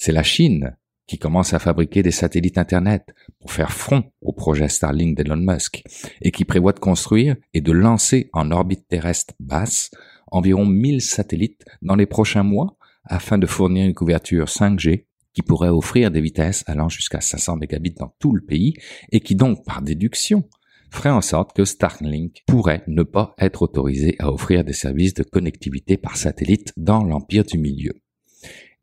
[0.06, 0.76] C'est la Chine
[1.08, 5.82] qui commence à fabriquer des satellites Internet pour faire front au projet Starlink d'Elon Musk
[6.22, 9.92] et qui prévoit de construire et de lancer en orbite terrestre basse
[10.28, 12.76] environ 1000 satellites dans les prochains mois
[13.06, 17.96] afin de fournir une couverture 5G qui pourrait offrir des vitesses allant jusqu'à 500 mégabits
[17.98, 18.74] dans tout le pays
[19.14, 20.44] et qui donc, par déduction,
[20.92, 25.24] ferait en sorte que Starlink pourrait ne pas être autorisé à offrir des services de
[25.24, 27.94] connectivité par satellite dans l'empire du milieu.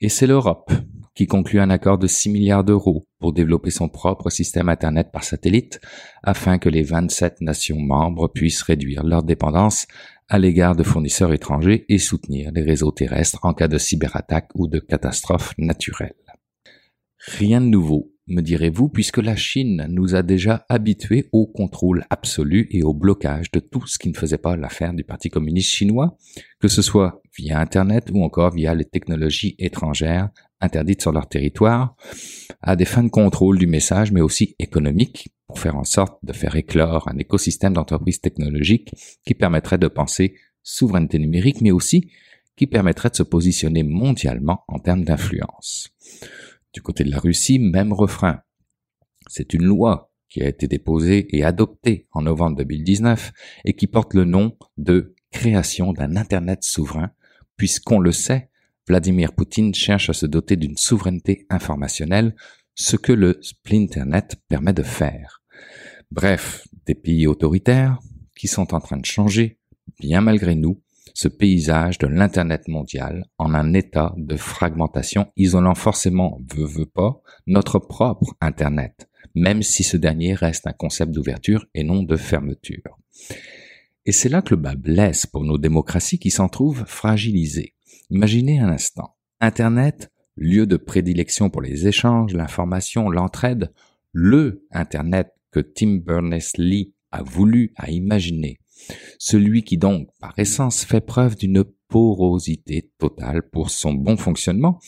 [0.00, 0.72] Et c'est l'Europe
[1.14, 5.24] qui conclut un accord de 6 milliards d'euros pour développer son propre système Internet par
[5.24, 5.80] satellite
[6.22, 9.86] afin que les 27 nations membres puissent réduire leur dépendance
[10.28, 14.68] à l'égard de fournisseurs étrangers et soutenir les réseaux terrestres en cas de cyberattaque ou
[14.68, 16.14] de catastrophe naturelle.
[17.18, 22.68] Rien de nouveau me direz-vous, puisque la Chine nous a déjà habitués au contrôle absolu
[22.70, 26.16] et au blocage de tout ce qui ne faisait pas l'affaire du Parti communiste chinois,
[26.60, 30.30] que ce soit via Internet ou encore via les technologies étrangères
[30.60, 31.96] interdites sur leur territoire,
[32.62, 36.32] à des fins de contrôle du message, mais aussi économiques, pour faire en sorte de
[36.32, 38.92] faire éclore un écosystème d'entreprises technologiques
[39.24, 42.10] qui permettrait de penser souveraineté numérique, mais aussi
[42.56, 45.88] qui permettrait de se positionner mondialement en termes d'influence.
[46.72, 48.42] Du côté de la Russie, même refrain.
[49.26, 53.32] C'est une loi qui a été déposée et adoptée en novembre 2019
[53.64, 57.10] et qui porte le nom de création d'un Internet souverain,
[57.56, 58.49] puisqu'on le sait,
[58.90, 62.34] Vladimir Poutine cherche à se doter d'une souveraineté informationnelle,
[62.74, 65.44] ce que le Splinternet permet de faire.
[66.10, 68.00] Bref, des pays autoritaires
[68.36, 69.60] qui sont en train de changer,
[70.00, 70.82] bien malgré nous,
[71.14, 77.22] ce paysage de l'Internet mondial en un état de fragmentation isolant forcément, veut, veut pas,
[77.46, 82.98] notre propre Internet, même si ce dernier reste un concept d'ouverture et non de fermeture.
[84.04, 87.76] Et c'est là que le bas blesse pour nos démocraties qui s'en trouvent fragilisées.
[88.10, 89.14] Imaginez un instant.
[89.40, 93.72] Internet, lieu de prédilection pour les échanges, l'information, l'entraide,
[94.12, 98.58] le Internet que Tim Berners-Lee a voulu, a imaginé,
[99.18, 104.80] celui qui donc, par essence, fait preuve d'une porosité totale pour son bon fonctionnement,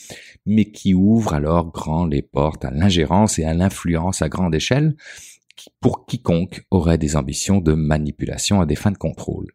[0.44, 4.96] mais qui ouvre alors grand les portes à l'ingérence et à l'influence à grande échelle
[5.80, 9.46] pour quiconque aurait des ambitions de manipulation à des fins de contrôle.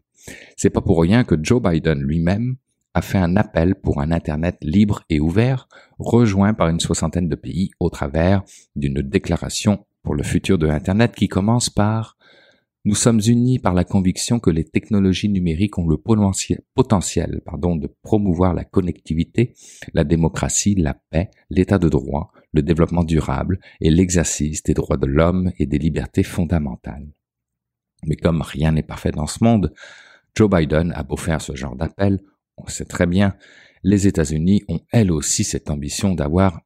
[0.56, 2.56] C'est pas pour rien que Joe Biden lui-même
[2.98, 5.68] a fait un appel pour un Internet libre et ouvert,
[5.99, 8.44] rejoint par une soixantaine de pays au travers
[8.76, 12.18] d'une déclaration pour le futur de Internet qui commence par
[12.86, 15.98] nous sommes unis par la conviction que les technologies numériques ont le
[16.74, 19.53] potentiel pardon, de promouvoir la connectivité,
[19.94, 25.06] la démocratie, la paix, l'état de droit, le développement durable et l'exercice des droits de
[25.06, 27.11] l'homme et des libertés fondamentales.
[28.07, 29.72] Mais comme rien n'est parfait dans ce monde,
[30.36, 32.22] Joe Biden a beau faire ce genre d'appel,
[32.58, 33.36] on sait très bien,
[33.84, 36.62] les États-Unis ont elles aussi cette ambition d'avoir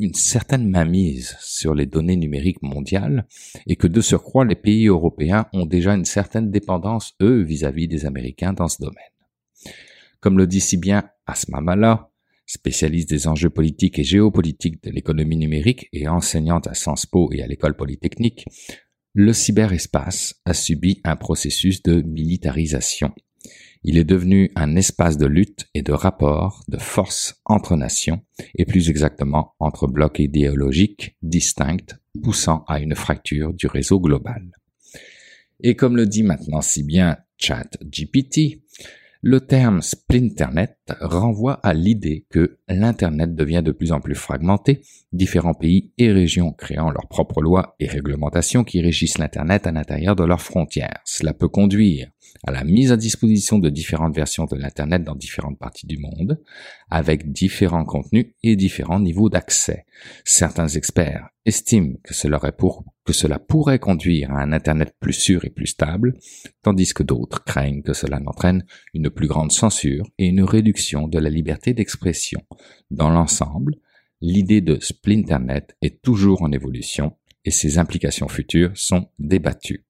[0.00, 3.26] une certaine mainmise sur les données numériques mondiales
[3.66, 8.06] et que de surcroît les pays européens ont déjà une certaine dépendance, eux, vis-à-vis des
[8.06, 9.74] Américains dans ce domaine.
[10.20, 12.10] Comme le dit si bien Asma Mala,
[12.46, 17.42] spécialiste des enjeux politiques et géopolitiques de l'économie numérique et enseignante à Sciences Po et
[17.42, 18.46] à l'école polytechnique,
[19.14, 23.12] le cyberespace a subi un processus de militarisation
[23.84, 28.20] il est devenu un espace de lutte et de rapport de force entre nations,
[28.56, 34.52] et plus exactement entre blocs idéologiques distincts, poussant à une fracture du réseau global.
[35.60, 38.62] Et comme le dit maintenant si bien ChatGPT,
[39.20, 44.82] le terme Splinternet renvoie à l'idée que l'Internet devient de plus en plus fragmenté,
[45.12, 50.14] différents pays et régions créant leurs propres lois et réglementations qui régissent l'Internet à l'intérieur
[50.14, 51.00] de leurs frontières.
[51.04, 52.08] Cela peut conduire
[52.46, 56.40] à la mise à disposition de différentes versions de l'Internet dans différentes parties du monde,
[56.90, 59.84] avec différents contenus et différents niveaux d'accès.
[60.24, 66.18] Certains experts estiment que cela, pourrait conduire à un Internet plus sûr et plus stable,
[66.62, 68.64] tandis que d'autres craignent que cela n'entraîne
[68.94, 72.42] une plus grande censure et une réduction de la liberté d'expression.
[72.90, 73.76] Dans l'ensemble,
[74.20, 79.86] l'idée de Splinternet est toujours en évolution et ses implications futures sont débattues.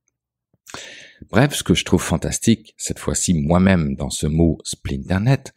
[1.31, 5.53] Bref, ce que je trouve fantastique, cette fois-ci moi-même dans ce mot Splinternet,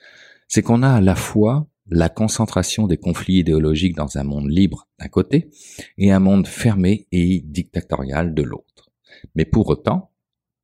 [0.47, 4.87] c'est qu'on a à la fois la concentration des conflits idéologiques dans un monde libre
[4.99, 5.49] d'un côté
[5.97, 8.91] et un monde fermé et dictatorial de l'autre.
[9.35, 10.11] Mais pour autant,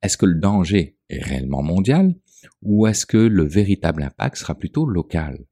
[0.01, 2.15] est-ce que le danger est réellement mondial
[2.61, 5.45] ou est-ce que le véritable impact sera plutôt local?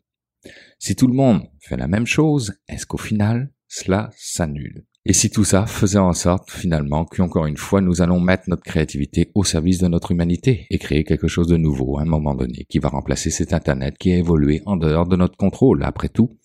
[0.80, 4.86] Si tout le monde fait la même chose, est-ce qu'au final, cela s'annule?
[5.08, 8.64] Et si tout ça faisait en sorte, finalement, qu'encore une fois, nous allons mettre notre
[8.64, 12.34] créativité au service de notre humanité et créer quelque chose de nouveau à un moment
[12.34, 15.84] donné qui va remplacer cet Internet qui a évolué en dehors de notre contrôle.
[15.84, 16.40] Après tout,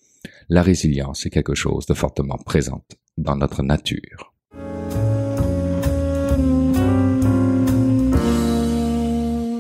[0.51, 4.35] la résilience est quelque chose de fortement présente dans notre nature.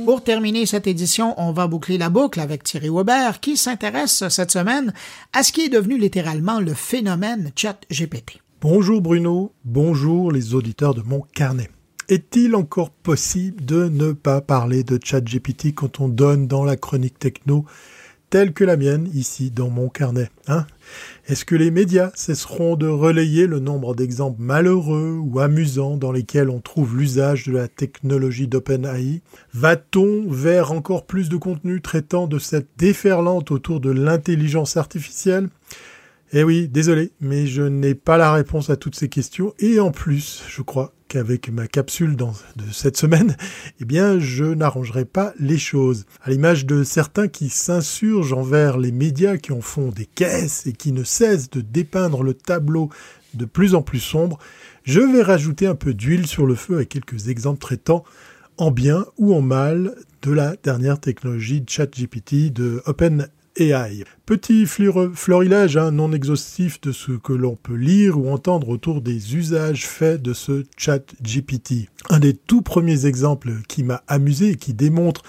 [0.04, 4.50] Pour terminer cette édition, on va boucler la boucle avec Thierry Weber qui s'intéresse cette
[4.50, 4.92] semaine
[5.32, 8.40] à ce qui est devenu littéralement le phénomène chat GPT.
[8.62, 11.70] Bonjour Bruno, bonjour les auditeurs de mon carnet.
[12.10, 17.18] Est-il encore possible de ne pas parler de ChatGPT quand on donne dans la chronique
[17.18, 17.64] techno
[18.28, 20.66] telle que la mienne ici dans mon carnet hein?
[21.26, 26.50] Est-ce que les médias cesseront de relayer le nombre d'exemples malheureux ou amusants dans lesquels
[26.50, 29.22] on trouve l'usage de la technologie d'OpenAI?
[29.54, 35.48] Va-t-on vers encore plus de contenu traitant de cette déferlante autour de l'intelligence artificielle?
[36.32, 39.52] Eh oui, désolé, mais je n'ai pas la réponse à toutes ces questions.
[39.58, 42.24] Et en plus, je crois qu'avec ma capsule de
[42.72, 43.36] cette semaine,
[43.80, 46.06] eh bien, je n'arrangerai pas les choses.
[46.22, 50.72] À l'image de certains qui s'insurgent envers les médias qui en font des caisses et
[50.72, 52.90] qui ne cessent de dépeindre le tableau
[53.34, 54.38] de plus en plus sombre,
[54.84, 58.04] je vais rajouter un peu d'huile sur le feu avec quelques exemples traitant
[58.56, 63.28] en bien ou en mal de la dernière technologie ChatGPT de Open
[64.26, 69.36] Petit florilège hein, non exhaustif de ce que l'on peut lire ou entendre autour des
[69.36, 71.88] usages faits de ce chat GPT.
[72.08, 75.22] Un des tout premiers exemples qui m'a amusé et qui démontre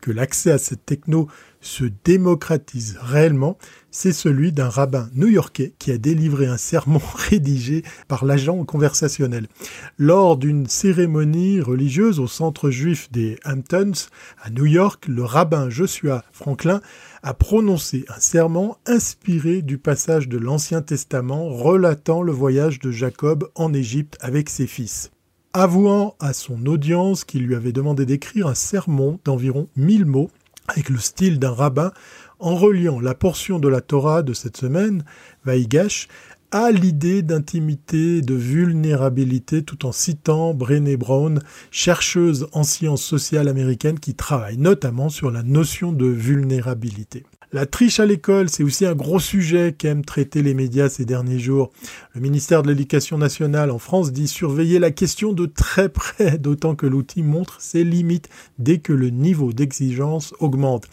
[0.00, 1.28] que l'accès à cette techno
[1.60, 3.58] se démocratise réellement,
[3.98, 9.48] c'est celui d'un rabbin new-yorkais qui a délivré un sermon rédigé par l'agent conversationnel.
[9.96, 14.10] Lors d'une cérémonie religieuse au centre juif des Hamptons,
[14.42, 16.82] à New York, le rabbin Joshua Franklin
[17.22, 23.48] a prononcé un serment inspiré du passage de l'Ancien Testament relatant le voyage de Jacob
[23.54, 25.10] en Égypte avec ses fils.
[25.54, 30.28] Avouant à son audience qu'il lui avait demandé d'écrire un sermon d'environ 1000 mots
[30.68, 31.92] avec le style d'un rabbin
[32.38, 35.04] en reliant la portion de la Torah de cette semaine,
[35.44, 36.08] Vaïgash,
[36.50, 41.40] à l'idée d'intimité, de vulnérabilité, tout en citant Brené Brown,
[41.70, 47.24] chercheuse en sciences sociales américaines qui travaille notamment sur la notion de vulnérabilité.
[47.52, 51.38] La triche à l'école, c'est aussi un gros sujet qu'aiment traiter les médias ces derniers
[51.38, 51.70] jours.
[52.14, 56.74] Le ministère de l'Éducation nationale en France dit surveiller la question de très près, d'autant
[56.74, 60.88] que l'outil montre ses limites dès que le niveau d'exigence augmente.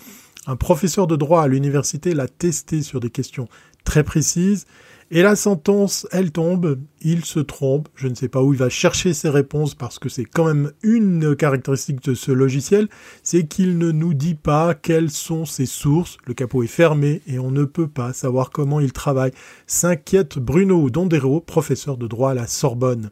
[0.45, 3.47] Un professeur de droit à l'université l'a testé sur des questions
[3.85, 4.65] très précises.
[5.11, 8.69] Et la sentence, elle tombe, il se trompe, je ne sais pas où il va
[8.69, 12.87] chercher ses réponses parce que c'est quand même une caractéristique de ce logiciel,
[13.21, 17.37] c'est qu'il ne nous dit pas quelles sont ses sources, le capot est fermé et
[17.37, 19.33] on ne peut pas savoir comment il travaille,
[19.67, 23.11] s'inquiète Bruno Dondero, professeur de droit à la Sorbonne.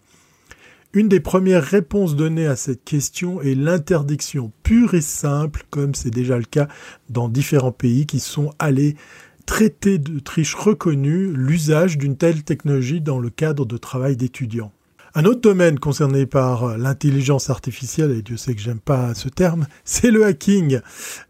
[0.94, 6.10] Une des premières réponses données à cette question est l'interdiction pure et simple, comme c'est
[6.10, 6.68] déjà le cas
[7.10, 8.98] dans différents pays qui sont allés
[9.46, 14.74] traiter de triche reconnue l'usage d'une telle technologie dans le cadre de travail d'étudiants.
[15.14, 19.68] Un autre domaine concerné par l'intelligence artificielle, et Dieu sait que j'aime pas ce terme,
[19.84, 20.80] c'est le hacking.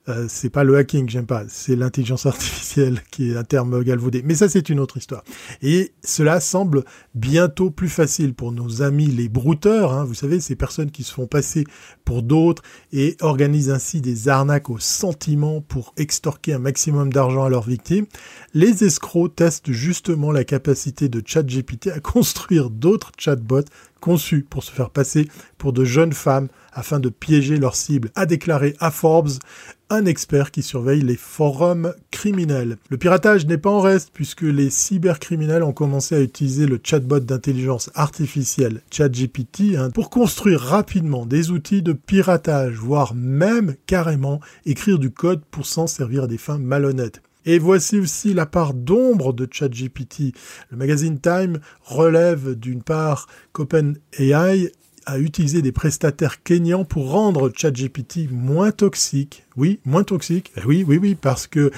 [0.08, 4.22] Euh, c'est pas le hacking j'aime pas, c'est l'intelligence artificielle qui est un terme galvaudé.
[4.24, 5.24] Mais ça, c'est une autre histoire.
[5.64, 6.84] Et cela semble
[7.16, 9.94] bientôt plus facile pour nos amis les brouteurs.
[9.94, 11.64] Hein, vous savez, ces personnes qui se font passer
[12.06, 17.50] pour d'autres et organisent ainsi des arnaques au sentiment pour extorquer un maximum d'argent à
[17.50, 18.06] leurs victimes.
[18.54, 23.71] Les escrocs testent justement la capacité de ChatGPT à construire d'autres chatbots
[24.02, 28.26] conçus pour se faire passer pour de jeunes femmes afin de piéger leurs cibles, a
[28.26, 29.32] déclaré à Forbes
[29.90, 32.78] un expert qui surveille les forums criminels.
[32.90, 37.20] Le piratage n'est pas en reste puisque les cybercriminels ont commencé à utiliser le chatbot
[37.20, 44.98] d'intelligence artificielle ChatGPT hein, pour construire rapidement des outils de piratage, voire même carrément écrire
[44.98, 47.22] du code pour s'en servir à des fins malhonnêtes.
[47.46, 50.34] Et voici aussi la part d'ombre de ChatGPT.
[50.70, 54.72] Le magazine Time relève d'une part qu'OpenAI
[55.08, 59.46] a utilisé des prestataires kenyans pour rendre ChatGPT moins toxique.
[59.58, 60.52] Oui, moins toxique.
[60.58, 61.72] Eh oui, oui, oui, parce que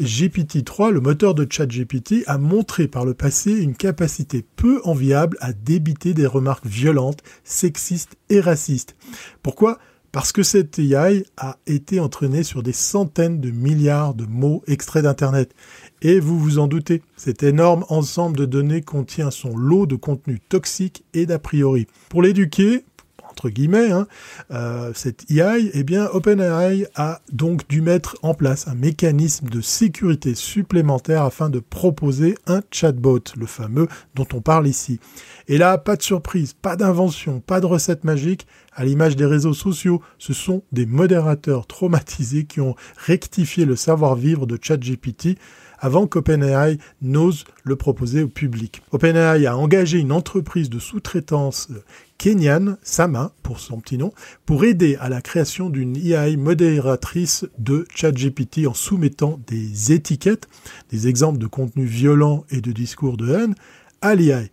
[0.00, 5.52] GPT-3, le moteur de ChatGPT, a montré par le passé une capacité peu enviable à
[5.52, 8.94] débiter des remarques violentes, sexistes et racistes.
[9.42, 9.78] Pourquoi?
[10.12, 15.02] Parce que cette AI a été entraînée sur des centaines de milliards de mots extraits
[15.02, 15.54] d'Internet.
[16.02, 20.40] Et vous vous en doutez, cet énorme ensemble de données contient son lot de contenu
[20.40, 21.86] toxique et d'a priori.
[22.08, 22.84] Pour l'éduquer,
[23.38, 24.08] entre guillemets, hein,
[24.50, 29.60] euh, cette AI, eh bien, OpenAI a donc dû mettre en place un mécanisme de
[29.60, 33.86] sécurité supplémentaire afin de proposer un chatbot, le fameux
[34.16, 34.98] dont on parle ici.
[35.46, 39.54] Et là, pas de surprise, pas d'invention, pas de recette magique, à l'image des réseaux
[39.54, 45.38] sociaux, ce sont des modérateurs traumatisés qui ont rectifié le savoir-vivre de ChatGPT
[45.78, 48.82] avant qu'OpenAI n'ose le proposer au public.
[48.92, 51.68] OpenAI a engagé une entreprise de sous-traitance
[52.18, 54.12] kenyane, Sama pour son petit nom,
[54.44, 60.48] pour aider à la création d'une AI modératrice de ChatGPT en soumettant des étiquettes,
[60.90, 63.54] des exemples de contenus violents et de discours de haine
[64.02, 64.50] à l'AI.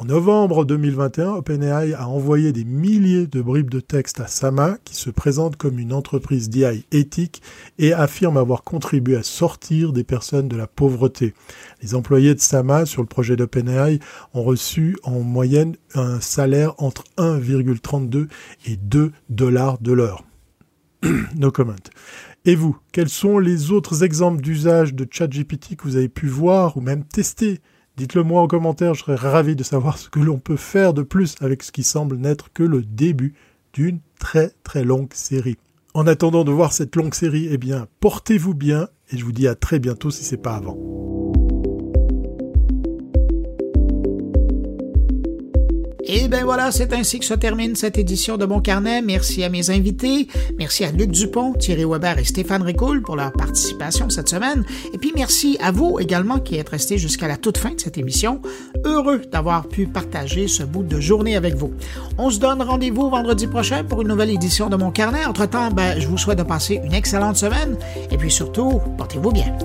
[0.00, 4.94] En novembre 2021, OpenAI a envoyé des milliers de bribes de texte à Sama, qui
[4.94, 7.42] se présente comme une entreprise d'IA éthique
[7.78, 11.34] et affirme avoir contribué à sortir des personnes de la pauvreté.
[11.82, 13.98] Les employés de Sama sur le projet d'OpenAI
[14.32, 18.28] ont reçu en moyenne un salaire entre 1,32
[18.68, 20.24] et 2 dollars de l'heure.
[21.36, 21.74] no comment.
[22.46, 26.78] Et vous, quels sont les autres exemples d'usage de ChatGPT que vous avez pu voir
[26.78, 27.60] ou même tester?
[28.00, 31.02] Dites-le moi en commentaire, je serais ravi de savoir ce que l'on peut faire de
[31.02, 33.34] plus avec ce qui semble n'être que le début
[33.74, 35.58] d'une très très longue série.
[35.92, 39.46] En attendant de voir cette longue série, eh bien, portez-vous bien et je vous dis
[39.46, 40.78] à très bientôt si c'est pas avant.
[46.04, 49.02] Et ben voilà, c'est ainsi que se termine cette édition de Mon Carnet.
[49.02, 50.28] Merci à mes invités.
[50.58, 54.64] Merci à Luc Dupont, Thierry Weber et Stéphane Ricoul pour leur participation cette semaine.
[54.92, 57.98] Et puis merci à vous également qui êtes restés jusqu'à la toute fin de cette
[57.98, 58.40] émission.
[58.84, 61.72] Heureux d'avoir pu partager ce bout de journée avec vous.
[62.18, 65.24] On se donne rendez-vous vendredi prochain pour une nouvelle édition de Mon Carnet.
[65.26, 67.76] Entre-temps, ben, je vous souhaite de passer une excellente semaine.
[68.10, 69.56] Et puis surtout, portez-vous bien.